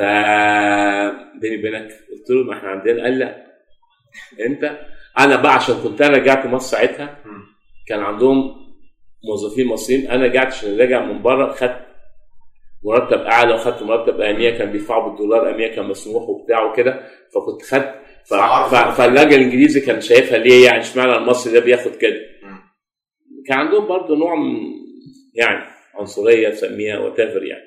بيني 1.42 1.60
وبينك 1.60 1.88
قلت 1.92 2.30
له 2.30 2.44
ما 2.44 2.58
إحنا 2.58 2.70
عندنا 2.70 3.04
قال 3.04 3.20
لأ. 3.20 3.46
أنت؟ 4.46 4.80
أنا 5.20 5.36
بقى 5.36 5.54
عشان 5.56 5.76
كنت 5.84 6.02
أنا 6.02 6.18
رجعت 6.18 6.46
مصر 6.46 6.72
ساعتها 6.78 7.18
كان 7.88 8.00
عندهم 8.00 8.56
موظفين 9.30 9.68
مصريين. 9.68 10.12
أنا 10.12 10.24
رجعت 10.24 10.48
عشان 10.48 10.80
راجع 10.80 11.06
من 11.06 11.22
بره 11.22 11.52
خدت 11.52 11.80
مرتب 12.84 13.20
أعلى 13.22 13.54
وخدت 13.54 13.84
مرتب 13.84 14.22
أمنية. 14.22 14.50
كان 14.58 14.72
بيدفعوا 14.72 15.10
بالدولار 15.10 15.50
أمنية 15.50 15.76
كان 15.76 15.86
مسموح 15.86 16.24
وبتاع 16.30 16.64
وكده. 16.64 17.02
فكنت 17.36 17.62
خدت 17.64 18.07
ف... 18.30 18.34
ف... 18.34 18.76
فالراجل 18.98 19.36
الإنجليزي 19.36 19.82
كان 19.82 20.02
شايفها 20.02 20.38
ليه 20.38 20.66
يعني؟ 20.66 20.80
اشمعنى 20.80 21.16
المصري 21.18 21.54
ده 21.54 21.60
بياخد 21.60 21.96
كده؟ 21.96 22.20
كان 23.48 23.58
عندهم 23.58 23.88
برضه 23.88 24.16
نوع 24.16 24.36
من 24.36 24.56
يعني 25.36 25.66
عنصرية 25.96 26.50
تسميها 26.50 27.00
what 27.00 27.20
يعني. 27.20 27.64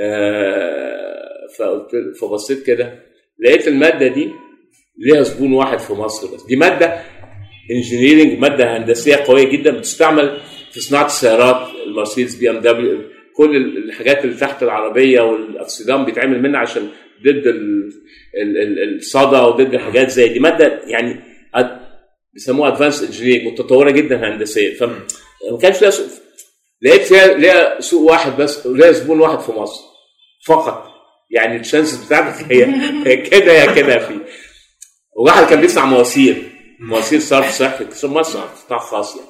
آه 0.00 1.46
فقلت 1.58 2.16
فبصيت 2.20 2.66
كده 2.66 3.02
لقيت 3.38 3.68
المادة 3.68 4.06
دي 4.06 4.30
ليها 4.98 5.22
زبون 5.22 5.52
واحد 5.52 5.78
في 5.78 5.92
مصر 5.92 6.34
بس. 6.34 6.42
دي 6.46 6.56
مادة 6.56 7.02
engineering 7.70 8.38
مادة 8.38 8.76
هندسية 8.76 9.16
قوية 9.16 9.48
جدا 9.48 9.70
بتستعمل 9.70 10.40
في 10.72 10.80
صناعة 10.80 11.06
السيارات 11.06 11.68
المرسيدس 11.86 12.34
BMW 12.34 12.98
كل 13.36 13.56
الحاجات 13.56 14.24
اللي 14.24 14.36
تحت 14.36 14.62
العربية 14.62 15.20
والاكسدام 15.20 16.04
بيتعمل 16.04 16.42
منها 16.42 16.60
عشان 16.60 16.88
ضد 17.22 17.46
ال- 17.46 17.92
ال- 18.42 18.58
ال- 18.58 18.96
الصدى 18.96 19.36
وضد 19.36 19.76
حاجات 19.76 20.10
زي 20.10 20.28
دي. 20.28 20.38
مادة 20.40 20.80
يعني 20.86 21.20
بيسموها 22.32 22.68
advanced 22.68 23.02
engineering 23.02 23.52
متطورة 23.52 23.90
جدا 23.90 24.28
هندسيا 24.28 24.74
فما 24.78 24.98
كانش 25.62 25.80
ليها 25.80 25.90
سوق. 25.90 26.06
لقيت 26.82 27.02
فيها 27.02 27.26
ليها 27.34 27.80
سوق 27.80 28.10
واحد 28.10 28.36
بس 28.36 28.66
وليها 28.66 28.92
زبون 28.92 29.20
واحد 29.20 29.40
في 29.40 29.52
مصر. 29.52 29.80
فقط. 30.46 30.86
يعني 31.30 31.56
ال 31.60 31.65
chances 31.65 32.04
بتاعتك 32.06 32.52
هي 32.52 32.64
هي 33.06 33.16
كده 33.30 33.52
يا 33.52 33.74
كده 33.74 33.98
في. 33.98 34.18
وواحد 35.16 35.46
كان 35.46 35.60
بيصنع 35.60 35.84
مواسير. 35.84 36.36
مواسير 36.80 37.20
صرف 37.20 37.50
صحي. 37.50 37.84
مصنع 38.04 38.42
قطاع 38.42 38.78
خاص 38.78 39.16
يعني. 39.16 39.28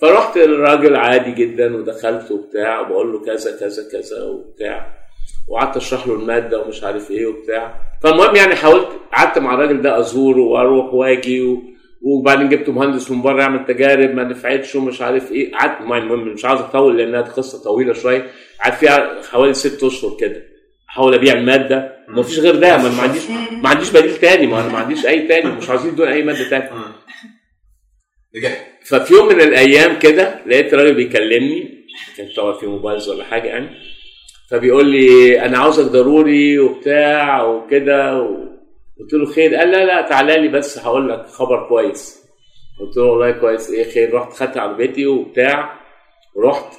فرحت 0.00 0.38
للراجل 0.38 0.96
عادي 0.96 1.30
جدا 1.32 1.76
ودخلت 1.76 2.30
وبتاع 2.30 2.80
وبقول 2.80 3.12
له 3.12 3.24
كذا 3.24 3.56
كذا 3.60 3.82
كذا 3.92 4.22
وبتاع. 4.22 5.03
وقعدت 5.48 5.76
اشرح 5.76 6.06
له 6.06 6.14
المادة 6.14 6.62
ومش 6.62 6.84
عارف 6.84 7.10
إيه 7.10 7.26
وبتاع. 7.26 7.74
فالمهم 8.02 8.36
يعني 8.36 8.54
حاولت 8.54 8.88
قعدت 9.12 9.38
مع 9.38 9.54
الراجل 9.54 9.82
ده 9.82 9.98
أزوره 9.98 10.40
وأروح 10.40 10.94
وأجي 10.94 11.40
و... 11.42 11.62
وبعدين 12.02 12.48
جبت 12.48 12.68
مهندس 12.68 13.10
من 13.10 13.22
بره 13.22 13.40
يعمل 13.42 13.64
تجارب 13.66 14.14
ما 14.14 14.24
نفعتش 14.24 14.74
ومش 14.74 15.02
عارف 15.02 15.32
إيه. 15.32 15.52
قعدت 15.52 15.80
المهم 15.80 16.28
مش 16.28 16.44
عاوز 16.44 16.60
أطول 16.60 16.98
لأنها 16.98 17.20
قصة 17.20 17.62
طويلة 17.64 17.92
شوية. 17.92 18.26
قعدت 18.64 18.76
فيها 18.76 19.22
حوالي 19.30 19.54
ست 19.54 19.84
أشهر 19.84 20.16
كده. 20.20 20.42
أحاول 20.90 21.14
أبيع 21.14 21.32
المادة. 21.32 21.96
ما 22.08 22.22
فيش 22.22 22.38
غير 22.38 22.54
ده. 22.56 22.76
ما 22.76 23.02
عنديش 23.02 23.22
ما 23.62 23.68
عنديش 23.68 23.90
بديل 23.90 24.16
تاني. 24.16 24.46
ما 24.46 24.60
أنا 24.60 24.68
ما 24.72 24.78
عنديش 24.78 25.06
أي 25.06 25.28
تاني. 25.28 25.50
مش 25.52 25.70
عايزين 25.70 25.94
دون 25.94 26.08
أي 26.08 26.22
مادة 26.22 26.48
تاني 26.50 26.68
نجحت. 28.36 28.64
ففي 28.84 29.14
يوم 29.14 29.28
من 29.28 29.40
الأيام 29.40 29.98
كده 29.98 30.38
لقيت 30.46 30.74
راجل 30.74 30.94
بيكلمني. 30.94 31.84
كان 32.16 32.28
طبعا 32.36 32.52
في 32.52 32.66
موبايلز 32.66 33.08
ولا 33.08 33.24
حاجة 33.24 33.48
يعني. 33.48 33.68
فبيقول 34.50 34.86
لي 34.90 35.40
أنا 35.40 35.58
عاوزك 35.58 35.84
ضروري 35.84 36.58
وبتاع 36.58 37.44
وكده 37.44 38.22
و... 38.22 38.44
قلت 39.00 39.12
له 39.12 39.26
خير. 39.26 39.54
قال 39.54 39.70
لا 39.70 39.84
لا 39.84 40.08
تعالى 40.08 40.36
لي 40.36 40.48
بس 40.48 40.78
هقول 40.78 41.08
لك 41.08 41.26
خبر 41.26 41.68
كويس. 41.68 42.24
قلت 42.80 42.96
له 42.96 43.04
والله 43.04 43.30
كويس. 43.30 43.70
إيه 43.70 43.84
خير؟ 43.84 44.14
رحت 44.14 44.32
خدت 44.32 44.56
عربيتي 44.56 45.06
وبتاع 45.06 45.80
ورحت. 46.36 46.74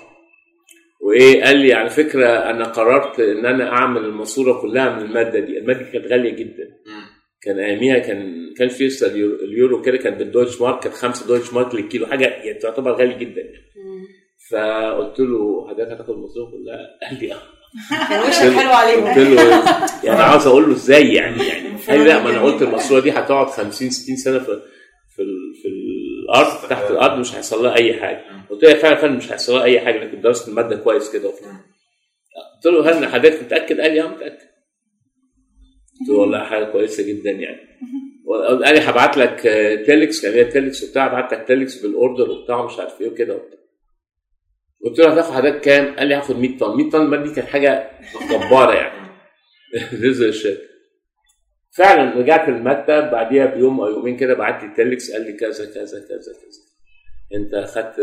وإيه؟ 1.01 1.43
قال 1.43 1.57
لي 1.57 1.73
على 1.73 1.89
فكرة 1.89 2.27
أنا 2.27 2.63
قررت 2.65 3.19
إن 3.19 3.45
أنا 3.45 3.71
أعمل 3.71 4.05
الماسورة 4.05 4.61
كلها 4.61 4.95
من 4.95 5.01
المادة 5.05 5.39
دي. 5.39 5.57
المادة 5.57 5.83
دي 5.83 5.91
كانت 5.91 6.05
غالية 6.05 6.31
جدا. 6.31 6.67
كان 7.41 7.59
أياميها 7.59 7.99
كان 7.99 8.35
كان 8.57 8.67
في 8.67 8.89
اليورو, 9.43 9.81
كده 9.81 9.97
كانت 9.97 10.17
بال 10.17 10.26
Deutsche 10.26 10.61
Mark 10.61 10.79
كانت 10.79 10.95
5 10.95 11.27
Deutsche 11.27 11.53
Mark 11.53 11.75
للكيلو 11.75 12.05
حاجة 12.07 12.25
يعني 12.25 12.59
تعتبر 12.59 12.91
غالي 12.91 13.13
جدا. 13.25 13.43
فقلت 14.51 15.19
له 15.19 15.67
حضرتك 15.69 15.91
هتاخد 15.91 16.09
الماسورة 16.09 16.51
كلها؟ 16.51 17.09
قال 17.09 17.19
لي 17.21 17.33
آه. 17.33 17.37
كان 18.09 18.19
وشك 18.29 18.41
حلو 18.59 18.69
عليهم. 18.71 19.07
قلت 19.07 19.17
له 19.17 19.63
يعني 20.07 20.21
عاوز 20.23 20.47
أقول 20.47 20.63
له 20.69 20.71
إزاي 20.75 21.13
يعني؟ 21.13 21.47
يعني 21.47 21.69
قال 21.87 21.99
لي 21.99 22.05
لا 22.05 22.23
ما 22.23 22.29
أنا 22.29 22.41
قلت 22.41 22.61
الماسوره 22.61 22.99
دي 22.99 23.11
هتقعد 23.11 23.47
50 23.47 23.89
60 23.89 24.15
سنة 24.15 24.39
في 24.39 24.45
في 25.15 25.21
ال- 25.21 25.53
في 25.61 25.67
الأرض 25.67 26.69
تحت 26.69 26.91
الأرض 26.91 27.19
مش 27.19 27.35
هيحصل 27.35 27.63
لها 27.63 27.75
أي 27.75 27.93
حاجة. 27.99 28.21
قلت 28.49 28.63
له 28.63 28.69
يا 28.69 28.75
فعلا 28.75 28.95
فعلا 28.95 29.13
مش 29.17 29.31
هيحصل 29.31 29.53
لها 29.55 29.63
أي 29.63 29.79
حاجة 29.79 29.97
لكن 30.03 30.21
درست 30.21 30.47
المادة 30.47 30.75
كويس 30.75 31.11
كده 31.13 31.29
وبتاع. 31.29 31.51
قلت 32.55 32.65
له 32.73 32.89
هل 32.99 33.05
حضرتك 33.07 33.43
متأكد؟ 33.43 33.81
قال 33.81 33.93
لي 33.93 34.01
آه 34.01 34.07
متأكد. 34.07 34.37
قلت 35.99 36.09
له 36.09 36.15
والله 36.15 36.39
حاجة 36.43 36.63
كويسة 36.65 37.03
جدا 37.03 37.31
يعني. 37.31 37.59
قال 38.65 38.73
لي 38.75 38.79
هبعت 38.79 39.17
لك 39.17 39.47
آه، 39.47 39.75
تيلكس 39.75 40.21
كان 40.21 40.33
هي 40.33 40.45
تيلكس 40.45 40.83
وبتاع 40.83 41.07
هبعت 41.07 41.33
لك 41.33 41.47
تيلكس 41.47 41.75
بال 41.81 41.95
order 41.95 42.29
وبتاع 42.29 42.65
مش 42.65 42.79
عارف 42.79 43.01
إيه 43.01 43.07
وكده 43.09 43.33
وبتاع. 43.35 43.59
قلت 44.85 44.99
له 44.99 45.13
هتاخد 45.13 45.33
حضرتك 45.33 45.61
كام؟ 45.61 45.95
قال 45.95 46.07
لي 46.07 46.15
هاخد 46.15 46.35
100 46.35 46.57
طن. 46.57 46.77
100 46.77 46.89
طن 46.89 47.23
دي 47.23 47.35
كانت 47.35 47.47
حاجة 47.47 47.91
جبارة 48.31 48.73
يعني. 48.73 49.05
رزق 50.07 50.27
الشركة 50.27 50.75
فعلا 51.77 52.19
رجعت 52.19 52.49
المكتب 52.49 53.11
بعديها 53.11 53.45
بيوم 53.45 53.81
أو 53.81 53.87
يومين 53.87 54.17
كده 54.17 54.33
بعت 54.33 54.63
لي 54.63 54.75
تيلكس 54.75 55.11
قال 55.11 55.21
لي 55.21 55.33
كذا 55.33 55.65
كذا 55.65 55.99
كذا 55.99 56.33
كذا. 56.33 56.61
أنت 57.35 57.55
خدت 57.69 57.95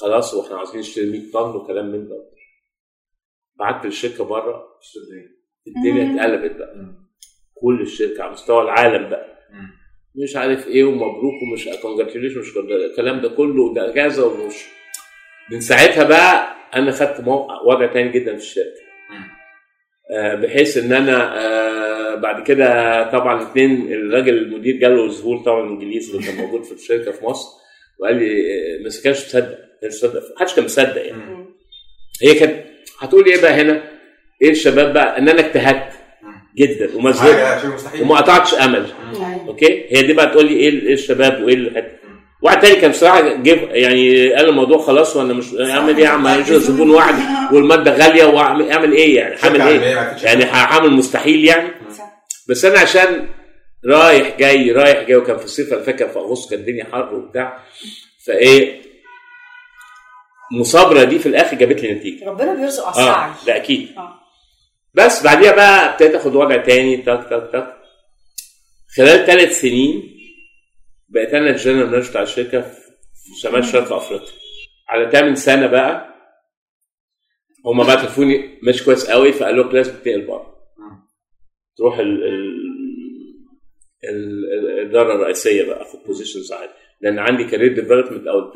خلاص 0.00 0.34
وإحنا 0.34 0.56
عاوزين 0.56 0.80
نشتري 0.80 1.10
100 1.10 1.32
طن 1.32 1.56
وكلام 1.56 1.86
من 1.86 2.08
ده. 2.08 2.30
بعت 3.58 3.86
للشركة 3.86 4.24
بره. 4.24 4.64
الدنيا 5.66 6.14
اتقلبت 6.14 6.56
بقى. 6.56 6.94
كل 7.54 7.80
الشركة 7.80 8.22
على 8.22 8.32
مستوى 8.32 8.62
العالم 8.62 9.10
بقى. 9.10 9.38
مش 10.22 10.36
عارف 10.36 10.68
إيه 10.68 10.84
ومبروك 10.84 11.42
ومش 11.42 11.68
كونجراتيوليشن 11.82 12.40
مش 12.40 12.56
الكلام 12.56 13.20
ده 13.20 13.28
كله 13.28 13.62
وده 13.62 13.90
اجازه 13.92 14.26
ومش. 14.26 14.77
من 15.52 15.60
ساعتها 15.60 16.04
بقى 16.04 16.56
أنا 16.74 16.92
خدت 16.92 17.20
موقع 17.20 17.60
وضع 17.62 17.86
تاني 17.86 18.08
جدا 18.12 18.36
في 18.36 18.42
الشركة. 18.42 18.88
آه، 20.16 20.34
بحيث 20.34 20.76
إن 20.76 20.92
أنا 20.92 21.38
آه، 21.40 22.14
بعد 22.14 22.42
كده 22.42 23.02
طبعا 23.10 23.42
الاثنين 23.42 23.92
الراجل 23.92 24.38
المدير 24.38 24.76
جاله 24.76 25.08
ظهور 25.08 25.38
طبعا 25.44 25.64
الانجليزي 25.66 26.12
اللي 26.12 26.26
كان 26.26 26.36
موجود 26.36 26.62
في 26.64 26.72
الشركة 26.72 27.12
في 27.12 27.24
مصر 27.24 27.48
وقال 28.00 28.16
لي 28.16 28.26
آه، 28.80 28.84
بس 28.86 29.02
كانش 29.02 29.16
مصدق 29.26 29.58
ما 29.58 29.78
كانش 29.82 29.94
مصدق 29.94 30.22
محدش 30.36 30.54
كان 30.54 30.64
مصدق 30.64 31.06
يعني. 31.06 31.46
هي 32.22 32.34
كانت 32.34 32.64
هتقول 33.00 33.24
إيه 33.26 33.42
بقى 33.42 33.52
هنا؟ 33.60 33.82
إيه 34.42 34.50
الشباب 34.50 34.92
بقى؟ 34.92 35.18
إن 35.18 35.28
أنا 35.28 35.40
اجتهدت 35.46 35.92
جدا 36.56 36.90
مستحيل. 37.00 37.34
وما 38.02 38.16
قطعتش 38.16 38.54
أمل. 38.54 38.86
أوكي؟ 39.48 39.84
هي 39.96 40.02
دي 40.02 40.12
بقى 40.12 40.26
تقول 40.26 40.46
لي 40.46 40.52
إيه 40.56 40.70
إيه 40.82 40.92
الشباب 40.92 41.42
وإيه 41.44 41.54
الحته 41.54 41.98
واحد 42.42 42.60
تاني 42.60 42.76
كان 42.80 42.90
بصراحه 42.90 43.34
جيب 43.34 43.58
يعني 43.70 44.32
قال 44.34 44.48
الموضوع 44.48 44.78
خلاص 44.78 45.16
وأنا 45.16 45.34
مش 45.34 45.54
أعمل 45.60 45.96
إيه؟ 45.96 46.04
يا 46.04 46.08
عم 46.08 46.26
هيجي 46.26 46.58
زبون 46.58 46.90
واحد 46.90 47.14
والمادة 47.54 47.92
غالية 47.94 48.24
واعمل 48.24 48.70
أعمل 48.72 48.92
إيه 48.92 49.16
يعني؟ 49.16 49.36
هعمل 49.42 49.60
إيه؟ 49.62 49.80
يعني 50.22 50.44
هعمل 50.44 50.90
مستحيل 50.92 51.44
يعني. 51.44 51.68
بس 52.48 52.64
أنا 52.64 52.78
عشان 52.78 53.28
رايح 53.86 54.36
جاي 54.38 54.72
رايح 54.72 55.02
جاي 55.02 55.16
وكان 55.16 55.38
في 55.38 55.44
الصيف 55.44 55.72
أنا 55.72 55.82
فاكر 55.82 56.08
في 56.08 56.18
أغسطس 56.18 56.50
كانت 56.50 56.60
الدنيا 56.60 56.84
حر 56.92 57.14
وبتاع 57.14 57.58
فإيه 58.26 58.82
المثابرة 60.52 61.04
دي 61.04 61.18
في 61.18 61.26
الآخر 61.26 61.56
جابت 61.56 61.80
لي 61.82 61.92
نتيجة. 61.92 62.28
ربنا 62.28 62.54
بيرزق 62.54 62.84
على 62.86 62.90
السعي. 62.90 63.08
آه 63.30 63.34
ده 63.46 63.56
أكيد. 63.56 63.88
آه. 63.98 64.14
بس 64.94 65.22
بعديها 65.22 65.52
بقى 65.52 65.92
ابتديت 65.92 66.14
آخد 66.14 66.36
وضع 66.36 66.56
تاني 66.56 66.96
تك 66.96 67.26
تك 67.30 67.50
تك. 67.52 67.74
خلال 68.96 69.26
ثلاث 69.26 69.60
سنين 69.60 70.17
بقيت 71.08 71.34
أنا 71.34 71.50
ال 71.50 71.55
General 71.55 71.90
Manager 71.90 72.10
بتاع 72.10 72.22
الشركة 72.22 72.60
في 72.60 73.40
شمال 73.42 73.64
شرق 73.64 73.92
أفريقيا. 73.92 74.32
على 74.88 75.10
ثامن 75.10 75.34
سنة 75.34 75.66
بقى 75.66 76.14
هما 77.66 77.84
بقى 77.84 77.98
شافوني 77.98 78.58
مش 78.62 78.82
كويس 78.84 79.10
قوي 79.10 79.32
فقالوا 79.32 79.64
لك 79.64 79.74
لازم 79.74 79.92
تنقل 80.04 80.26
بره. 80.26 80.58
تروح 81.76 81.98
ال 81.98 82.24
ال 82.24 82.58
ال- 84.04 84.54
ال- 84.54 84.70
الإدارة 84.80 85.14
الرئيسية 85.14 85.64
بقى 85.66 85.84
في 85.84 85.94
ال 85.94 86.00
positions 86.00 86.52
عادي. 86.52 86.72
لأن 87.00 87.18
عندي 87.18 87.44
career 87.44 87.74
development 87.74 88.26
أو 88.26 88.52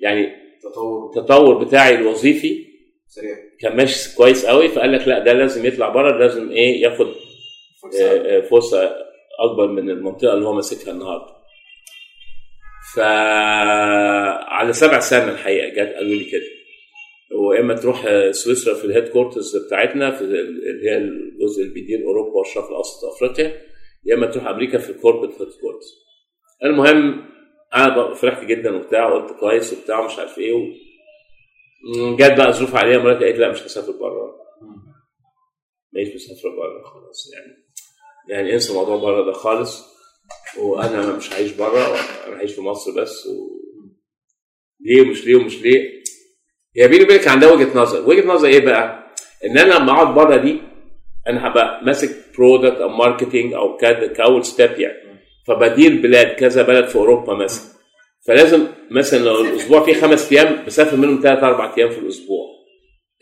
يعني 0.00 0.26
تطور. 0.62 1.06
التطور 1.16 1.64
بتاعي 1.64 1.94
الوظيفي 1.94 2.64
سريع. 3.08 3.36
كان 3.60 3.76
ماشي 3.76 4.16
كويس 4.16 4.46
قوي 4.46 4.68
فقال 4.68 4.92
لك 4.92 5.08
لا 5.08 5.18
ده 5.24 5.32
لازم 5.32 5.66
يطلع 5.66 5.88
بره 5.88 6.18
لازم 6.18 6.50
إيه 6.50 6.82
ياخد 6.82 7.06
فرصة. 7.82 8.04
آه، 8.04 8.38
آه، 8.38 8.40
فرصة 8.40 8.96
أكبر 9.40 9.66
من 9.68 9.90
المنطقة 9.90 10.34
اللي 10.34 10.46
هو 10.46 10.52
ماسكها 10.52 10.92
النهارده. 10.92 11.37
فعلى 12.98 14.72
سبع 14.72 14.98
سنه 15.00 15.30
الحقيقة 15.32 15.68
جت 15.68 15.94
قالوا 15.94 16.14
لي 16.14 16.24
كده. 16.24 16.42
وإما 17.38 17.74
تروح 17.74 18.06
سويسرا 18.30 18.74
في 18.74 18.84
ال 18.84 19.08
headquarters 19.08 19.56
بتاعتنا 19.66 20.10
في 20.10 20.20
ال- 20.24 20.68
اللي 20.70 20.90
هي 20.90 20.96
الجزء 20.96 21.62
اللي 21.62 21.74
بيدير 21.74 22.04
أوروبا 22.06 22.38
والشرق 22.38 22.68
الأوسط 22.68 23.04
أفريقيا 23.04 23.60
يا 24.04 24.14
إما 24.14 24.26
تروح 24.26 24.46
أمريكا 24.46 24.78
في 24.78 24.90
ال 24.90 25.30
corporate 25.30 25.48
headquarters 25.60 25.94
المهم 26.64 27.24
أنا 27.74 28.14
فرحت 28.14 28.44
جدا 28.44 28.76
وبتاع 28.76 29.08
وقلت 29.08 29.40
كويس 29.40 29.72
وبتاع 29.72 30.00
ومش 30.00 30.18
عارف 30.18 30.38
إيه 30.38 30.52
و... 30.52 30.60
جت 32.16 32.38
بقى 32.38 32.52
ظروف 32.52 32.74
عادية 32.74 32.96
مراتي 32.98 33.22
قالت 33.22 33.38
لا 33.38 33.50
مش 33.50 33.62
هسافر 33.62 33.92
بره. 33.92 34.34
مش 35.92 36.14
مسافر 36.14 36.48
بره 36.48 36.82
خلاص 36.82 37.32
يعني. 37.34 37.64
يعني 38.30 38.54
انسى 38.54 38.72
موضوع 38.74 38.96
بره 38.96 39.24
ده 39.26 39.32
خالص. 39.32 39.97
وأنا 40.56 41.16
مش 41.16 41.32
عايش 41.32 41.52
بره 41.52 41.96
أنا 42.26 42.36
عايش 42.36 42.52
في 42.54 42.60
مصر 42.60 42.92
بس 43.02 43.26
و... 43.26 43.58
ليه 44.80 45.02
ومش 45.02 45.24
ليه 45.26 45.36
ومش 45.36 45.62
ليه؟ 45.62 46.02
هي 46.76 46.88
بيني 46.88 47.04
وبينك 47.04 47.28
عندها 47.28 47.52
وجهة 47.52 47.78
نظر. 47.78 48.08
وجهة 48.08 48.26
نظر 48.26 48.48
إيه 48.48 48.60
بقى؟ 48.64 49.14
إن 49.44 49.58
أنا 49.58 49.74
لما 49.74 49.92
أقعد 49.92 50.14
بره 50.14 50.36
دي 50.36 50.60
أنا 51.28 51.46
هبقى 51.46 51.84
ماسك 51.84 52.10
product 52.38 52.76
أو 52.76 52.88
marketing 52.88 53.52
أو 53.54 53.76
كذا 53.76 54.06
كأول 54.06 54.44
step 54.44 54.70
يعني. 54.80 55.08
فبدير 55.46 56.02
بلاد 56.02 56.26
كذا 56.26 56.62
بلد 56.62 56.88
في 56.88 56.96
أوروبا 56.96 57.34
مثلا. 57.34 57.78
فلازم 58.26 58.66
مثلا 58.90 59.18
لو 59.18 59.40
الأسبوع 59.40 59.84
فيه 59.84 59.94
خمس 59.94 60.32
أيام 60.32 60.64
بسافر 60.66 60.96
منهم 60.96 61.20
ثلاث 61.22 61.42
أربع 61.42 61.74
أيام 61.78 61.90
في 61.90 61.98
الأسبوع. 61.98 62.46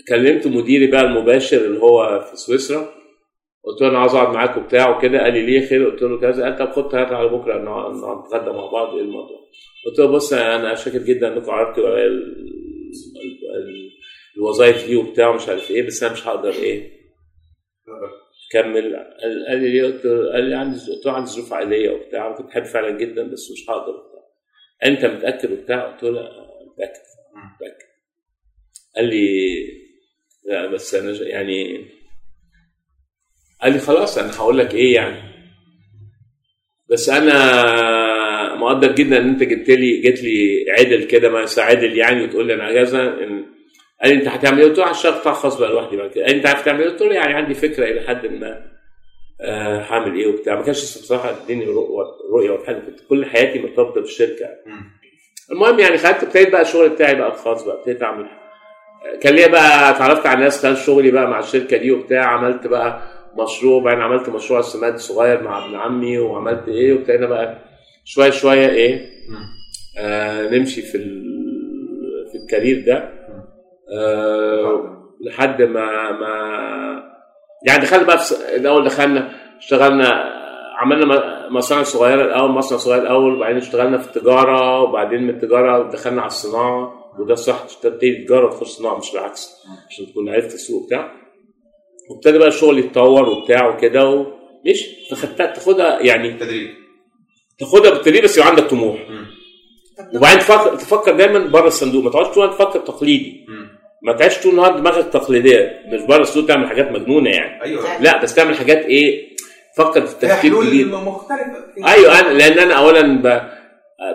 كلمت 0.08 0.46
مديري 0.46 0.86
بقى 0.86 1.00
المباشر 1.00 1.56
اللي 1.56 1.78
هو 1.80 2.20
في 2.30 2.36
سويسرا. 2.36 2.95
قلت 3.66 3.80
له 3.82 3.88
أنا 3.88 3.98
عاوز 3.98 4.14
أقعد 4.14 4.34
معاك 4.34 4.56
وبتاع 4.56 4.96
وكده. 4.96 5.22
قال 5.22 5.32
لي 5.32 5.46
ليه 5.46 5.66
خير؟ 5.66 5.90
قلت 5.90 6.02
له 6.02 6.20
كذا. 6.20 6.44
قال 6.44 6.56
طب 6.58 6.72
خد 6.72 6.88
تعالى 6.88 7.16
على 7.16 7.28
بكرة 7.28 7.54
نتغدى 8.26 8.50
مع 8.50 8.66
بعض. 8.70 8.94
إيه 8.94 9.02
الموضوع؟ 9.02 9.38
قلت 9.86 9.98
له 9.98 10.06
بص 10.06 10.32
أنا 10.32 10.74
شاكر 10.74 10.98
جدا 10.98 11.32
إنكم 11.36 11.50
ال- 11.96 13.90
الوظائف 14.36 14.86
دي 14.86 14.96
وبتاع 14.96 15.28
ومش 15.28 15.48
عارف 15.48 15.70
إيه 15.70 15.86
بس 15.86 16.02
أنا 16.02 16.12
مش 16.12 16.26
هقدر 16.26 16.50
إيه 16.52 16.96
كمل 18.52 18.96
قال 19.48 19.60
لي 19.60 19.68
ليه؟ 19.72 19.82
قلت 19.84 20.04
له 20.04 20.32
قال 20.32 20.44
لي 20.44 20.54
عندي 20.54 20.78
قلت 20.78 21.06
له 21.06 21.12
عندي 21.12 21.30
ظروف 21.30 21.52
عائلية 21.52 21.90
وبتاع 21.90 22.28
وكنت 22.30 22.46
بحب 22.46 22.64
فعلا 22.64 22.90
جدا 22.98 23.22
بس 23.22 23.50
مش 23.52 23.70
هقدر 23.70 23.90
وبتاع. 23.92 24.22
أنت 24.84 25.04
متأكد 25.04 25.52
وبتاع؟ 25.52 25.92
قلت 25.92 26.02
له 26.02 26.10
لا 26.10 26.22
متأكد. 26.72 27.00
متأكد. 27.54 27.86
قال 28.96 29.04
لي 29.04 29.56
لا 30.44 30.66
بس 30.66 30.94
أنا 30.94 31.12
يعني 31.28 31.86
قال 33.62 33.72
لي 33.72 33.78
خلاص 33.78 34.18
أنا 34.18 34.36
هقول 34.36 34.58
لك 34.58 34.74
إيه 34.74 34.94
يعني. 34.94 35.22
بس 36.90 37.08
أنا 37.08 38.54
مقدر 38.56 38.92
جدا 38.92 39.18
إن 39.18 39.28
أنت 39.28 39.42
جبت 39.42 39.68
لي 39.68 40.00
جيت 40.00 40.22
لي 40.22 40.64
عدل 40.78 41.04
كده 41.04 41.28
ما 41.28 41.46
عدل 41.58 41.98
يعني 41.98 42.24
وتقول 42.24 42.46
لي 42.46 42.54
أنا 42.54 42.64
إن 43.24 43.44
قال 44.02 44.10
لي 44.12 44.14
أنت 44.14 44.28
هتعمل 44.28 44.58
إيه؟ 44.60 44.66
قلت 44.68 44.78
له 44.78 44.84
الشغل 44.90 45.12
بتاع 45.20 45.32
خاص 45.32 45.58
بقى 45.58 45.70
لوحدي 45.70 45.96
بعد 45.96 46.10
كده 46.10 46.24
قال 46.24 46.32
لي 46.32 46.38
أنت 46.38 46.46
عارف 46.46 46.64
تعمل 46.64 46.80
إيه؟ 46.82 46.88
قلت 46.90 47.02
له 47.02 47.14
يعني 47.14 47.34
عندي 47.34 47.54
فكرة 47.54 47.84
إلى 47.84 48.00
حد 48.08 48.26
ما 48.26 48.76
آه، 49.40 49.78
هعمل 49.80 50.18
إيه 50.18 50.26
وبتاع. 50.26 50.54
ما 50.56 50.62
كانش 50.62 50.78
بصراحة 50.98 51.30
اديني 51.44 51.64
رؤ- 51.66 52.32
رؤية 52.34 52.50
ولا 52.50 52.66
حاجة. 52.66 52.78
كنت 52.78 53.00
كل 53.08 53.26
حياتي 53.26 53.58
مرتبطة 53.58 54.00
بالشركة. 54.00 54.46
المهم 55.52 55.78
يعني 55.78 55.98
خدت 55.98 56.22
ابتديت 56.22 56.52
بقى 56.52 56.62
الشغل 56.62 56.88
بتاعي 56.88 57.14
بقى 57.14 57.28
الخاص 57.28 57.64
بقى. 57.64 57.76
ابتديت 57.78 58.02
أعمل. 58.02 58.26
كان 59.20 59.34
ليا 59.34 59.46
بقى 59.46 59.90
اتعرفت 59.90 60.26
على 60.26 60.40
ناس 60.40 60.62
خلال 60.62 60.76
شغلي 60.76 61.10
بقى 61.10 61.30
مع 61.30 61.38
الشركة 61.38 61.76
دي 61.76 61.92
وبتاع. 61.92 62.24
عملت 62.24 62.66
بقى 62.66 63.02
مشروع 63.38 63.82
بعدين 63.82 64.02
عملت 64.02 64.28
مشروع 64.28 64.60
السماد 64.60 64.96
صغير 64.96 65.42
مع 65.42 65.64
ابن 65.66 65.74
عمي 65.74 66.18
وعملت 66.18 66.68
إيه 66.68 66.92
وابتدينا 66.92 67.26
بقى 67.26 67.58
شوية 68.04 68.30
شوية 68.30 68.68
إيه 68.68 69.06
آه 69.98 70.50
نمشي 70.50 70.82
في 70.82 70.96
ال- 70.96 72.28
في 72.32 72.38
الكارير 72.38 72.84
ده. 72.86 73.12
آه 73.98 74.96
لحد 75.20 75.62
ما 75.62 76.10
ما 76.12 76.36
يعني 77.66 77.82
دخلنا 77.82 78.02
بقى 78.06 78.18
في 78.18 78.56
الأول 78.56 78.84
دخلنا 78.84 79.30
اشتغلنا 79.58 80.32
عملنا 80.78 81.48
مصانع 81.50 81.82
صغيرة 81.82 82.22
الأول 82.24 82.50
مصنع 82.50 82.78
صغير 82.78 83.02
الأول 83.02 83.36
وبعدين 83.36 83.56
اشتغلنا 83.56 83.98
في 83.98 84.16
التجارة 84.16 84.80
وبعدين 84.82 85.22
من 85.22 85.30
التجارة 85.30 85.90
دخلنا 85.90 86.20
على 86.20 86.28
الصناعة 86.28 86.92
وده 87.18 87.32
الصح 87.32 87.62
تبتدي 87.82 88.24
تجارة 88.24 88.46
وتخش 88.46 88.66
صناعة 88.68 88.98
مش 88.98 89.14
العكس 89.14 89.56
عشان 89.88 90.06
تكون 90.06 90.28
عرفت 90.28 90.54
السوق 90.54 90.86
بتاع 90.86 91.12
وابتدى 92.10 92.38
بقى 92.38 92.48
الشغل 92.48 92.78
يتطور 92.78 93.28
وبتاع 93.28 93.68
وكده 93.68 94.08
ومش 94.10 94.84
فخدتها 95.10 95.46
تاخدها 95.46 96.00
يعني 96.00 96.32
تدريب. 96.32 96.70
تاخدها 97.58 97.90
بالتدريب 97.90 98.24
بس 98.24 98.36
يبقى 98.36 98.48
عندك 98.48 98.64
طموح. 98.64 98.98
وبعدين 100.14 100.38
تفكر 100.38 100.76
تفكر 100.76 101.12
دايما 101.16 101.38
بره 101.38 101.66
الصندوق. 101.66 102.04
ما 102.04 102.10
تقعدش 102.10 102.34
طول 102.34 102.50
تفكر 102.50 102.78
تقليدي. 102.78 103.46
ما 104.02 104.12
تعيش 104.12 104.38
طول 104.38 104.52
النهار 104.52 104.78
دماغك 104.78 105.12
تقليدية. 105.12 105.82
مش 105.88 106.00
بره 106.00 106.22
الصندوق 106.22 106.48
تعمل 106.48 106.68
حاجات 106.68 106.90
مجنونة 106.92 107.30
يعني. 107.30 107.62
أيوه. 107.62 108.02
لا 108.02 108.22
بس 108.22 108.34
تعمل 108.34 108.54
حاجات 108.56 108.78
إيه؟ 108.84 109.36
فكر 109.76 110.06
في 110.06 110.20
فيها 110.20 110.34
تفكير 110.34 110.50
حلول 110.50 110.66
جديد 110.66 110.86
مختلفه 110.86 111.86
أيوه 111.86 112.20
أنا 112.20 112.38
لأن 112.38 112.58
أنا 112.58 112.74
اولا 112.74 113.02
ب... 113.02 113.26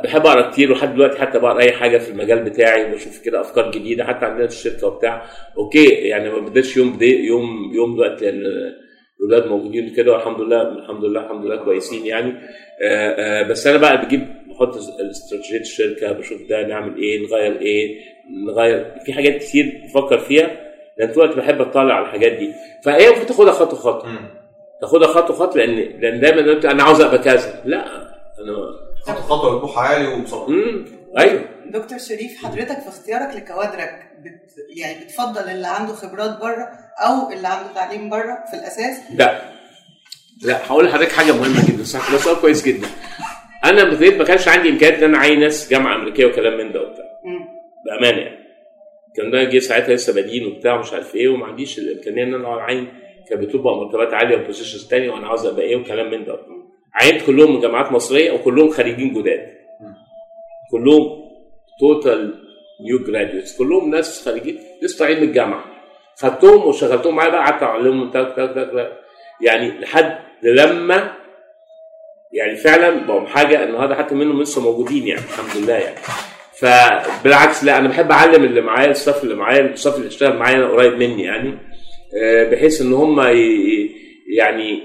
بحب 0.03 0.25
أقرأ 0.25 0.49
كتير 0.51 0.71
ولحد 0.71 0.93
دلوقتي 0.95 1.19
حتى 1.19 1.39
بقرأ 1.39 1.61
أي 1.61 1.71
حاجة 1.71 1.97
في 1.97 2.09
المجال 2.11 2.43
بتاعي 2.43 2.91
وبشوف 2.91 3.21
كده 3.25 3.41
أفكار 3.41 3.71
جديدة 3.71 4.03
حتى 4.03 4.25
عندنا 4.25 4.47
في 4.47 4.53
الشركة 4.53 4.87
وبتاع. 4.87 5.25
أوكي 5.57 5.85
يعني 5.85 6.29
ما 6.29 6.39
بديش 6.39 6.77
يوم 6.77 6.93
بدي 6.93 7.25
يوم 7.25 7.71
يوم 7.75 7.95
دلوقتي 7.95 8.25
لأن 8.25 8.43
الأولاد 9.19 9.47
موجودين 9.49 9.89
كده 9.95 10.11
والحمد 10.13 10.41
لله 10.41 10.61
الحمد 10.61 11.03
لله 11.05 11.21
الحمد 11.25 11.45
لله 11.45 11.55
كويسين 11.55 12.05
يعني. 12.05 12.33
آآ 12.83 13.15
آآ 13.19 13.43
بس 13.49 13.67
أنا 13.67 13.77
بقى 13.77 14.05
بجيب 14.05 14.27
بحط 14.49 14.75
استراتيجيه 15.11 15.59
الشركة 15.59 16.11
بشوف 16.11 16.41
ده 16.49 16.67
نعمل 16.67 16.97
إيه 16.97 17.27
نغير 17.27 17.61
إيه 17.61 17.99
نغير 18.47 18.85
في 19.05 19.13
حاجات 19.13 19.35
كتير 19.37 19.81
بفكر 19.85 20.17
فيها 20.17 20.51
لأن 20.97 21.13
طول 21.13 21.23
الوقت 21.23 21.37
بحب 21.37 21.61
أطلع 21.61 21.93
على 21.93 22.05
الحاجات 22.05 22.31
دي. 22.31 22.53
فهي 22.83 23.07
المفروض 23.07 23.27
تاخدها 23.27 23.51
خطوة 23.53 23.79
خطوة. 23.79 24.09
تاخدها 24.81 25.07
خطوة 25.07 25.35
خطوة 25.35 25.57
لأن 25.65 25.99
لأن 26.01 26.19
دايما 26.19 26.71
أنا 26.71 26.83
عاوز 26.83 27.01
أبقى 27.01 27.17
كذا. 27.17 27.61
لا 27.65 27.85
أنا 28.39 28.90
خطوه 29.03 29.21
خطوة 29.21 29.59
طموح 29.59 29.77
عالي 29.79 30.13
امم 30.47 30.85
أيوه. 31.17 31.45
دكتور 31.65 31.97
شريف 31.97 32.45
حضرتك 32.45 32.79
في 32.79 32.87
اختيارك 32.89 33.35
لكوادرك 33.35 34.11
بت 34.23 34.51
يعني 34.77 35.05
بتفضل 35.05 35.41
اللي 35.49 35.67
عنده 35.67 35.93
خبرات 35.93 36.39
بره 36.39 36.69
أو 36.97 37.31
اللي 37.31 37.47
عنده 37.47 37.73
تعليم 37.75 38.09
بره 38.09 38.37
في 38.51 38.57
الأساس؟ 38.57 38.97
لا. 39.15 39.41
لا 40.43 40.65
هقول 40.67 40.85
لحضرتك 40.85 41.11
حاجة 41.11 41.31
مهمة 41.31 41.67
جدا 41.69 41.83
صح؟ 41.83 42.11
ده 42.11 42.17
سؤال 42.17 42.41
كويس 42.41 42.65
جدا. 42.65 42.87
أنا 43.65 43.83
ما 44.17 44.23
كانش 44.23 44.47
عندي 44.47 44.69
إمكانيات 44.69 44.97
إن 45.03 45.09
أنا 45.09 45.17
أعين 45.17 45.39
ناس 45.39 45.69
جامعة 45.69 45.95
أمريكية 45.95 46.25
وكلام 46.25 46.57
من 46.57 46.71
ده 46.71 46.81
وبتاع. 46.81 47.05
بأمانة 47.85 48.21
يعني. 48.21 48.41
كان 49.17 49.31
ده 49.31 49.43
جه 49.43 49.59
ساعتها 49.59 49.95
لسه 49.95 50.13
بادئين 50.13 50.45
وبتاع 50.45 50.73
ومش 50.75 50.93
عارف 50.93 51.15
إيه 51.15 51.29
وما 51.29 51.45
عنديش 51.45 51.79
الإمكانية 51.79 52.23
إن 52.23 52.33
أنا 52.33 52.59
أعين. 52.59 52.87
كانت 53.29 53.41
بتبقى 53.43 53.75
مرتبات 53.75 54.13
عالية 54.13 54.37
وبوزيشنز 54.37 54.87
تانية 54.87 55.09
وأنا 55.09 55.27
عاوز 55.27 55.45
أبقى 55.45 55.65
إيه 55.65 55.75
وكلام 55.75 56.11
من 56.11 56.25
ده 56.25 56.39
عينت 56.95 57.21
كلهم 57.25 57.53
من 57.55 57.59
جامعات 57.59 57.91
مصريه 57.91 58.31
وكلهم 58.31 58.69
خريجين 58.69 59.13
جداد. 59.13 59.47
كلهم 60.71 61.21
total 61.79 62.33
new 62.81 62.99
graduates 62.99 63.57
كلهم 63.57 63.89
ناس 63.89 64.25
خريجين. 64.29 64.59
لسه 64.81 64.99
طالعين 64.99 65.17
من 65.17 65.23
الجامعة. 65.23 65.63
خدتهم 66.17 66.67
وشغلتهم 66.67 67.15
معايا 67.15 67.29
بقى 67.31 67.39
قعدت 67.43 67.63
أعلمهم. 67.63 68.11
يعني 69.41 69.79
لحد 69.79 70.17
لما 70.43 71.13
يعني 72.33 72.55
فعلا 72.55 73.05
بقوا 73.05 73.27
حاجة 73.27 73.63
النهارده 73.63 73.95
حتى 73.95 74.15
منهم 74.15 74.41
لسه 74.41 74.61
موجودين 74.61 75.07
يعني 75.07 75.21
الحمد 75.21 75.63
لله 75.63 75.73
يعني. 75.73 75.95
فبالعكس 76.59 77.63
لا 77.63 77.77
أنا 77.77 77.87
بحب 77.87 78.11
أعلم 78.11 78.43
اللي 78.43 78.61
معايا 78.61 78.91
الصف 78.91 79.23
اللي 79.23 79.35
معايا 79.35 79.73
الصف 79.73 79.95
اللي 79.95 80.07
اشتغل 80.07 80.37
معايا 80.37 80.65
قريب 80.65 80.93
مني 80.93 81.23
يعني. 81.23 81.57
آه، 82.23 82.49
بحيث 82.51 82.81
إن 82.81 82.93
هم 82.93 83.19
يعني 84.37 84.79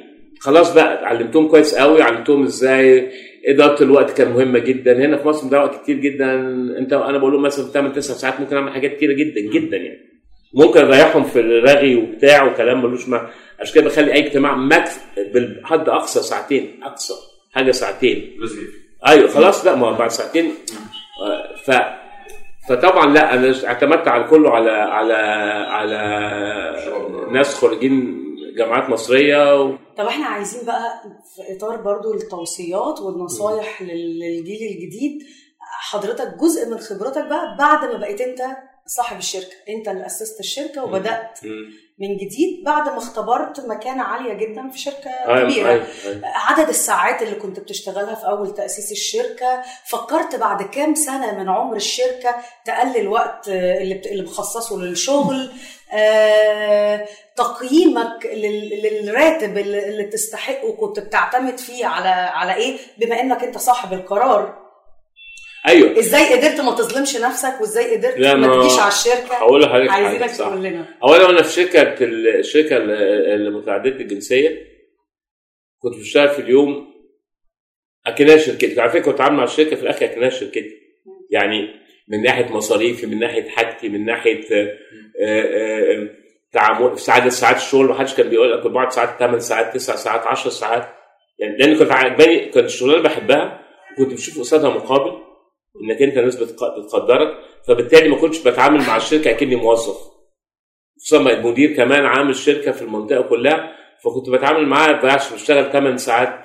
خلاص 0.46 0.74
بقى 0.74 1.06
علمتهم 1.06 1.48
كويس 1.48 1.74
قوي 1.74 2.02
علمتهم 2.02 2.42
إزاي 2.42 3.10
إدارة 3.46 3.82
الوقت 3.82 4.10
كان 4.10 4.32
مهمه 4.32 4.58
جدا. 4.58 4.92
هنا 4.96 5.16
في 5.16 5.28
مصر 5.28 5.42
بنضيع 5.42 5.62
وقت 5.62 5.82
كتير 5.82 5.96
جدا. 5.96 6.34
انت 6.78 6.92
أنا 6.92 7.18
بقول 7.18 7.32
لهم 7.32 7.42
مثلا 7.42 7.64
8 7.64 7.94
9 7.94 8.16
ساعات 8.16 8.40
ممكن 8.40 8.56
أعمل 8.56 8.72
حاجات 8.72 8.96
كتيرة 8.96 9.12
جدا 9.12 9.40
جدا 9.40 9.76
يعني. 9.76 9.98
ممكن 10.54 10.80
أريحهم 10.80 11.24
في 11.24 11.40
الرغي 11.40 11.96
وبتاع 11.96 12.44
وكلام 12.44 12.82
ملوش 12.82 13.08
معنى. 13.08 13.28
عشان 13.60 13.74
كده 13.74 13.84
بخلي 13.84 14.12
أي 14.12 14.26
اجتماع 14.26 14.56
ماكس 14.56 14.98
بالحد 15.34 15.88
أقصى 15.88 16.22
ساعتين 16.22 16.80
أقصى 16.82 17.14
حاجة 17.52 17.70
ساعتين. 17.70 18.38
أيوه 19.08 19.28
خلاص 19.28 19.66
لا 19.66 19.74
ما 19.74 19.92
بعد 19.92 20.10
ساعتين. 20.10 20.50
ف 21.64 21.70
فطبعا 22.68 23.14
لا 23.14 23.34
أنا 23.34 23.54
اعتمدت 23.66 24.08
على 24.08 24.24
كله 24.24 24.50
على 24.50 24.70
على 24.70 25.14
على 25.68 26.00
ناس 27.32 27.54
خريجين 27.54 28.25
جامعات 28.56 28.90
مصرية 28.90 29.62
و... 29.62 29.76
طب 29.98 30.06
إحنا 30.06 30.26
عايزين 30.26 30.66
بقى 30.66 31.02
في 31.36 31.56
إطار 31.56 31.76
برضو 31.76 32.14
التوصيات 32.14 33.00
والنصايح 33.00 33.82
لل- 33.82 34.18
للجيل 34.20 34.70
الجديد 34.72 35.18
حضرتك 35.90 36.34
جزء 36.40 36.68
من 36.70 36.78
خبرتك 36.78 37.26
بقى 37.26 37.56
بعد 37.58 37.84
ما 37.92 37.96
بقيت 37.98 38.20
انت 38.20 38.40
صاحب 38.86 39.18
الشركة 39.18 39.54
انت 39.68 39.88
اللي 39.88 40.06
أسست 40.06 40.40
الشركة 40.40 40.84
وبدأت 40.84 41.38
من 41.98 42.16
جديد 42.16 42.64
بعد 42.64 42.88
ما 42.88 42.98
اختبرت 42.98 43.60
مكانة 43.60 44.02
عالية 44.02 44.32
جدا 44.34 44.68
في 44.70 44.78
شركة 44.78 45.10
أيوه 45.10 45.50
كبيرة. 45.50 45.68
أيوه. 45.70 45.86
أيوة. 46.06 46.20
عدد 46.24 46.68
الساعات 46.68 47.22
اللي 47.22 47.34
كنت 47.34 47.60
بتشتغلها 47.60 48.14
في 48.14 48.26
أول 48.26 48.54
تأسيس 48.54 48.92
الشركة 48.92 49.62
فكرت 49.86 50.34
بعد 50.36 50.62
كام 50.62 50.94
سنة 50.94 51.38
من 51.38 51.48
عمر 51.48 51.76
الشركة 51.76 52.36
تقلل 52.64 52.96
الوقت 52.96 53.48
آه، 53.48 53.78
اللي 53.82 54.00
اللي 54.06 54.22
مخصصه 54.22 54.76
للشغل. 54.78 55.50
آه، 55.92 57.06
تقييمك 57.36 58.26
لل- 58.26 58.82
للراتب 58.82 59.58
اللي 59.58 59.88
اللي 59.88 60.04
تستحقه 60.04 60.72
كنت 60.72 61.00
بتعتمد 61.00 61.58
فيه 61.58 61.86
على 61.86 62.08
على 62.08 62.54
إيه؟ 62.54 62.78
بما 62.98 63.20
إنك 63.20 63.44
أنت 63.44 63.58
صاحب 63.58 63.92
القرار. 63.92 64.65
أيوه. 65.68 65.98
إزاي 65.98 66.34
قدرت 66.34 66.60
ما 66.60 66.74
تظلمش 66.74 67.16
نفسك 67.16 67.60
وإزاي 67.60 67.96
قدرت 67.96 68.18
ما 68.18 68.60
تجيش 68.60 68.78
على 68.78 68.88
الشركة؟ 68.88 69.34
هقول 69.34 69.62
لحضرتك 69.62 69.90
عايزينك 69.90 70.30
صح. 70.30 70.48
تقول 70.48 70.62
لنا. 70.62 70.86
أولا 71.02 71.30
أنا 71.30 71.42
في 71.42 71.52
شركة 71.52 71.96
الشركة 72.00 72.76
اللي 72.76 73.50
متعددة 73.50 74.00
الجنسية. 74.00 74.66
كنت 75.78 75.96
بشتغل 75.96 76.28
في 76.28 76.38
اليوم 76.38 76.86
أكنها 78.06 78.36
شركتي. 78.36 78.80
على 78.80 78.90
فكرة 78.90 79.02
كنت 79.02 79.20
عامل 79.20 79.36
مع 79.36 79.44
الشركة 79.44 79.76
في 79.76 79.82
الآخر 79.82 80.04
أكنها 80.04 80.28
شركتي. 80.28 80.70
يعني 81.30 81.68
من 82.08 82.22
ناحية 82.22 82.52
مصاريفي 82.52 83.06
من 83.06 83.18
ناحية 83.18 83.48
حاجتي 83.48 83.88
من 83.88 84.04
ناحية 84.04 84.40
آه، 84.52 84.78
آه، 85.22 86.02
آه، 86.02 86.08
تعامل 86.52 86.96
في 86.96 87.10
عدد 87.12 87.28
ساعات 87.28 87.56
الشغل 87.56 87.86
ما 87.86 87.94
حدش 87.94 88.14
كان 88.14 88.28
بيقول 88.28 88.52
لك 88.52 88.62
كنت 88.62 88.72
بقعد 88.72 88.92
ساعات 88.92 89.18
8 89.18 89.38
ساعات 89.38 89.74
9 89.74 89.96
ساعات 89.96 90.26
10 90.26 90.50
ساعات. 90.50 90.88
يعني 91.38 91.56
لأن 91.56 91.78
كنت 91.78 91.92
عجباني 91.92 92.38
كانت 92.38 92.66
الشغلانة 92.66 93.02
بحبها 93.02 93.60
وكنت 93.98 94.12
بشوف 94.14 94.38
قصادها 94.38 94.70
مقابل. 94.70 95.25
إنك 95.84 96.02
أنت 96.02 96.18
ناس 96.18 96.36
بتق- 96.36 96.78
بتقدرك 96.78 97.28
فبالتالي 97.68 98.08
ما 98.08 98.16
كنتش 98.16 98.42
بتعامل 98.48 98.78
مع 98.78 98.96
الشركة 98.96 99.30
أكني 99.30 99.56
موظف. 99.56 99.96
خصوصا 100.96 101.30
المدير 101.30 101.72
كمان 101.76 102.04
عامل 102.04 102.36
شركه 102.36 102.72
في 102.72 102.82
المنطقة 102.82 103.22
كلها 103.22 103.72
فكنت 104.04 104.30
بتعامل 104.30 104.66
معاه 104.66 104.92
بضيعش 104.92 105.32
بشتغل 105.32 105.72
8 105.72 105.96
ساعات 105.96 106.38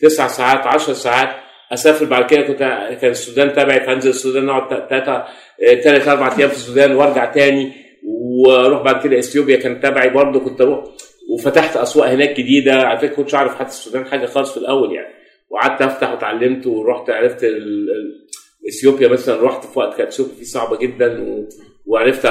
9 0.00 0.28
ساعات 0.28 0.66
10 0.66 0.92
ساعات. 0.92 1.28
أسافر 1.72 2.04
بعد 2.04 2.26
كده 2.26 2.42
كنت 2.42 2.58
كان 3.00 3.10
السودان 3.10 3.52
تبعي 3.52 3.80
فأنزل 3.80 4.10
السودان 4.10 4.46
نقعد 4.46 4.88
ثلاثة 4.88 5.24
ثلاث 5.82 6.08
أربع 6.08 6.36
أيام 6.38 6.48
في 6.48 6.54
السودان 6.56 6.96
وأرجع 6.96 7.24
تاني. 7.24 7.72
وأروح 8.06 8.82
بعد 8.82 9.02
كده 9.04 9.18
إثيوبيا 9.18 9.56
كان 9.56 9.80
تبعي 9.80 10.10
برضه 10.10 10.40
كنت 10.40 10.60
أروح 10.60 10.84
وفتحت 11.34 11.76
أسواق 11.76 12.08
هناك 12.08 12.30
جديدة. 12.40 12.72
على 12.74 12.98
فكرة 12.98 13.14
كنتش 13.14 13.34
أعرف 13.34 13.54
حتى 13.58 13.68
السودان 13.68 14.06
حاجة 14.06 14.26
خالص 14.26 14.50
في 14.52 14.56
الأول 14.56 14.92
يعني. 14.94 15.14
وقعدت 15.50 15.82
أفتح 15.82 16.12
وتعلمت 16.12 16.66
ورحت 16.66 17.10
عرفت 17.10 17.44
إثيوبيا 18.68 19.08
مثلا 19.08 19.42
رحت 19.42 19.64
في 19.64 19.78
وقت 19.78 19.96
كانت 19.96 20.12
إثيوبيا 20.12 20.34
فيه 20.34 20.44
صعبة 20.44 20.76
جدا 20.76 21.22
و... 21.22 21.48
وعرفت 21.86 22.24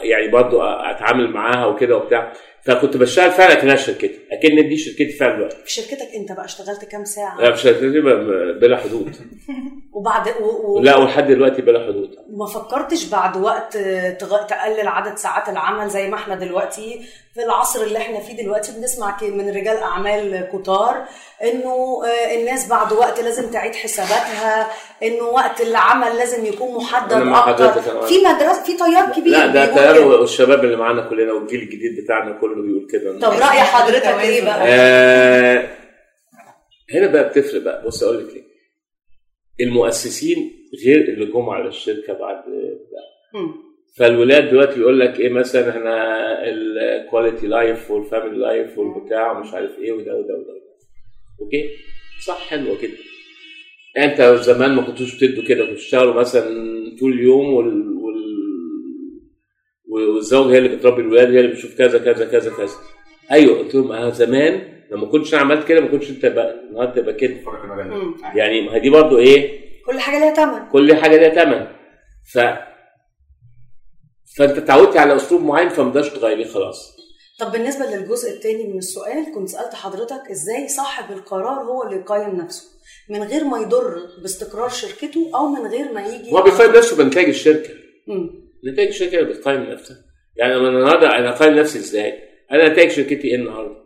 يعني 0.00 0.28
برضو 0.32 0.62
أتعامل 0.62 1.30
معاها 1.30 1.66
وكده 1.66 1.96
وبتاع. 1.96 2.32
فكنت 2.66 2.96
بشتغل 2.96 3.30
فعلا 3.30 3.54
كانها 3.54 3.76
شركتي 3.76 4.18
اكن 4.32 4.68
دي 4.68 4.76
شركتي 4.76 5.12
فعلا 5.12 5.36
دلوقتي. 5.36 5.56
في 5.64 5.72
شركتك 5.72 6.14
أنت 6.14 6.32
بقى 6.32 6.44
اشتغلت 6.44 6.84
كام 6.84 7.04
ساعة؟ 7.04 7.40
لا 7.40 7.50
مش 7.50 7.60
شركتي 7.62 8.00
بلا 8.60 8.76
حدود. 8.76 9.16
وبعد 9.96 10.28
و... 10.28 10.72
و... 10.72 10.80
لا 10.80 10.96
ولحد 10.96 11.26
دلوقتي 11.26 11.62
بلا 11.62 11.86
حدود. 11.86 12.10
ما 12.30 12.46
فكرتش 12.46 13.04
بعد 13.04 13.36
وقت 13.36 13.76
تغ... 14.20 14.42
تقلل 14.46 14.88
عدد 14.88 15.16
ساعات 15.16 15.48
العمل 15.48 15.88
زي 15.88 16.08
ما 16.08 16.14
إحنا 16.16 16.34
دلوقتي 16.34 17.00
في 17.34 17.42
العصر 17.44 17.82
اللي 17.82 17.98
إحنا 17.98 18.20
فيه 18.20 18.42
دلوقتي؟ 18.42 18.72
بنسمع 18.72 19.16
من 19.22 19.48
رجال 19.48 19.76
أعمال 19.76 20.48
كتار 20.52 21.04
إنه 21.42 22.02
آه، 22.04 22.34
الناس 22.40 22.68
بعد 22.68 22.92
وقت 22.92 23.20
لازم 23.20 23.50
تعيد 23.50 23.74
حساباتها 23.74 24.68
إنه 25.02 25.24
وقت 25.24 25.60
العمل 25.60 26.16
لازم 26.16 26.46
يكون 26.46 26.76
محدد 26.76 27.12
أكتر. 27.12 27.72
في 28.06 28.14
مدرسه 28.18 28.62
في 28.62 28.72
تيار 28.76 29.12
كبير 29.16 29.32
لا 29.32 29.46
ده 29.46 29.66
تيار. 29.66 30.06
والشباب 30.06 30.64
اللي 30.64 30.76
معانا 30.76 31.02
كلنا 31.08 31.32
والجيل 31.32 31.60
الجديد 31.62 32.04
بتاعنا 32.04 32.32
كله. 32.40 32.55
بيقول 32.62 32.86
كده. 32.90 33.18
طب 33.18 33.32
رأي 33.32 33.60
حضرتك 33.60 34.06
إيه 34.06 34.44
بقى؟ 34.44 34.68
آه 34.68 35.68
هنا 36.94 37.06
بقى 37.06 37.28
بتفرق 37.28 37.62
بقى. 37.62 37.86
بص 37.86 38.02
أقول 38.02 38.18
لك 38.28 38.34
ليه. 38.34 38.42
المؤسسين 39.66 40.52
غير 40.84 41.00
اللي 41.08 41.26
جم 41.26 41.48
على 41.50 41.68
الشركة 41.68 42.12
بعد 42.12 42.44
بتاع. 42.48 43.40
مم. 43.40 43.54
فالولاد 43.98 44.50
دلوقتي 44.50 44.80
يقول 44.80 45.00
لك 45.00 45.20
إيه 45.20 45.28
مثلا 45.28 45.70
إحنا 45.70 46.48
ال 46.48 46.60
quality 46.60 47.46
life 47.46 47.90
وال 47.90 48.02
family 48.02 48.36
life 48.38 48.78
والبتاع 48.78 49.32
ومش 49.38 49.54
عارف 49.54 49.78
إيه 49.78 49.92
وده 49.92 50.14
وده 50.16 50.34
وده 50.34 50.60
okay؟ 51.40 51.70
صح 52.26 52.48
حلوة 52.48 52.78
كده 52.78 52.92
أنت 53.98 54.22
زمان 54.22 54.74
ما 54.74 54.82
كنتوش 54.82 55.14
بتدوا 55.16 55.44
كده. 55.44 55.60
كنتوا 55.60 55.74
بتشتغلوا 55.74 56.14
مثلا 56.14 56.46
طول 57.00 57.12
اليوم 57.12 57.54
وال, 57.54 57.95
وال... 59.96 60.08
والزوج 60.08 60.52
هي 60.52 60.58
اللي 60.58 60.76
بتربي 60.76 61.00
الولاد 61.02 61.30
هي 61.30 61.40
اللي 61.40 61.52
بتشوف 61.52 61.74
كذا 61.78 61.98
كذا 61.98 62.24
كذا 62.24 62.50
كذا. 62.56 62.74
أيوه 63.32 63.58
قلت 63.58 63.74
لهم 63.74 63.92
أنا 63.92 64.10
زمان 64.10 64.82
لما 64.90 65.06
كنتش 65.06 65.34
أنا 65.34 65.42
عملت 65.42 65.66
كده 65.68 65.80
ما 65.80 65.86
كنتش 65.88 66.10
أنت 66.10 66.26
بقى 66.26 66.54
النهارده 66.70 67.02
تبقى 67.02 67.14
كده. 67.14 67.36
يعني 68.34 68.60
ما 68.60 68.74
هي 68.74 68.80
دي 68.80 68.90
برضو 68.90 69.18
إيه؟ 69.18 69.66
كل 69.86 70.00
حاجة 70.00 70.18
ليها 70.18 70.34
ثمن 70.34 70.70
كل 70.72 70.94
حاجة 70.94 71.16
ليها 71.16 71.44
ثمن 71.44 71.66
ف 72.32 72.38
فأنت 74.38 74.58
اتعودت 74.58 74.96
على 74.96 75.16
أسلوب 75.16 75.42
معين 75.42 75.68
فما 75.68 75.88
تقدرش 75.90 76.08
تغيريه 76.08 76.46
خلاص. 76.46 76.96
طب 77.40 77.52
بالنسبة 77.52 77.86
للجزء 77.86 78.30
الثاني 78.30 78.66
من 78.66 78.78
السؤال 78.78 79.34
كنت 79.34 79.48
سألت 79.48 79.74
حضرتك 79.74 80.30
إزاي 80.30 80.68
صاحب 80.68 81.12
القرار 81.16 81.60
هو 81.62 81.82
اللي 81.82 81.96
يقيم 81.96 82.36
نفسه؟ 82.36 82.64
من 83.10 83.22
غير 83.22 83.44
ما 83.44 83.58
يضر 83.58 83.96
باستقرار 84.22 84.68
شركته 84.68 85.30
أو 85.34 85.48
من 85.48 85.66
غير 85.66 85.92
ما 85.92 86.06
يجي 86.06 86.32
هو 86.32 86.42
بيقيم 86.42 86.76
نفسه 86.76 86.96
بنتائج 86.96 87.28
الشركة. 87.28 87.70
مم. 88.06 88.45
نتائج 88.72 88.88
الشركة 88.88 89.22
بتقيم 89.22 89.62
نفسها 89.62 89.96
يعني 90.36 90.54
أنا 90.56 90.68
النهارده 90.68 91.18
أنا 91.18 91.28
اقيم 91.36 91.54
نفسي 91.54 91.78
إزاي؟ 91.78 92.14
أنا 92.52 92.68
نتائج 92.68 92.90
شركتي 92.90 93.28
إيه 93.28 93.34
النهارده؟ 93.34 93.76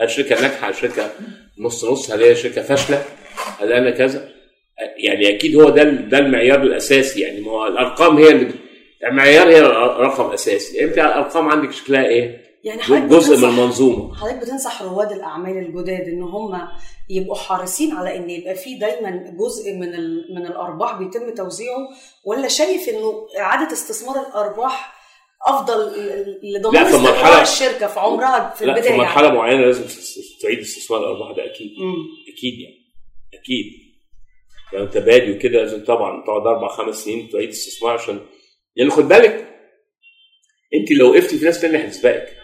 هل 0.00 0.10
شركة 0.10 0.42
ناجحة؟ 0.42 0.72
شركة 0.72 1.10
نص 1.58 1.84
نص؟ 1.84 2.10
هل 2.10 2.22
هي 2.22 2.34
شركة 2.36 2.62
فاشلة؟ 2.62 3.04
هل 3.60 3.72
أنا 3.72 3.90
كذا؟ 3.90 4.28
يعني 4.96 5.36
أكيد 5.36 5.56
هو 5.56 5.68
ده 5.70 5.82
ده 5.84 6.18
المعيار 6.18 6.62
الأساسي 6.62 7.20
يعني 7.20 7.40
ما 7.40 7.50
هو 7.50 7.66
الأرقام 7.66 8.16
هي 8.16 8.28
اللي 8.32 8.50
المعيار 9.06 9.48
هي 9.48 9.60
رقم 10.00 10.32
أساسي 10.32 10.84
أنت 10.84 10.98
الأرقام 10.98 11.48
عندك 11.48 11.72
شكلها 11.72 12.06
إيه؟ 12.06 12.46
يعني 12.64 12.82
حضرتك 12.82 13.04
جزء 13.04 13.36
من 13.38 13.44
المنظومة 13.44 14.14
حضرتك 14.14 14.36
بتنصح 14.36 14.82
رواد 14.82 15.12
الأعمال 15.12 15.58
الجداد 15.58 16.08
إن 16.08 16.22
هم 16.22 16.60
يبقوا 17.10 17.34
حريصين 17.36 17.92
على 17.92 18.16
إن 18.16 18.30
يبقى 18.30 18.54
في 18.54 18.74
دايما 18.78 19.10
جزء 19.38 19.72
من 19.72 19.90
من 20.34 20.46
الأرباح 20.46 20.98
بيتم 20.98 21.34
توزيعه 21.34 21.88
ولا 22.24 22.48
شايف 22.48 22.88
إنه 22.88 23.26
إعادة 23.38 23.72
استثمار 23.72 24.26
الأرباح 24.26 24.96
أفضل 25.46 25.92
لضمان 26.42 26.82
لا، 26.82 26.88
استقرار 26.88 27.36
مرحلة- 27.36 27.40
الشركة 27.40 27.86
في 27.86 28.00
عمرها 28.00 28.50
في 28.54 28.64
لا 28.66 28.72
البداية 28.72 28.92
في 28.92 28.98
مرحلة 28.98 29.30
معينة 29.34 29.60
لازم 29.60 29.84
تعيد 30.42 30.58
استثمار 30.58 31.00
الأرباح 31.00 31.36
ده 31.36 31.44
أكيد. 31.44 31.70
مم. 31.78 31.94
أكيد 32.34 32.54
يعني. 32.60 32.76
أكيد. 33.34 33.72
يعني 34.72 34.84
أنت 34.84 34.98
بادي 34.98 35.32
وكده 35.32 35.58
لازم 35.60 35.84
طبعا 35.84 36.24
تقعد 36.24 36.46
أربع 36.46 36.68
خمس 36.68 37.04
سنين 37.04 37.28
تعيد 37.28 37.48
استثمار 37.48 37.92
عشان 37.92 38.20
يعني 38.76 38.90
خد 38.90 39.08
بالك 39.08 39.52
أنت 40.74 40.92
لو 40.92 41.10
وقفتي 41.12 41.38
في 41.38 41.44
ناس 41.44 41.60
تانية 41.60 41.78
هتسبقك. 41.78 42.36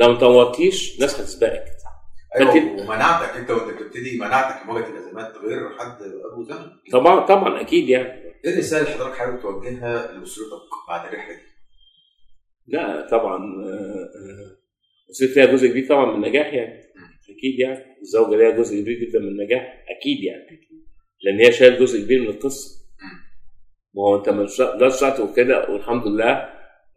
لو 0.00 0.12
ما 0.12 0.18
طورتيش 0.18 1.00
ناس 1.00 1.20
هتسبقك. 1.20 1.64
لكن- 2.40 2.80
ومناعتك 2.80 3.36
أنت 3.36 3.50
وأنت 3.50 3.76
بتبتدي 3.82 4.18
مناعتك 4.18 4.64
لمواجهه 4.64 4.88
الأزمات 4.90 5.36
غير 5.36 5.68
حد 5.78 6.02
أبو 6.32 6.42
زمن 6.42 6.66
طبعا 6.92 7.26
طبعا 7.26 7.60
أكيد 7.60 7.88
يعني. 7.88 8.26
إيه 8.44 8.52
الرسالة 8.54 8.82
اللي 8.82 8.94
حضرتك 8.94 9.16
حابب 9.18 9.40
توجهها 9.42 10.12
لأسرتك 10.12 10.70
بعد 10.88 11.08
الرحلة 11.08 11.34
دي؟ 11.34 11.40
لا 12.66 13.08
طبعا 13.10 13.36
آه، 13.36 13.68
آه، 13.68 14.56
وصلت 15.10 15.30
فيها 15.30 15.44
جزء 15.46 15.68
كبير 15.68 15.88
طبعا 15.88 16.16
من 16.16 16.24
النجاح 16.24 16.46
يعني. 16.54 16.80
أكيد 17.38 17.58
يعني. 17.58 17.96
الزوجة 18.02 18.36
ليها 18.36 18.50
جزء 18.50 18.80
كبير 18.80 18.98
جدا 18.98 19.18
من 19.18 19.28
النجاح. 19.28 19.84
أكيد 19.98 20.20
يعني. 20.24 20.60
لأن 21.22 21.38
هي 21.46 21.52
شايل 21.52 21.78
جزء 21.80 22.04
كبير 22.04 22.20
من 22.20 22.28
القصة. 22.28 22.86
ما 23.94 24.02
هو 24.02 24.16
أنت 24.18 24.28
ده 24.80 24.88
شرط 24.88 25.20
وكده 25.20 25.70
والحمد 25.70 26.06
لله 26.06 26.48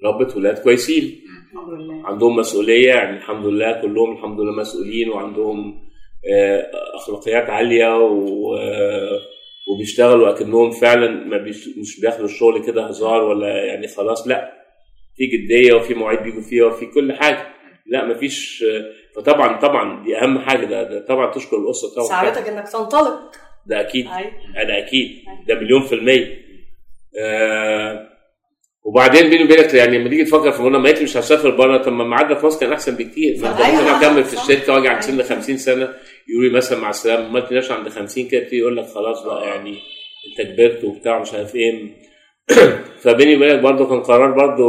ربت 0.05 0.35
ولاد 0.35 0.57
كويسين. 0.59 1.21
الحمد 1.53 1.69
لله. 1.73 2.07
عندهم 2.07 2.35
مسؤولية 2.35 2.87
يعني 2.87 3.17
الحمد 3.17 3.45
لله 3.45 3.81
كلهم 3.81 4.11
الحمد 4.17 4.39
لله 4.39 4.51
مسؤولين 4.51 5.09
وعندهم 5.09 5.89
آه، 6.33 6.71
أخلاقيات 6.95 7.49
عالية 7.49 7.97
و 7.97 8.55
آه، 8.55 9.19
وبيشتغلوا 9.73 10.29
أكنهم 10.29 10.71
فعلا 10.71 11.07
ما 11.09 11.37
بيش 11.37 11.67
مش 11.77 11.99
بياخدوا 12.01 12.25
الشغل 12.25 12.65
كده 12.65 12.87
هزار 12.87 13.21
ولا 13.23 13.65
يعني 13.65 13.87
خلاص 13.87 14.27
لأ 14.27 14.51
في 15.17 15.25
جدية 15.25 15.73
وفي 15.73 15.93
مواعيد 15.93 16.19
بيجوا 16.23 16.41
فيها 16.41 16.65
وفي 16.65 16.85
كل 16.85 17.13
حاجة. 17.13 17.47
لأ 17.85 18.05
مفيش 18.05 18.63
فطبعا 19.15 19.59
طبعا 19.59 20.03
دي 20.03 20.17
أهم 20.17 20.39
حاجة 20.39 20.65
ده, 20.65 20.83
ده 20.83 21.05
طبعا 21.05 21.31
تشكر 21.31 21.57
الأسرة 21.57 21.89
طبعا. 21.95 22.07
ساعدتك 22.07 22.47
إنك 22.47 22.69
تنطلق. 22.69 23.31
ده 23.65 23.79
أكيد. 23.81 24.07
أنا 24.57 24.77
أكيد. 24.77 25.23
ده 25.47 25.55
مليون 25.55 25.81
في 25.81 25.95
المية. 25.95 26.37
آه 27.19 28.09
وبعدين 28.83 29.29
بيني 29.29 29.43
وبينك 29.43 29.73
يعني 29.73 29.97
لما 29.97 30.09
تيجي 30.09 30.23
تفكر 30.23 30.51
في 30.51 30.61
منى 30.61 30.77
ما 30.77 30.85
قالت 30.85 30.97
لي 30.97 31.03
مش 31.03 31.17
هسافر 31.17 31.49
بره 31.49 31.77
طب 31.77 31.91
ما 31.91 32.03
معادنا 32.03 32.35
في 32.35 32.45
مصر 32.45 32.59
كان 32.59 32.73
أحسن 32.73 32.95
بكتير 32.95 33.37
ما 33.41 33.51
أنت 33.51 33.61
أيوة، 33.61 33.81
ممكن 33.81 34.05
أكمل 34.05 34.23
في. 34.23 34.33
الشركة 34.33 34.73
وأجي 34.73 34.87
عند 34.87 35.01
سن 35.01 35.13
أيوة. 35.13 35.23
50 35.23 35.57
سنة 35.57 35.89
يقولوا 36.29 36.49
لي 36.49 36.57
مثلا 36.57 36.79
مع 36.79 36.89
السلامة 36.89 37.29
ما 37.29 37.39
تناش 37.39 37.71
عند 37.71 37.89
50 37.89 38.27
كده 38.27 38.47
يقول 38.51 38.77
لك 38.77 38.85
خلاص 38.85 39.23
بقى 39.23 39.47
يعني 39.47 39.77
أنت 40.29 40.47
كبرت 40.47 40.83
وبتاع 40.83 41.19
مش 41.19 41.33
عارف 41.33 41.55
إيه 41.55 41.79
فبيني 43.03 43.35
وبينك 43.35 43.59
برضه 43.59 43.89
كان 43.89 44.01
قرار 44.01 44.31
برضه 44.31 44.63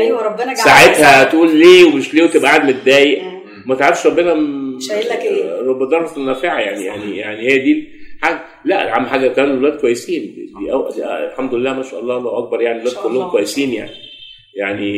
أيوه 0.00 0.22
ربنا 0.22 0.44
جعل 0.44 0.56
ساعتها 0.56 1.24
تقول 1.24 1.56
ليه 1.56 1.84
ومش 1.84 2.14
ليه 2.14 2.24
وتبقى 2.24 2.50
قاعد 2.50 2.64
متضايق 2.64 3.22
مم. 3.22 3.42
ما 3.66 3.74
تعرفش 3.74 4.06
ربنا 4.06 4.34
شايل 4.80 5.08
لك 5.08 5.20
إيه؟ 5.22 5.60
رب 5.60 5.82
ضاره 5.82 6.18
نافعه 6.18 6.58
يعني 6.58 6.84
يعني 6.84 7.16
يعني 7.16 7.40
هي 7.40 7.58
دي 7.58 7.88
حاجة. 8.26 8.40
لا 8.64 8.96
اهم 8.96 9.06
حاجة 9.06 9.28
كانوا 9.28 9.54
الولاد 9.54 9.80
كويسين. 9.80 10.22
دي 10.34 10.74
الحمد 11.26 11.54
لله 11.54 11.72
ما 11.72 11.82
شاء 11.82 12.00
الله 12.00 12.16
الله 12.16 12.38
أكبر 12.38 12.62
يعني. 12.62 12.78
الولاد 12.78 12.96
كلهم. 12.96 13.30
كويسين 13.30 13.72
يعني. 13.72 13.90
يعني 14.56 14.92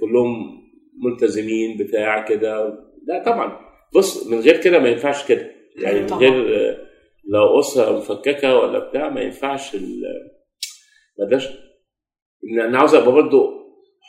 كلهم 0.00 0.56
ملتزمين 1.04 1.76
بتاع 1.76 2.24
كده. 2.24 2.78
لا 3.06 3.22
طبعا. 3.26 3.58
بص 3.94 4.26
من 4.26 4.40
غير 4.40 4.56
كده 4.56 4.78
ما 4.78 4.88
ينفعش 4.88 5.28
كده. 5.28 5.50
يعني 5.82 6.00
من. 6.00 6.18
غير 6.18 6.56
آه، 6.56 6.76
لو 7.28 7.58
أسرة 7.60 7.96
مفككة 7.98 8.58
ولا 8.58 8.78
بتاع 8.78 9.10
ما 9.10 9.20
ينفعش 9.20 9.74
ال... 9.74 10.02
ما 11.18 11.40
إن 12.44 12.60
أنا 12.60 12.78
عاوز 12.78 12.94
أبقى 12.94 13.12
برضه 13.12 13.52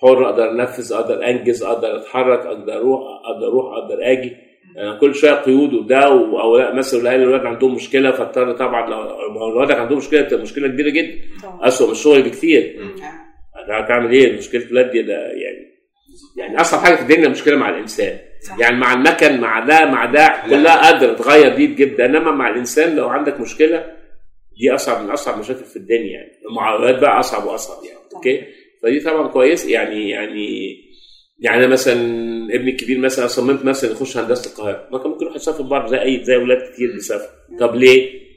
حر 0.01 0.29
أقدر 0.29 0.51
أنفذ 0.51 0.93
أقدر 0.93 1.27
أنجز 1.27 1.63
أقدر 1.63 1.95
أتحرك 1.95 2.39
أقدر 2.39 2.73
أروح 2.73 3.01
أقدر 3.25 3.47
أروح 3.47 3.73
أقدر 3.73 4.11
آجي. 4.11 4.46
كل 5.01 5.15
شوية 5.15 5.31
قيود 5.31 5.73
وده 5.73 6.09
و- 6.09 6.39
أو 6.39 6.57
لا 6.57 6.73
مثلا 6.73 7.01
الاهل 7.01 7.21
الولاد 7.21 7.45
عندهم 7.45 7.75
مشكلة 7.75 8.11
فاضطر 8.11 8.51
طبعا 8.51 8.89
لو 8.89 9.49
الولاد 9.49 9.71
عندهم 9.71 9.97
مشكلة 9.97 10.21
بتبقى 10.21 10.43
مشكلة 10.43 10.67
كبيرة 10.67 10.89
جدا. 10.89 11.17
طبعا. 11.43 11.67
اسوء 11.67 11.87
من 11.87 11.91
الشغل 11.93 12.21
بكتير. 12.21 12.75
آه. 13.69 13.73
هتعمل 13.83 14.11
إيه؟ 14.11 14.37
مشكلة 14.37 14.61
الولاد 14.65 14.91
دي 14.91 15.01
ده 15.01 15.13
يعني 15.13 15.67
يعني 16.37 16.61
أصعب 16.61 16.79
حاجة 16.81 16.95
في 16.95 17.01
الدنيا 17.01 17.27
مشكلة 17.29 17.55
مع 17.57 17.69
الإنسان. 17.69 18.17
صح. 18.47 18.59
يعني 18.59 18.77
مع 18.77 18.93
المكن 18.93 19.39
مع 19.41 19.59
ده 19.59 19.85
مع 19.85 20.05
ده 20.05 20.33
كلها 20.49 20.81
قادرة 20.91 21.13
تغير 21.13 21.55
دي 21.55 21.67
جدا. 21.67 22.05
إنما 22.05 22.31
مع 22.31 22.49
الإنسان 22.49 22.95
لو 22.95 23.07
عندك 23.07 23.39
مشكلة 23.39 23.85
دي 24.59 24.75
أصعب 24.75 25.03
من 25.03 25.09
أصعب 25.09 25.39
مشاكل 25.39 25.63
في 25.65 25.75
الدنيا. 25.75 26.11
يعني 26.11 26.31
مع 26.55 26.69
الاولاد 26.75 26.99
بقى 26.99 27.19
أصعب 27.19 27.45
وأصعب 27.47 27.83
يعني 27.85 27.99
أوكي؟ 28.15 28.41
فدي 28.83 28.99
طبعا 28.99 29.27
كويس. 29.27 29.65
يعني 29.65 30.09
يعني 30.09 30.77
يعني 31.39 31.57
أنا 31.57 31.67
مثلا 31.67 31.93
ابني 32.55 32.71
الكبير 32.71 32.99
مثلا 32.99 33.27
صممت 33.27 33.65
مثلا 33.65 33.91
يخش 33.91 34.17
هندسة 34.17 34.51
القاهرة 34.51 34.87
ما 34.91 34.97
كان 34.97 35.11
ممكن 35.11 35.23
يروح 35.25 35.35
يسافر 35.35 35.63
بره 35.63 35.87
زي 35.87 36.01
اي 36.01 36.23
زي 36.23 36.35
أولاد 36.35 36.71
كتير 36.71 36.91
بيسافروا. 36.91 37.57
طب 37.59 37.75
ليه؟ 37.75 38.27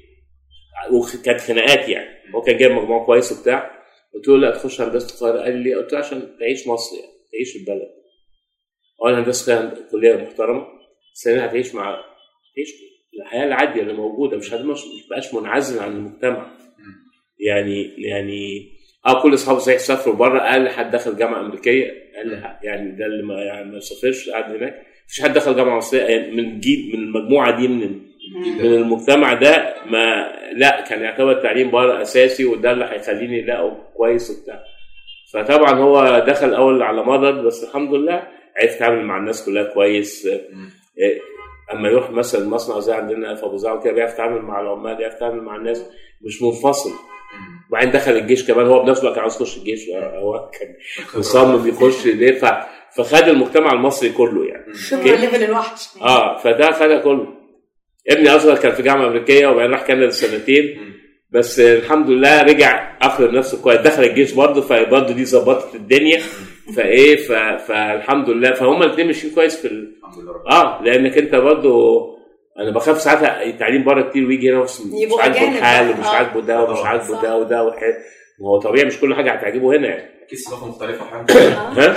وكانت 0.92 1.40
خناقات 1.40 1.88
يعني. 1.88 2.34
هو 2.34 2.42
كان 2.42 2.56
جايب 2.56 2.72
مجموع 2.72 3.06
كويس 3.06 3.32
وبتاع. 3.32 3.70
قلت 4.14 4.28
له 4.28 4.36
لا 4.36 4.50
تخش 4.50 4.80
هندسة 4.80 5.14
القاهرة. 5.14 5.42
قال 5.42 5.56
لي 5.56 5.74
قلت 5.74 5.92
له 5.92 5.98
عشان 5.98 6.36
تعيش 6.40 6.68
مصر 6.68 6.96
يعني 6.96 7.12
تعيش 7.32 7.56
البلد. 7.56 7.90
اولا 9.02 9.18
هندسة 9.18 9.74
كلية 9.90 10.16
محترمة 10.16 10.66
ثانيا 11.24 11.46
هتعيش 11.46 11.74
مع 11.74 12.00
تعيش 12.56 12.68
الحياة 13.20 13.44
العادية 13.44 13.82
اللي 13.82 13.92
موجودة. 13.92 14.36
مش 14.36 14.54
هتبقى 14.54 14.72
مش 14.72 14.80
بقاش 15.10 15.34
منعزل 15.34 15.78
عن 15.78 15.92
المجتمع. 15.92 16.56
يعني 17.40 17.82
يعني 17.98 18.72
آه 19.06 19.22
كل 19.22 19.34
اصحابي 19.34 19.60
صحيح 19.60 19.78
سافروا 19.78 20.14
بره 20.14 20.38
أقل 20.38 20.68
حد 20.68 20.90
دخل 20.90 21.16
جامعة 21.16 21.40
أمريكية 21.40 21.92
أقل 22.16 22.42
يعني 22.62 22.90
ده 22.96 23.06
اللي 23.06 23.22
ما 23.22 23.34
يعني 23.34 23.72
ما 23.72 23.80
سافرش 23.80 24.30
قعد 24.30 24.56
هناك. 24.56 24.82
مفيش 25.06 25.22
حد 25.22 25.32
دخل 25.32 25.56
جامعة 25.56 25.76
مصرية 25.76 26.02
يعني 26.02 26.30
من 26.32 26.38
الجيل 26.38 26.90
من 26.94 27.02
المجموعة 27.04 27.56
دي 27.56 27.68
من 27.68 28.00
من 28.58 28.74
المجتمع 28.74 29.34
ده 29.34 29.74
ما 29.90 30.32
لا 30.56 30.80
كان 30.80 31.00
يعتبر 31.02 31.32
التعليم 31.32 31.70
بره 31.70 32.02
أساسي 32.02 32.44
وده 32.44 32.72
اللي 32.72 32.84
هيخليني 32.84 33.40
الاقوا 33.40 33.74
كويس 33.96 34.30
وبتاع. 34.30 34.60
فطبعا 35.32 35.72
هو 35.78 36.24
دخل 36.26 36.54
أول 36.54 36.82
على 36.82 37.02
مضض 37.02 37.44
بس 37.46 37.64
الحمد 37.64 37.94
لله 37.94 38.22
عرف 38.56 38.76
يتعامل 38.76 39.04
مع 39.04 39.16
الناس 39.18 39.46
كلها 39.46 39.62
كويس. 39.74 40.26
إيه، 40.98 41.20
أما 41.72 41.88
يروح 41.88 42.10
مثلا 42.10 42.48
مصنع 42.48 42.78
زي 42.80 42.92
عندنا 42.92 43.34
في 43.34 43.46
أبو 43.46 43.56
زعل 43.56 43.80
كده 43.82 43.92
بيعرف 43.92 44.14
يتعامل 44.14 44.42
مع 44.42 44.60
العمال 44.60 44.96
بيعرف 44.96 45.14
يتعامل 45.14 45.42
مع 45.42 45.56
الناس 45.56 45.86
مش 46.22 46.42
منفصل. 46.42 46.90
وبعدين 47.70 47.90
دخل 47.92 48.12
الجيش 48.12 48.46
كمان 48.46 48.66
هو 48.66 48.82
بنفسه 48.84 49.02
بقى 49.02 49.12
كان 49.12 49.20
عاوز 49.20 49.36
يخش 49.36 49.56
الجيش 49.58 49.80
هو 49.94 50.50
كان 50.60 50.74
مصمم 51.20 51.68
يخش 51.68 52.06
ليه 52.06 52.38
ف- 52.38 52.64
فخد 52.96 53.28
المجتمع 53.28 53.72
المصري 53.72 54.08
كله 54.10 54.44
يعني. 54.46 54.64
ليفل 54.92 55.44
الوحش. 55.44 55.88
آه 56.02 56.36
فده 56.38 56.70
خدها 56.72 56.98
كله. 56.98 57.26
ابني 58.08 58.30
أصغر 58.36 58.56
كان 58.56 58.72
في 58.72 58.82
جامعة 58.82 59.06
أمريكية 59.06 59.46
وبعدين 59.46 59.70
راح 59.72 59.86
كندا 59.86 60.10
سنتين 60.10 60.78
بس 61.30 61.60
الحمد 61.60 62.10
لله 62.10 62.42
رجع 62.42 62.96
أخذ 63.02 63.32
نفسه 63.34 63.62
كويس. 63.62 63.80
دخل 63.80 64.02
الجيش 64.04 64.32
برضه 64.32 64.60
فبرضه 64.60 65.14
دي 65.14 65.24
ظبطت 65.24 65.74
الدنيا. 65.74 66.20
فإيه 66.76 67.16
ف... 67.16 67.32
فالحمد 67.68 68.30
لله. 68.30 68.52
فهم 68.52 68.82
الاثنين 68.82 69.06
ماشيين 69.06 69.34
كويس 69.34 69.56
في 69.60 69.68
ال... 69.68 69.96
الحمد 69.98 70.22
لله 70.22 70.32
رب 70.32 70.46
آه 70.46 70.82
لأنك 70.82 71.18
أنت 71.18 71.34
برضه 71.34 72.00
أنا 72.60 72.70
بخاف 72.70 73.00
ساعات 73.02 73.46
التعليم 73.46 73.84
بره 73.84 74.02
كتير 74.10 74.26
ويجي 74.26 74.50
هنا 74.52 74.62
مش 74.62 74.70
عاجبه 75.20 75.48
الحال. 75.58 75.90
ومش 75.90 76.06
آه. 76.06 76.10
عاجبه 76.10 76.40
ده 76.40 76.64
ومش. 76.64 76.78
عاجبه. 76.78 77.22
ده 77.22 77.36
وده. 77.36 77.64
ما 78.40 78.48
هو 78.48 78.58
طبيعي 78.60 78.84
مش 78.86 79.00
كل 79.00 79.14
حاجة 79.14 79.32
هتعجبه 79.32 79.76
هنا 79.76 79.88
يعني. 79.88 80.10
أكيد 80.26 80.38
ثقافة 80.38 80.66
مختلفة 80.68 81.04
وحاجه 81.04 81.32
ها؟ 81.48 81.96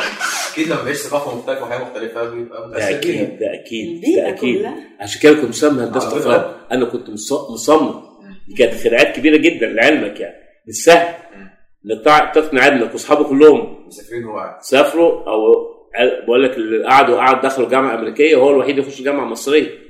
أكيد 0.54 0.68
لما 0.68 0.82
بيعيش 0.84 0.98
ثقافة 0.98 1.38
مختلفة 1.38 1.64
وحياه 1.64 1.80
مختلفة 1.82 2.30
بيبقى 2.30 2.70
ده 2.72 2.90
أكيد 2.90 3.40
ده 3.40 3.54
أكيد 3.54 4.02
ده 4.16 4.30
أكيد. 4.30 4.66
عشان 5.00 5.22
كده 5.22 5.34
كنت 5.34 5.46
مسمى 5.50 5.84
هندسة 5.84 6.18
القاهره 6.18 6.56
أنا 6.72 6.86
كنت 6.86 7.10
مص- 7.10 7.52
مصمم. 7.52 7.94
دي 8.48 8.54
كانت 8.58 8.74
خناقات 8.74 9.16
كبيرة 9.16 9.38
جدا 9.38 9.66
لعلمك 9.68 10.20
يعني. 10.20 10.36
مش 10.68 10.76
سهل. 10.76 11.14
إنك 11.86 12.32
تقنع 12.36 12.68
ابنك 12.68 12.94
واصحابه 12.94 13.24
كلهم. 13.24 13.86
مسافرين 13.88 14.24
هو 14.24 14.38
قاعد. 14.38 14.62
سافروا 14.62 15.30
أو 15.30 15.40
بقول 16.26 16.44
لك 16.44 16.58
اللي 16.58 16.86
قعدوا 16.88 17.18
قعد 17.18 17.42
دخلوا 17.42 17.70
جامعة 17.70 17.96
أمريكية 18.00 18.36
هو 18.36 18.50
الوحيد 18.50 18.78
يخش 18.78 19.02
جامعة 19.02 19.26
مصرية. 19.26 19.83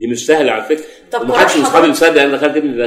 دي 0.00 0.06
مش 0.06 0.26
سهلة 0.26 0.52
على 0.52 0.64
فكرة. 0.64 0.84
طب 1.12 1.22
وما 1.22 1.38
حدش 1.38 1.56
من 1.56 1.62
اصحابي 1.62 1.88
مصدق 1.88 2.22
أنا 2.22 2.36
دخلت 2.36 2.56
ابني 2.56 2.84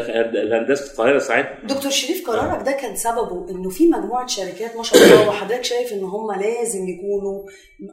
هندسه 0.58 0.92
القاهرة 0.92 1.20
ساعتها. 1.20 1.68
دكتور 1.68 1.92
شريف 1.92 2.28
قرارك 2.30 2.66
ده 2.66 2.72
كان 2.72 2.96
سببه 2.96 3.50
إنه 3.50 3.70
في 3.70 3.88
مجموعة 3.88 4.28
شركات 4.28 4.76
ما 4.76 4.84
شاء 4.84 5.04
الله 5.04 5.30
وحضرتك 5.30 5.64
شايف 5.64 5.94
إن 5.94 6.04
هم 6.04 6.32
لازم 6.32 6.88
يكونوا 6.88 7.44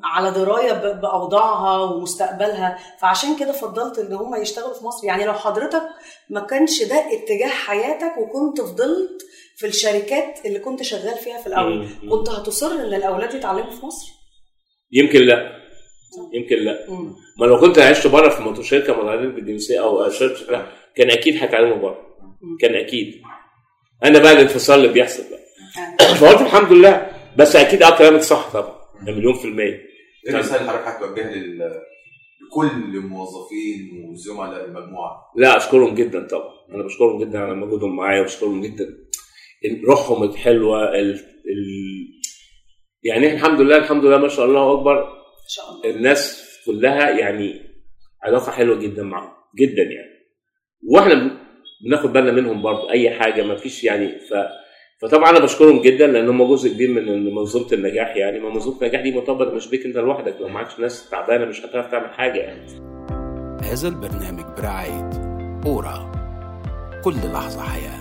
على 0.05 0.31
دراية 0.31 0.73
بأوضاعها 0.73 1.79
ومستقبلها. 1.83 2.79
فعشان 3.01 3.37
كده 3.37 3.53
فضلت 3.53 3.99
إن 3.99 4.13
هم 4.13 4.35
يشتغلوا 4.43 4.75
في 4.75 4.85
مصر. 4.85 5.07
يعني 5.07 5.25
لو 5.25 5.33
حضرتك 5.33 5.83
ما 6.31 6.41
كانش 6.41 6.83
ده 6.83 6.97
اتجاه 7.13 7.49
حياتك 7.49 8.13
وكنت 8.19 8.61
فضلت 8.61 9.23
في 9.57 9.67
الشركات 9.67 10.39
اللي 10.47 10.59
كنت 10.59 10.83
شغال 10.83 11.15
فيها 11.19 11.39
في 11.41 11.47
الأول. 11.47 11.89
كنت 12.11 12.29
هتصر 12.29 12.73
إن 12.73 12.95
الأولاد 12.95 13.35
يتعلموا 13.35 13.71
في 13.71 13.87
مصر؟ 13.87 14.07
يمكن 14.93 15.21
لا. 15.21 15.61
يمكن 16.33 16.57
لا. 16.57 16.79
ما 17.41 17.47
لو 17.47 17.61
كنت 17.61 17.79
عشت 17.79 18.07
بره 18.07 18.29
في 18.29 18.43
موتور 18.43 18.65
شركه 18.65 19.03
متعدده 19.03 19.39
الجنسيه 19.39 19.81
أو 19.85 20.11
شركه 20.11 20.67
كان 20.97 21.11
أكيد 21.11 21.43
هتعلموا 21.45 21.77
بره. 21.77 22.01
كان 22.61 22.75
أكيد. 22.75 23.23
أنا 24.05 24.19
بقى 24.19 24.33
الانفصال 24.33 24.79
اللي 24.81 24.93
بيحصل 24.93 25.23
بقى. 25.31 26.15
فقلت 26.15 26.41
الحمد 26.41 26.73
لله. 26.73 27.11
بس 27.37 27.57
أكيد 27.57 27.83
أه 27.83 27.99
كلامك 27.99 28.21
صح 28.21 28.53
طبعا. 28.53 28.75
ده 29.07 29.13
مليون 29.13 29.35
في 29.35 29.45
المية. 29.45 29.65
إيه 30.27 30.35
الرساله 30.35 30.61
اللي 30.61 30.71
حضرتك 30.73 30.87
هتوجهها 30.89 31.31
لل 31.35 31.59
لكل 32.51 32.97
الموظفين 32.97 34.05
وزملاء 34.11 34.65
المجموعة؟ 34.65 35.33
لا 35.37 35.57
أشكرهم 35.57 35.95
جدا 35.95 36.27
طبعا. 36.27 36.51
أنا 36.75 36.83
بشكرهم 36.83 37.19
جدا 37.25 37.39
على 37.39 37.55
مجهودهم 37.55 37.97
معايا 37.97 38.21
وبشكرهم 38.21 38.61
جدا. 38.61 38.87
روحهم 39.89 40.23
الحلوة 40.23 40.95
ال... 40.95 41.11
ال... 41.11 41.21
يعني 43.03 43.35
الحمد 43.35 43.61
لله 43.61 43.77
الحمد 43.77 44.05
لله 44.05 44.19
ما 44.19 44.29
شاء 44.29 44.45
الله 44.47 44.73
أكبر. 44.73 45.03
ان 45.03 45.49
شاء 45.49 45.65
الله. 45.71 45.97
الناس 45.97 46.50
كلها 46.67 47.11
يعني 47.11 47.61
علاقة 48.23 48.53
حلوة 48.53 48.77
جدا 48.77 49.03
معاهم 49.03 49.31
جدا 49.59 49.83
يعني. 49.83 50.11
وإحنا 50.91 51.15
بن- 51.15 51.31
بناخد 51.87 52.13
بالنا 52.13 52.33
منهم 52.33 52.63
برضه 52.63 52.91
أي 52.91 53.11
حاجة 53.11 53.43
ما 53.43 53.57
فيش 53.57 53.85
يعني 53.85 54.09
ف 54.19 54.35
فطبعا 55.03 55.31
أنا 55.31 55.39
بشكرهم 55.39 55.83
جدا 55.83 56.07
لأن 56.07 56.29
هم 56.29 56.45
جزء 56.53 56.73
كبير 56.73 56.91
من 56.91 57.35
منظومة 57.35 57.73
النجاح 57.73 58.17
يعني. 58.17 58.41
ما 58.41 58.49
منظومة 58.51 58.83
النجاح 58.83 59.01
دي 59.03 59.13
مرتبطه 59.13 59.55
مش 59.55 59.67
بيك 59.69 59.87
أنت 59.87 59.97
لوحدك 59.97 60.37
لو 60.41 60.49
معكش 60.49 60.79
ناس 60.81 61.11
تعبانة 61.11 61.45
مش 61.45 61.65
هتعرف 61.65 61.91
تعمل 61.91 62.11
حاجة 62.11 62.39
يعني. 62.39 62.67
هذا 63.63 63.89
البرنامج 63.89 64.45
برعاية 64.59 65.11
أورا. 65.67 66.13
كل 67.05 67.15
لحظة 67.33 67.63
حياة. 67.63 68.00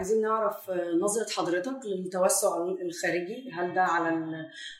عايزين 0.00 0.22
نعرف 0.22 0.70
نظرة 1.02 1.26
حضرتك 1.36 1.80
للتوسع 1.84 2.56
الخارجي. 2.82 3.50
هل 3.54 3.74
ده 3.74 3.82
على 3.82 4.26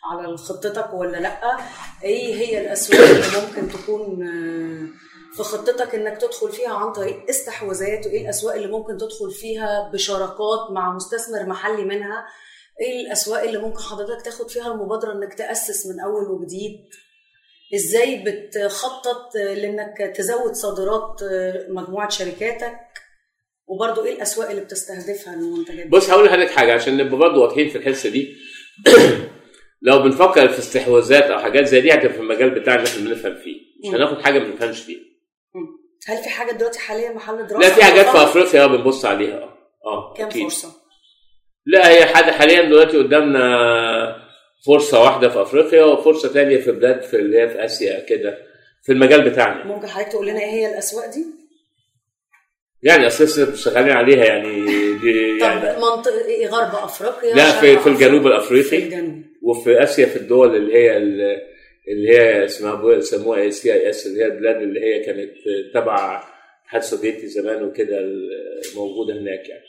على 0.04 0.36
خطتك 0.36 0.94
ولا 0.94 1.16
لأ؟ 1.16 1.56
إيه 2.02 2.34
هي 2.34 2.60
الاسواق 2.60 3.00
اللي 3.00 3.46
ممكن 3.46 3.68
تكون 3.78 4.28
آه، 4.28 4.88
في 5.36 5.42
خطتك 5.42 5.94
إنك 5.94 6.16
تدخل 6.20 6.52
فيها 6.52 6.74
عن 6.74 6.92
طريق 6.92 7.28
استحواذات؟ 7.30 8.06
وإيه 8.06 8.22
الأسواق 8.22 8.54
اللي 8.54 8.66
ممكن 8.66 8.96
تدخل 8.96 9.30
فيها 9.30 9.90
بشراكات 9.92 10.70
مع 10.70 10.92
مستثمر 10.94 11.46
محلي 11.46 11.84
منها؟ 11.84 12.26
إيه 12.80 13.06
الأسواق 13.06 13.42
اللي 13.42 13.58
ممكن 13.58 13.82
حضرتك 13.82 14.22
تاخد 14.24 14.50
فيها 14.50 14.72
المبادرة 14.72 15.12
إنك 15.12 15.34
تأسس 15.34 15.86
من 15.86 16.00
أول 16.00 16.30
وجديد؟ 16.30 16.88
إزاي 17.74 18.24
بتخطط 18.26 19.34
لإنك 19.34 20.12
تزود 20.16 20.52
صادرات 20.52 21.20
مجموعة 21.68 22.08
شركاتك؟ 22.08 22.89
وبرضه 23.70 24.04
إيه 24.04 24.14
الأسواق 24.14 24.50
اللي 24.50 24.62
بتستهدفها 24.62 25.34
المنتجات 25.34 25.86
دي؟ 25.86 25.88
بص 25.88 26.10
هقول 26.10 26.26
لحضرتك 26.26 26.50
حاجة 26.50 26.72
عشان 26.74 26.96
نبقى 26.96 27.16
برضه 27.16 27.40
واضحين 27.40 27.68
في 27.68 27.78
الحصه 27.78 28.08
دي 28.08 28.36
لو 29.82 30.02
بنفكر 30.02 30.48
في 30.48 30.58
استحواذات 30.58 31.22
أو 31.22 31.38
حاجات 31.38 31.66
زي 31.66 31.80
دي 31.80 31.94
هتبقى 31.94 32.12
في 32.12 32.20
المجال 32.20 32.50
بتاعنا 32.50 32.82
اللي 32.82 32.90
إحنا 32.90 33.08
بنفهم 33.08 33.34
فيه 33.34 33.60
مش. 33.84 33.94
هناخد 33.94 34.22
حاجة 34.22 34.38
ما 34.38 34.44
بنفهمش 34.44 34.80
فيها. 34.80 35.00
هل 36.06 36.16
في 36.16 36.28
حاجة 36.28 36.52
دلوقتي 36.52 36.78
حاليا 36.78 37.12
محل 37.12 37.46
دراسة 37.46 37.68
لا 37.68 37.74
في 37.74 37.84
حاجات 37.84 38.06
في 38.06 38.22
أفريقيا 38.22 38.66
بنبص 38.66 39.04
عليها 39.04 39.38
آه 39.38 39.50
آه 39.86 40.14
كام 40.16 40.26
أكيد. 40.26 40.42
فرصة؟ 40.42 40.72
لا 41.66 41.88
هي 41.88 42.06
حاجة 42.06 42.30
حاليا 42.30 42.62
دلوقتي 42.62 42.98
قدامنا 42.98 44.30
فرصة 44.66 45.02
واحدة 45.02 45.28
في 45.28 45.42
أفريقيا 45.42 45.84
وفرصة 45.84 46.28
ثانية 46.28 46.56
في 46.58 46.72
بلاد 46.72 47.02
في 47.02 47.16
اللي 47.16 47.40
هي 47.40 47.48
في 47.48 47.64
آسيا 47.64 48.00
كده 48.00 48.38
في 48.82 48.92
المجال 48.92 49.30
بتاعنا 49.30 49.64
ممكن 49.64 49.86
حضرتك 49.86 50.12
تقول 50.12 50.26
لنا 50.26 50.40
إيه 50.40 50.50
هي 50.50 50.70
الأسواق 50.70 51.06
دي؟ 51.06 51.39
يعني 52.82 53.06
أساسا 53.06 53.54
شغالين 53.54 53.90
عليها 53.90 54.24
يعني 54.24 54.60
دي 54.96 55.38
طب 55.40 55.46
يعني 55.46 55.76
منطقه 55.78 56.24
إيه 56.26 56.46
غرب 56.46 56.74
أفريقيا 56.84 57.34
لا 57.34 57.60
في 57.60 57.78
في؟ 57.78 57.88
الجنوب 57.88 58.22
في 58.22 58.28
الافريقي 58.28 58.78
الجنوب. 58.84 59.22
وفي 59.42 59.82
آسيا 59.82 60.06
في 60.06 60.16
الدول 60.16 60.56
اللي 60.56 60.74
هي 60.74 60.96
ال- 60.96 61.38
اللي 61.88 62.10
هي 62.18 62.44
اسمها 62.44 62.94
يسموها 62.94 63.40
CIS 63.40 64.06
اللي 64.06 64.22
هي 64.22 64.26
البلاد 64.26 64.56
اللي 64.62 64.80
هي 64.80 65.00
كانت 65.04 65.30
تبع 65.74 66.22
الاتحاد 66.62 66.80
السوفيتي 66.82 67.26
زمان 67.26 67.62
وكده 67.64 67.98
موجوده 68.76 69.14
هناك 69.14 69.48
يعني. 69.48 69.62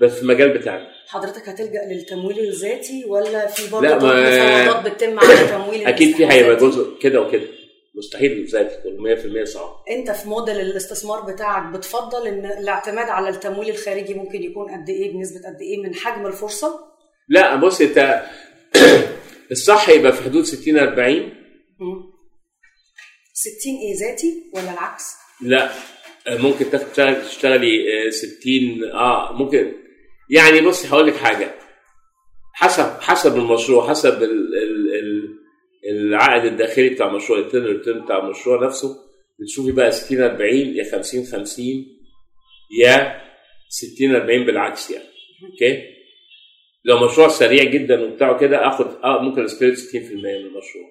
بس 0.00 0.12
في 0.12 0.22
المجال 0.22 0.48
بتاعنا. 0.58 0.86
حضرتك 1.08 1.48
هتلجأ 1.48 1.80
للتمويل 1.92 2.38
الذاتي 2.38 3.04
ولا 3.06 3.46
في 3.46 3.70
برضه 3.72 3.86
لا، 3.88 3.98
ما- 3.98 4.80
بتتم 4.88 5.18
على 5.20 5.48
تمويل 5.48 5.86
أكيد 5.86 6.16
في 6.16 6.26
هيبقى؟ 6.26 6.56
جزء 6.56 6.98
كده 7.00 7.20
وكده. 7.20 7.42
مستحيل 7.96 8.46
ذاتي 8.46 8.74
يكون 8.88 9.16
100% 9.42 9.44
صعب 9.44 9.76
انت 9.90 10.10
في 10.10 10.28
موديل 10.28 10.60
الاستثمار 10.60 11.20
بتاعك 11.32 11.72
بتفضل 11.72 12.26
ان 12.26 12.46
الاعتماد 12.46 13.08
على 13.08 13.28
التمويل 13.28 13.70
الخارجي 13.70 14.14
ممكن 14.14 14.42
يكون 14.42 14.70
قد 14.70 14.88
إيه 14.88 15.12
بنسبة 15.12 15.38
قد 15.48 15.60
إيه 15.60 15.82
من 15.82 15.94
حجم 15.94 16.26
الفرصة؟ 16.26 16.80
لا 17.28 17.56
بص 17.56 17.80
انت 17.80 18.22
الصح 19.52 19.88
يبقى 19.88 20.12
في 20.12 20.22
حدود 20.22 20.44
60 20.44 20.78
40 20.78 21.14
مم. 21.80 22.12
60 23.32 23.72
إيه 23.74 24.08
ذاتي 24.08 24.50
ولا 24.54 24.72
العكس؟ 24.72 25.04
لا 25.40 25.70
ممكن 26.28 26.70
تاخد- 26.70 26.86
تشتغل- 26.92 27.22
تشتغلي 27.28 28.06
آه، 28.06 28.10
60 28.10 28.84
آه 28.94 29.32
ممكن 29.32 29.72
يعني 30.30 30.60
بص 30.60 30.86
هقول 30.86 31.06
لك 31.06 31.16
حاجة 31.16 31.54
حسب 32.52 33.00
حسب 33.00 33.36
المشروع 33.36 33.88
حسب 33.88 34.22
ال 34.22 34.30
العائد 35.90 36.44
الداخلي 36.44 36.88
بتاع 36.88 37.08
المشروع 37.08 37.38
ال 37.38 37.41
internal 37.41 37.64
return 37.64 38.00
بتاع 38.04 38.18
المشروع 38.24 38.66
نفسه 38.66 38.96
بتشوفي 39.40 39.72
بقى 39.72 39.90
60 39.90 40.22
40 40.22 40.50
يا 40.54 40.84
50 40.92 41.24
50 41.24 41.64
يا 42.80 43.20
60 43.68 44.14
40 44.14 44.44
بالعكس 44.46 44.90
يعني. 44.90 45.04
okay؟ 45.52 45.82
لو 46.84 47.04
مشروع 47.04 47.28
سريع 47.28 47.64
جدا 47.64 48.00
وبتاعه 48.04 48.38
كده 48.38 48.68
آخد 48.68 48.86
آه 49.04 49.22
ممكن 49.22 49.44
اسبريت 49.44 49.78
60% 49.78 49.94
من 49.96 50.26
المشروع. 50.26 50.86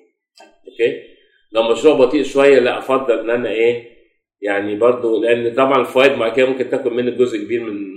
okay؟ 0.67 1.03
لو 1.51 1.71
مشروع 1.71 1.95
بطيء 1.97 2.23
شوية 2.23 2.59
لا 2.59 2.77
أفضل 2.77 3.19
إن 3.19 3.29
أنا 3.29 3.49
إيه 3.49 3.93
يعني 4.41 4.75
برضو 4.75 5.21
لأن 5.21 5.55
طبعا 5.55 5.81
الفوائد 5.81 6.11
مع 6.11 6.29
كده 6.29 6.45
ممكن 6.45 6.69
تاكل 6.69 6.89
منك 6.93 7.13
جزء 7.13 7.37
كبير 7.43 7.63
من 7.63 7.92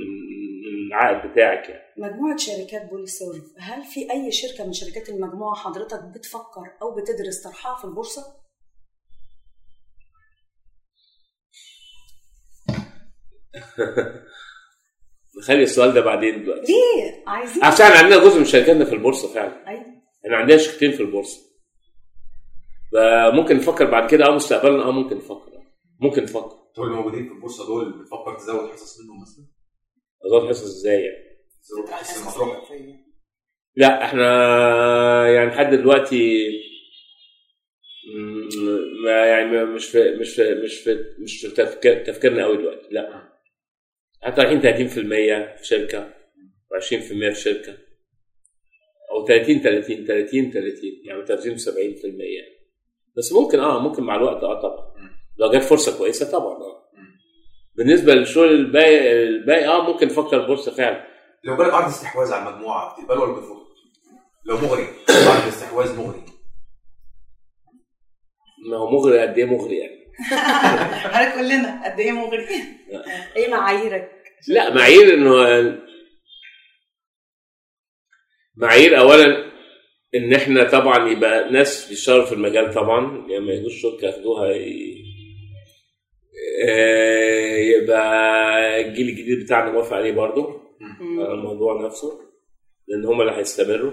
العائد 0.96 1.30
بتاعك 1.32 1.68
يعني. 1.68 1.82
مجموعة 1.98 2.36
شركات 2.36 2.90
بوليسورف 2.90 3.44
هل 3.58 3.84
في 3.84 4.10
أي 4.12 4.32
شركة 4.32 4.66
من 4.66 4.72
شركات 4.72 5.08
المجموعة 5.08 5.54
حضرتك 5.54 6.04
بتفكر 6.04 6.72
أو 6.82 6.94
بتدرس 6.94 7.42
طرحها 7.42 7.76
في 7.76 7.84
البورصة؟ 7.84 8.22
نخلي 15.42 15.62
السؤال 15.62 15.92
ده 15.92 16.00
بعدين 16.00 16.42
دلوقتي. 16.42 16.72
ليه؟ 16.72 17.24
عايزين. 17.26 17.64
عشان 17.64 17.86
عندنا 17.86 18.24
جزء 18.24 18.38
من 18.38 18.44
شركاتنا 18.44 18.84
في 18.84 18.92
البورصة 18.92 19.34
فعلا. 19.34 19.68
أيوه. 19.68 19.84
إحنا 20.26 20.36
عندنا 20.36 20.58
شركتين 20.58 20.92
في 20.92 21.00
البورصة. 21.00 21.40
فممكن 22.92 23.56
نفكر 23.56 23.90
بعد 23.90 24.10
كده 24.10 24.26
آه 24.26 24.30
مستقبلا 24.34 24.88
آه 24.88 24.90
ممكن 24.90 25.16
نفكر. 25.16 25.52
ممكن 26.00 26.22
نفكر. 26.22 26.56
طب 26.76 26.82
اللي 26.82 26.94
موجودين 26.94 27.28
في 27.28 27.32
البورصة 27.34 27.66
دول 27.66 28.02
بتفكر 28.02 28.38
تزود 28.38 28.70
حصص 28.70 29.00
منهم 29.00 29.22
مثلا؟ 29.22 29.55
اظن 30.24 30.46
حاسس 30.46 30.62
إزاي 30.62 31.00
يعني؟ 31.02 31.26
حصص 31.88 32.36
لا 33.76 34.04
إحنا 34.04 34.26
يعني 35.28 35.50
لحد 35.50 35.74
دلوقتي 35.74 36.48
ما 39.04 39.26
يعني 39.26 39.50
ما- 39.50 39.64
مش 39.64 39.86
في 39.86 40.10
مش 40.10 40.34
في 40.34 40.54
مش 40.54 40.74
في 40.78 41.04
مش 41.18 41.40
في 41.40 41.48
تفكير 41.54 42.04
تفكيرنا 42.04 42.44
قوي 42.44 42.56
دلوقتي 42.56 42.88
لا 42.90 43.22
إحنا 44.26 44.44
رايحين 44.44 44.60
30% 44.60 45.56
في 45.56 45.66
شركه 45.66 46.14
و20% 46.74 47.34
في 47.34 47.34
شركه 47.34 47.78
أو 49.10 49.26
30 49.26 49.60
30 49.62 50.06
30 50.06 50.50
30 50.52 50.80
يعني 51.04 51.26
30 51.26 51.58
70% 51.58 51.64
يعني 52.04 52.56
بس 53.16 53.32
ممكن 53.32 53.60
آه 53.60 53.78
ممكن 53.88 54.02
مع 54.02 54.16
الوقت 54.16 54.42
آه 54.44 54.60
طبعا 54.62 54.94
لو 55.38 55.50
جت 55.50 55.62
فرصه 55.62 55.98
كويسه 55.98 56.30
طبعا 56.32 56.54
آه 56.54 56.85
بالنسبة 57.76 58.14
للشغل 58.14 58.50
الباقي 58.50 59.12
الباقي 59.22 59.66
آه 59.68 59.92
ممكن 59.92 60.06
نفكر 60.06 60.46
بورصة 60.46 60.72
فعلا 60.72 61.06
لو 61.44 61.56
جالك 61.56 61.74
عرض 61.74 61.86
استحواذ 61.86 62.32
على 62.32 62.50
المجموعة 62.50 62.94
بتقبله 62.94 63.20
ولا 63.20 63.32
بترفضه؟ 63.32 63.66
لو 64.44 64.58
مغري 64.58 64.86
عرض 65.08 65.46
استحواذ 65.48 65.96
مغري 65.96 66.22
ما 68.70 68.76
هو 68.76 68.90
مغري 68.90 69.20
قد 69.20 69.38
إيه 69.38 69.44
مغري 69.44 69.76
يعني 69.76 70.06
حضرتك 70.98 71.34
قول 71.34 71.48
لنا 71.48 71.84
قد 71.84 72.00
إيه 72.00 72.12
مغري 72.12 72.46
إيه 73.36 73.50
معاييرك؟ 73.50 74.10
لا 74.48 74.74
معايير 74.74 75.14
إنه 75.14 75.76
معايير 78.56 78.98
اولا 78.98 79.46
إن 80.14 80.34
إحنا 80.34 80.64
طبعا 80.64 81.08
يبقى 81.08 81.50
ناس 81.50 81.88
بيشتغلوا 81.88 82.24
في 82.24 82.32
المجال 82.32 82.74
طبعا 82.74 83.26
يعني 83.28 83.44
ما 83.44 83.52
يجوش 83.52 83.82
شركة 83.82 84.06
ياخدوها 84.06 84.50
ي... 84.50 85.05
آه، 86.64 87.56
يبقى 87.56 88.80
الجيل 88.80 89.08
الجديد 89.08 89.44
بتاعنا 89.44 89.72
موافق 89.72 89.96
عليه 89.96 90.12
برضه. 90.12 90.60
على 91.00 91.32
الموضوع 91.34 91.86
نفسه 91.86 92.20
لأن 92.88 93.04
هم 93.06 93.20
اللي 93.20 93.32
هيستمروا. 93.32 93.92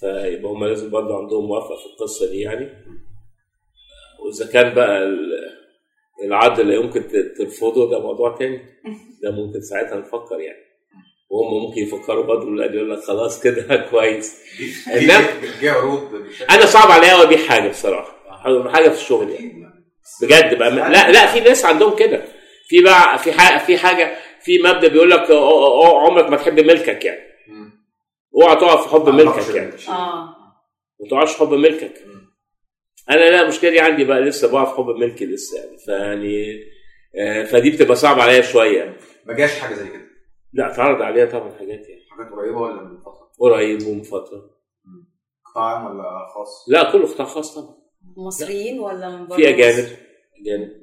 فيبقى 0.00 0.52
هم 0.52 0.64
لازم 0.64 0.90
برضه 0.90 1.18
عندهم 1.18 1.44
موافقة 1.46 1.76
في 1.76 1.86
القصة 1.86 2.30
دي 2.30 2.40
يعني. 2.40 2.68
وإذا 4.24 4.52
كان 4.52 4.74
بقى 4.74 5.02
ال- 5.04 5.56
العرض 6.24 6.60
اللي 6.60 6.74
يمكن 6.76 7.02
ت- 7.08 7.34
ترفضه 7.38 7.90
ده 7.90 7.98
موضوع 8.00 8.36
تاني. 8.36 8.56
ده 9.22 9.30
ممكن 9.30 9.60
ساعتها 9.60 9.96
نفكر 9.96 10.40
يعني. 10.40 10.66
وهم 11.30 11.62
ممكن 11.68 11.80
يفكروا 11.80 12.24
برضه 12.26 12.42
الولاد 12.42 12.74
يقول 12.74 12.90
لك 12.90 12.98
خلاص 12.98 13.42
كده 13.42 13.76
كويس. 13.90 14.40
أنا 16.50 16.66
صعب 16.66 16.90
عليا 16.90 17.14
قوي 17.14 17.22
أبيع 17.26 17.38
حاجة 17.38 17.68
بصراحة. 17.68 18.16
حاجة 18.72 18.88
في 18.88 18.94
الشغل 19.00 19.30
يعني. 19.30 19.75
بجد 20.22 20.58
بقى. 20.58 20.70
لا 20.70 21.10
لا 21.12 21.26
في 21.26 21.40
ناس 21.40 21.64
عندهم 21.64 21.96
كده. 21.96 22.24
في 22.68 22.82
بقى 22.82 23.18
في 23.18 23.32
حاجة 23.32 23.58
في 23.64 23.78
حاجة 23.78 24.16
في 24.40 24.58
مبدأ 24.58 24.88
بيقول 24.88 25.10
لك 25.10 25.26
أو- 25.26 25.28
أو- 25.30 25.32
أو 25.32 25.96
عمرك 25.98 26.30
ما 26.30 26.36
تحب 26.36 26.60
ملكك 26.60 27.04
يعني. 27.04 27.20
اوعى 28.42 28.56
تقع 28.56 28.76
في 28.82 28.88
حب 28.88 29.08
ملكك 29.08 29.54
يعني. 29.54 29.72
آه. 29.88 30.36
ما 31.00 31.08
تقعش 31.10 31.32
في 31.32 31.38
حب 31.38 31.52
ملكك. 31.54 31.94
أنا 33.10 33.30
لا 33.30 33.70
دي 33.70 33.80
عندي 33.80 34.04
بقى 34.04 34.20
لسه 34.20 34.52
بقع 34.52 34.64
في 34.64 34.76
حب 34.76 34.86
ملكي 34.88 35.26
لسه 35.26 35.58
يعني. 35.58 35.78
فيعني 35.78 36.64
آه، 37.18 37.44
فدي 37.44 37.70
بتبقى 37.70 37.96
صعبة 37.96 38.22
عليا 38.22 38.40
شوية. 38.42 38.96
ما 39.26 39.34
جاش 39.34 39.58
حاجة 39.60 39.74
زي 39.74 39.88
كده؟ 39.88 40.02
لا 40.52 40.72
اتعرض 40.72 41.02
عليها 41.02 41.26
طبعا 41.26 41.50
حاجات 41.58 41.88
يعني. 41.88 42.00
حاجات 42.10 42.32
قريبة 42.32 42.58
ولا 42.60 42.82
من 42.82 42.98
فترة؟ 43.00 43.30
قريب 43.40 43.86
ومن 43.86 44.02
فترة. 44.02 44.50
قطاع 45.44 45.64
عام 45.64 45.86
ولا 45.86 46.26
خاص؟ 46.34 46.64
لا 46.68 46.92
كله 46.92 47.06
قطاع 47.06 47.26
خاص 47.26 47.54
طبعا. 47.54 47.76
مصريين 48.16 48.80
ولا 48.80 49.08
من 49.16 49.26
بره 49.26 49.36
في؟ 49.36 49.48
أجانب 49.48 49.88
أجانب 50.40 50.82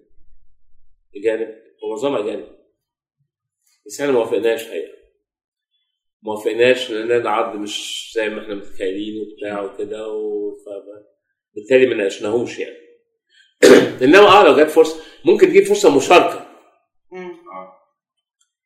أجانب. 1.16 1.56
ومعظمها 1.84 2.20
أجانب. 2.20 2.48
بس 3.86 4.02
إحنا 4.02 4.12
ما 4.14 4.20
وافقناش 4.20 4.64
حقيقة. 4.68 4.94
ما 6.24 6.32
وافقناش 6.34 6.92
لأن 6.92 7.12
العرض 7.22 7.60
مش 7.60 8.12
زي 8.16 8.30
ما 8.30 8.42
إحنا 8.44 8.56
متخيلين 8.56 9.22
وبتاع 9.22 9.62
وكده 9.62 10.08
و- 10.08 10.52
ف- 10.52 11.14
بالتالي 11.56 11.86
ما 11.88 11.96
ناقشناهوش 11.96 12.60
يعني. 12.60 12.78
إنما 14.04 14.28
آه 14.28 14.44
لو 14.44 14.64
جت 14.64 14.70
فرصة 14.70 15.02
ممكن 15.26 15.48
تجيب 15.48 15.64
فرصة 15.64 15.96
مشاركة. 15.98 16.48
مم. 17.12 17.32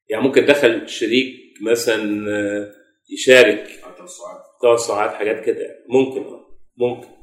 يعني 0.10 0.24
ممكن 0.24 0.46
دخل 0.46 0.90
شريك 0.90 1.36
مثلا 1.62 2.32
آه، 2.32 2.72
يشارك 3.10 3.68
توسعات 3.98 4.42
توسعات 4.62 5.12
حاجات 5.16 5.46
كده. 5.46 5.86
ممكن 5.90 6.24
آه 6.24 6.48
ممكن. 6.78 7.17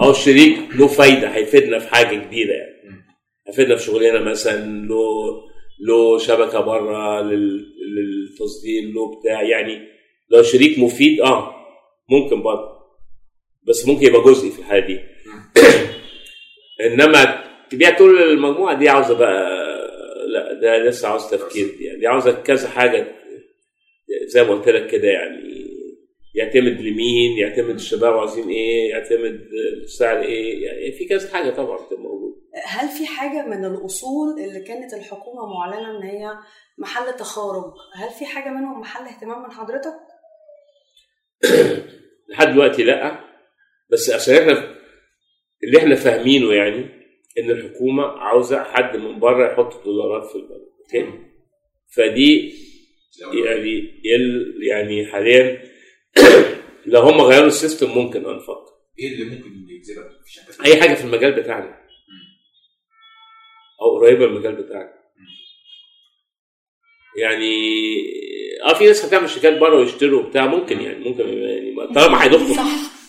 أو 0.00 0.10
الشريك 0.10 0.58
له 0.74 0.86
فايدة 0.86 1.28
هيفيدنا 1.28 1.78
في 1.78 1.88
حاجة 1.94 2.16
كبيره 2.16 2.52
يعني. 2.52 3.04
هيفيدنا 3.48 3.76
في 3.76 3.84
شغلنا 3.84 4.20
مثلا 4.20 4.86
له 4.86 5.40
له 5.86 6.18
شبكة 6.18 6.60
بره 6.60 7.22
لل- 7.22 7.66
للتصدير 7.96 8.82
له 8.94 9.20
بتاع 9.20 9.42
يعني. 9.42 9.88
لو 10.30 10.42
شريك 10.42 10.78
مفيد 10.78 11.20
آه 11.20 11.54
ممكن 12.10 12.42
برضه. 12.42 12.80
بس 13.68 13.86
ممكن 13.88 14.06
يبقى 14.06 14.22
جزئي 14.22 14.50
في 14.50 14.58
الحاله 14.58 14.86
دي. 14.86 15.00
إنما 16.86 17.44
تبيع 17.70 17.98
طول 17.98 18.22
المجموعة 18.22 18.78
دي 18.78 18.88
عاوزة 18.88 19.14
بقى 19.14 19.50
لا 20.28 20.52
ده 20.60 20.78
لسه 20.78 21.08
عاوز 21.08 21.26
تفكير. 21.30 21.66
دي 21.78 21.84
يعني 21.84 22.00
دي 22.00 22.06
عاوزة 22.06 22.32
كذا 22.32 22.68
حاجة 22.68 23.06
زي 24.26 24.42
ما 24.44 24.50
قلت 24.54 24.68
لك 24.68 24.86
كده 24.86 25.08
يعني. 25.08 25.49
يعتمد 26.34 26.80
لمين؟ 26.80 27.38
يعتمد 27.38 27.74
الشباب 27.74 28.18
عاوزين 28.18 28.48
إيه؟ 28.48 28.90
يعتمد 28.90 29.40
السعر 29.82 30.22
إيه؟ 30.22 30.64
يعني 30.64 30.92
في 30.92 31.04
كذا 31.04 31.32
حاجة 31.32 31.50
طبعا 31.50 31.76
بتبقى 31.86 32.02
موجودة. 32.02 32.36
هل 32.64 32.88
في 32.88 33.06
حاجة 33.06 33.46
من 33.46 33.64
الأصول 33.64 34.40
اللي 34.40 34.60
كانت 34.60 34.94
الحكومة 34.94 35.46
معلنة 35.46 35.98
إن 35.98 36.02
هي 36.02 36.38
محل 36.78 37.16
تخارج؟ 37.16 37.72
هل 37.94 38.10
في 38.10 38.26
حاجة 38.26 38.50
منهم 38.50 38.80
محل 38.80 39.04
اهتمام 39.04 39.42
من 39.42 39.50
حضرتك؟ 39.50 39.94
لحد 42.30 42.52
دلوقتي 42.52 42.82
لأ. 42.82 43.20
بس 43.90 44.10
عشان 44.10 44.34
إحنا 44.34 44.74
اللي 45.64 45.78
إحنا 45.78 45.94
فاهمينه 45.94 46.52
يعني 46.52 47.00
إن 47.38 47.50
الحكومة 47.50 48.02
عاوزة 48.02 48.62
حد 48.62 48.96
من 48.96 49.20
بره 49.20 49.52
يحط 49.52 49.84
دولارات 49.84 50.30
في 50.30 50.36
البلد 50.36 50.68
okay؟ 50.80 51.30
فدي 51.96 52.54
يعني 53.44 54.00
يعني 54.68 55.06
حاليا 55.06 55.69
لو 56.86 57.00
هم 57.00 57.20
غيروا 57.20 57.46
ال 57.46 57.52
system 57.52 57.90
ممكن 57.90 58.26
نفكر 58.26 58.70
إيه 58.98 59.12
اللي 59.14 59.24
ممكن 59.24 59.50
يجذبك 59.68 60.10
في 60.52 60.64
أي 60.66 60.80
حاجة 60.80 60.94
في 60.94 61.04
المجال 61.04 61.32
بتاعنا. 61.32 61.80
أو 63.82 63.98
قريبة 63.98 64.26
من 64.26 64.32
المجال 64.32 64.54
بتاعنا. 64.54 64.92
يعني 67.16 67.52
آه 68.64 68.74
في 68.74 68.86
ناس 68.86 69.04
هتعمل 69.04 69.30
شركات 69.30 69.58
بره 69.58 69.76
ويشتروا 69.76 70.22
بتاع 70.22 70.46
ممكن 70.46 70.80
يعني 70.80 71.04
ممكن 71.08 71.28
يعني 71.28 71.70
ما- 71.74 71.92
طالما 71.94 72.24
هيضخ 72.24 72.40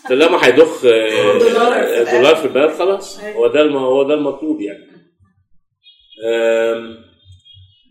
طالما 0.10 0.46
هيضخ 0.48 0.86
آه، 0.86 1.38
دولار 1.40 1.84
في 1.84 2.02
الآخر. 2.02 2.18
دولار 2.18 2.36
في 2.36 2.46
البلد 2.46 2.72
خلاص. 2.72 3.20
أيوة. 3.20 3.38
هو 3.38 3.48
ده 3.48 3.62
الم- 3.62 3.76
هو 3.78 4.04
ده 4.04 4.14
المطلوب 4.14 4.62
يعني. 4.62 4.92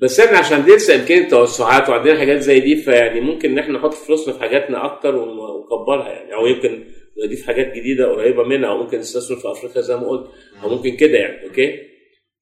بس 0.03 0.21
إحنا 0.21 0.39
عشان 0.39 0.67
لسه 0.67 0.95
امكانية 0.95 1.29
توسعات 1.29 1.89
وعندنا 1.89 2.19
حاجات 2.19 2.39
زي 2.41 2.61
دي 2.61 2.77
فيعني 2.77 3.21
ممكن 3.21 3.51
إن 3.51 3.59
إحنا 3.59 3.79
نحط 3.79 3.95
فلوسنا 3.95 4.35
في 4.35 4.41
حاجاتنا 4.41 4.85
أكتر 4.85 5.17
ون- 5.17 5.39
ونكبرها 5.39 6.09
يعني. 6.09 6.35
أو 6.35 6.47
يمكن 6.47 6.85
نضيف 7.25 7.47
حاجات 7.47 7.73
جديدة 7.75 8.07
قريبة 8.13 8.43
منها 8.43 8.71
أو 8.71 8.79
ممكن 8.83 8.99
نستثمر 8.99 9.37
في 9.37 9.51
أفريقيا 9.51 9.83
زي 9.83 9.97
ما 9.97 10.09
قلت 10.09 10.31
أو 10.63 10.69
ممكن 10.69 10.97
كده 10.97 11.19
يعني 11.19 11.47
أوكي؟ 11.47 11.79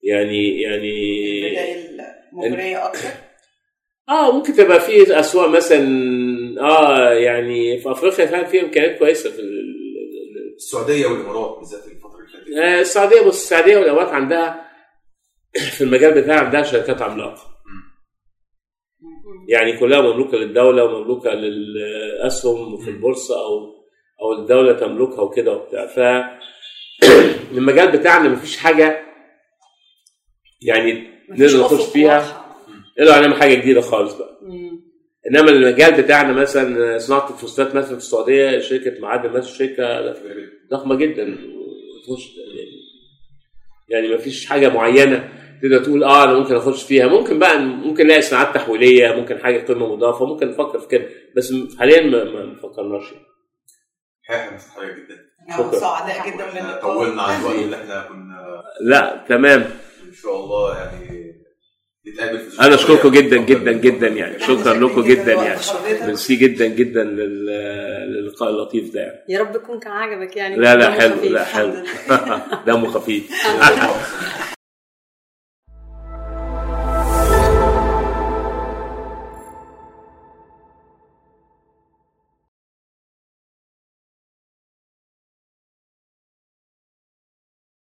يعني 0.02 0.60
يعني 0.62 0.96
أكتر؟ 2.86 3.08
آه 4.08 4.32
ممكن 4.32 4.52
تبقى 4.52 4.80
في 4.80 5.20
أسواق 5.20 5.48
مثلا 5.48 5.80
آه 6.60 7.12
يعني 7.12 7.78
في 7.78 7.90
أفريقيا 7.90 8.26
فعلا 8.26 8.44
في 8.44 8.60
إمكانيات 8.60 8.98
كويسة 8.98 9.30
في 9.30 9.38
ال- 9.38 9.44
ال- 9.44 10.54
السعودية 10.56 11.06
والإمارات 11.06 11.58
بالذات 11.58 11.80
الفترة 11.86 12.18
اللي 12.18 12.28
فاتت. 12.32 12.56
آه، 12.56 12.80
السعودية 12.80 13.20
بص 13.20 13.42
السعودية 13.42 13.76
والإمارات 13.78 14.08
عندها 14.08 14.67
في 15.76 15.84
المجال 15.84 16.22
بتاعها 16.22 16.44
عندها 16.44 16.62
شركات 16.62 17.02
عملاقة. 17.02 17.42
يعني 19.48 19.76
كلها 19.76 20.00
مملوكة 20.00 20.38
للدولة 20.38 20.84
ومملوكة 20.84 21.30
للأسهم 21.30 22.76
في 22.76 22.90
البورصة 22.90 23.34
أو 23.44 23.78
أو 24.22 24.32
الدولة 24.32 24.72
تملكها 24.72 25.20
وكده 25.20 25.52
وبتاع. 25.52 25.86
ف 25.86 25.98
المجال 27.56 27.98
بتاعنا 27.98 28.28
مفيش 28.28 28.56
حاجة 28.56 29.02
يعني 30.62 31.08
نقدر 31.30 31.60
نخش 31.60 31.84
فيها. 31.84 32.44
إلا 33.00 33.20
هنعمل 33.20 33.34
حاجة 33.34 33.54
جديدة 33.54 33.80
خالص 33.80 34.14
بقى. 34.14 34.38
إنما 35.30 35.50
المجال 35.50 36.02
بتاعنا 36.02 36.32
مثلا 36.32 36.98
صناعة 36.98 37.30
الفوسفات 37.30 37.74
مثلا 37.74 37.90
في 37.90 38.04
السعودية 38.04 38.58
شركة 38.58 39.00
معادن 39.00 39.30
مثلا 39.30 39.52
شركة 39.52 40.14
ضخمة 40.70 40.94
جدا. 40.94 41.38
تخش 42.06 42.28
يعني 43.88 44.08
ما 44.08 44.16
فيش 44.16 44.46
حاجة 44.46 44.68
معينة 44.68 45.28
تقدر 45.62 45.84
تقول 45.84 46.04
آه 46.04 46.24
أنا 46.24 46.34
ممكن 46.34 46.54
أخش 46.54 46.82
فيها 46.82 47.06
ممكن 47.06 47.38
بقى 47.38 47.58
ممكن 47.58 48.04
نلاقي 48.06 48.22
صناعات 48.22 48.54
تحويلية 48.54 49.12
ممكن 49.14 49.38
حاجة 49.38 49.58
قيمه 49.66 49.92
مضافة 49.96 50.26
ممكن 50.26 50.48
نفكر 50.50 50.78
في 50.80 50.88
كده 50.88 51.06
بس 51.36 51.54
حاليا 51.78 52.00
ما, 52.00 52.24
ما 52.24 52.54
فكرناش 52.62 53.04
يعني. 53.12 53.24
حاجة 54.76 54.92
جدا 54.92 55.28
شكرا. 55.58 55.78
سعداء 55.80 56.26
جدا 56.30 56.48
إحنا 56.48 56.60
باللقاء 56.60 56.80
طولنا 56.80 57.22
عن 57.22 57.40
الوقت 57.40 57.54
اللي 57.58 57.76
إحنا 57.76 58.06
كنا 58.08 58.62
لا 58.80 59.24
تمام 59.28 59.60
إن 60.08 60.12
شاء 60.22 60.36
الله 60.36 60.78
يعني 60.78 61.27
أنا 62.60 62.74
أشكركم 62.74 63.08
جدا 63.10 63.36
اتفضل. 63.40 63.46
جدا 63.46 63.72
جدا 63.72 64.08
يعني 64.08 64.38
شكرا 64.40 64.74
لكم 64.74 65.02
جداً 65.02 65.22
جدا 65.22 65.32
يعني. 65.32 65.60
ميرسي 66.06 66.36
جدا 66.36 66.66
جدا 66.66 67.04
لل- 67.04 67.46
للقاء 68.12 68.50
اللطيف 68.50 68.94
ده 68.94 69.00
يعني. 69.00 69.18
يا 69.28 69.40
رب 69.40 69.54
يكون 69.56 69.78
كان 69.78 69.92
عجبك 69.92 70.36
يعني 70.36 70.56
لا 70.56 70.76
لا 70.76 70.90
حلو. 70.90 71.14
لا 71.30 71.44
حلو 71.44 71.72
دمه 72.66 72.88
خفيف. 72.90 73.24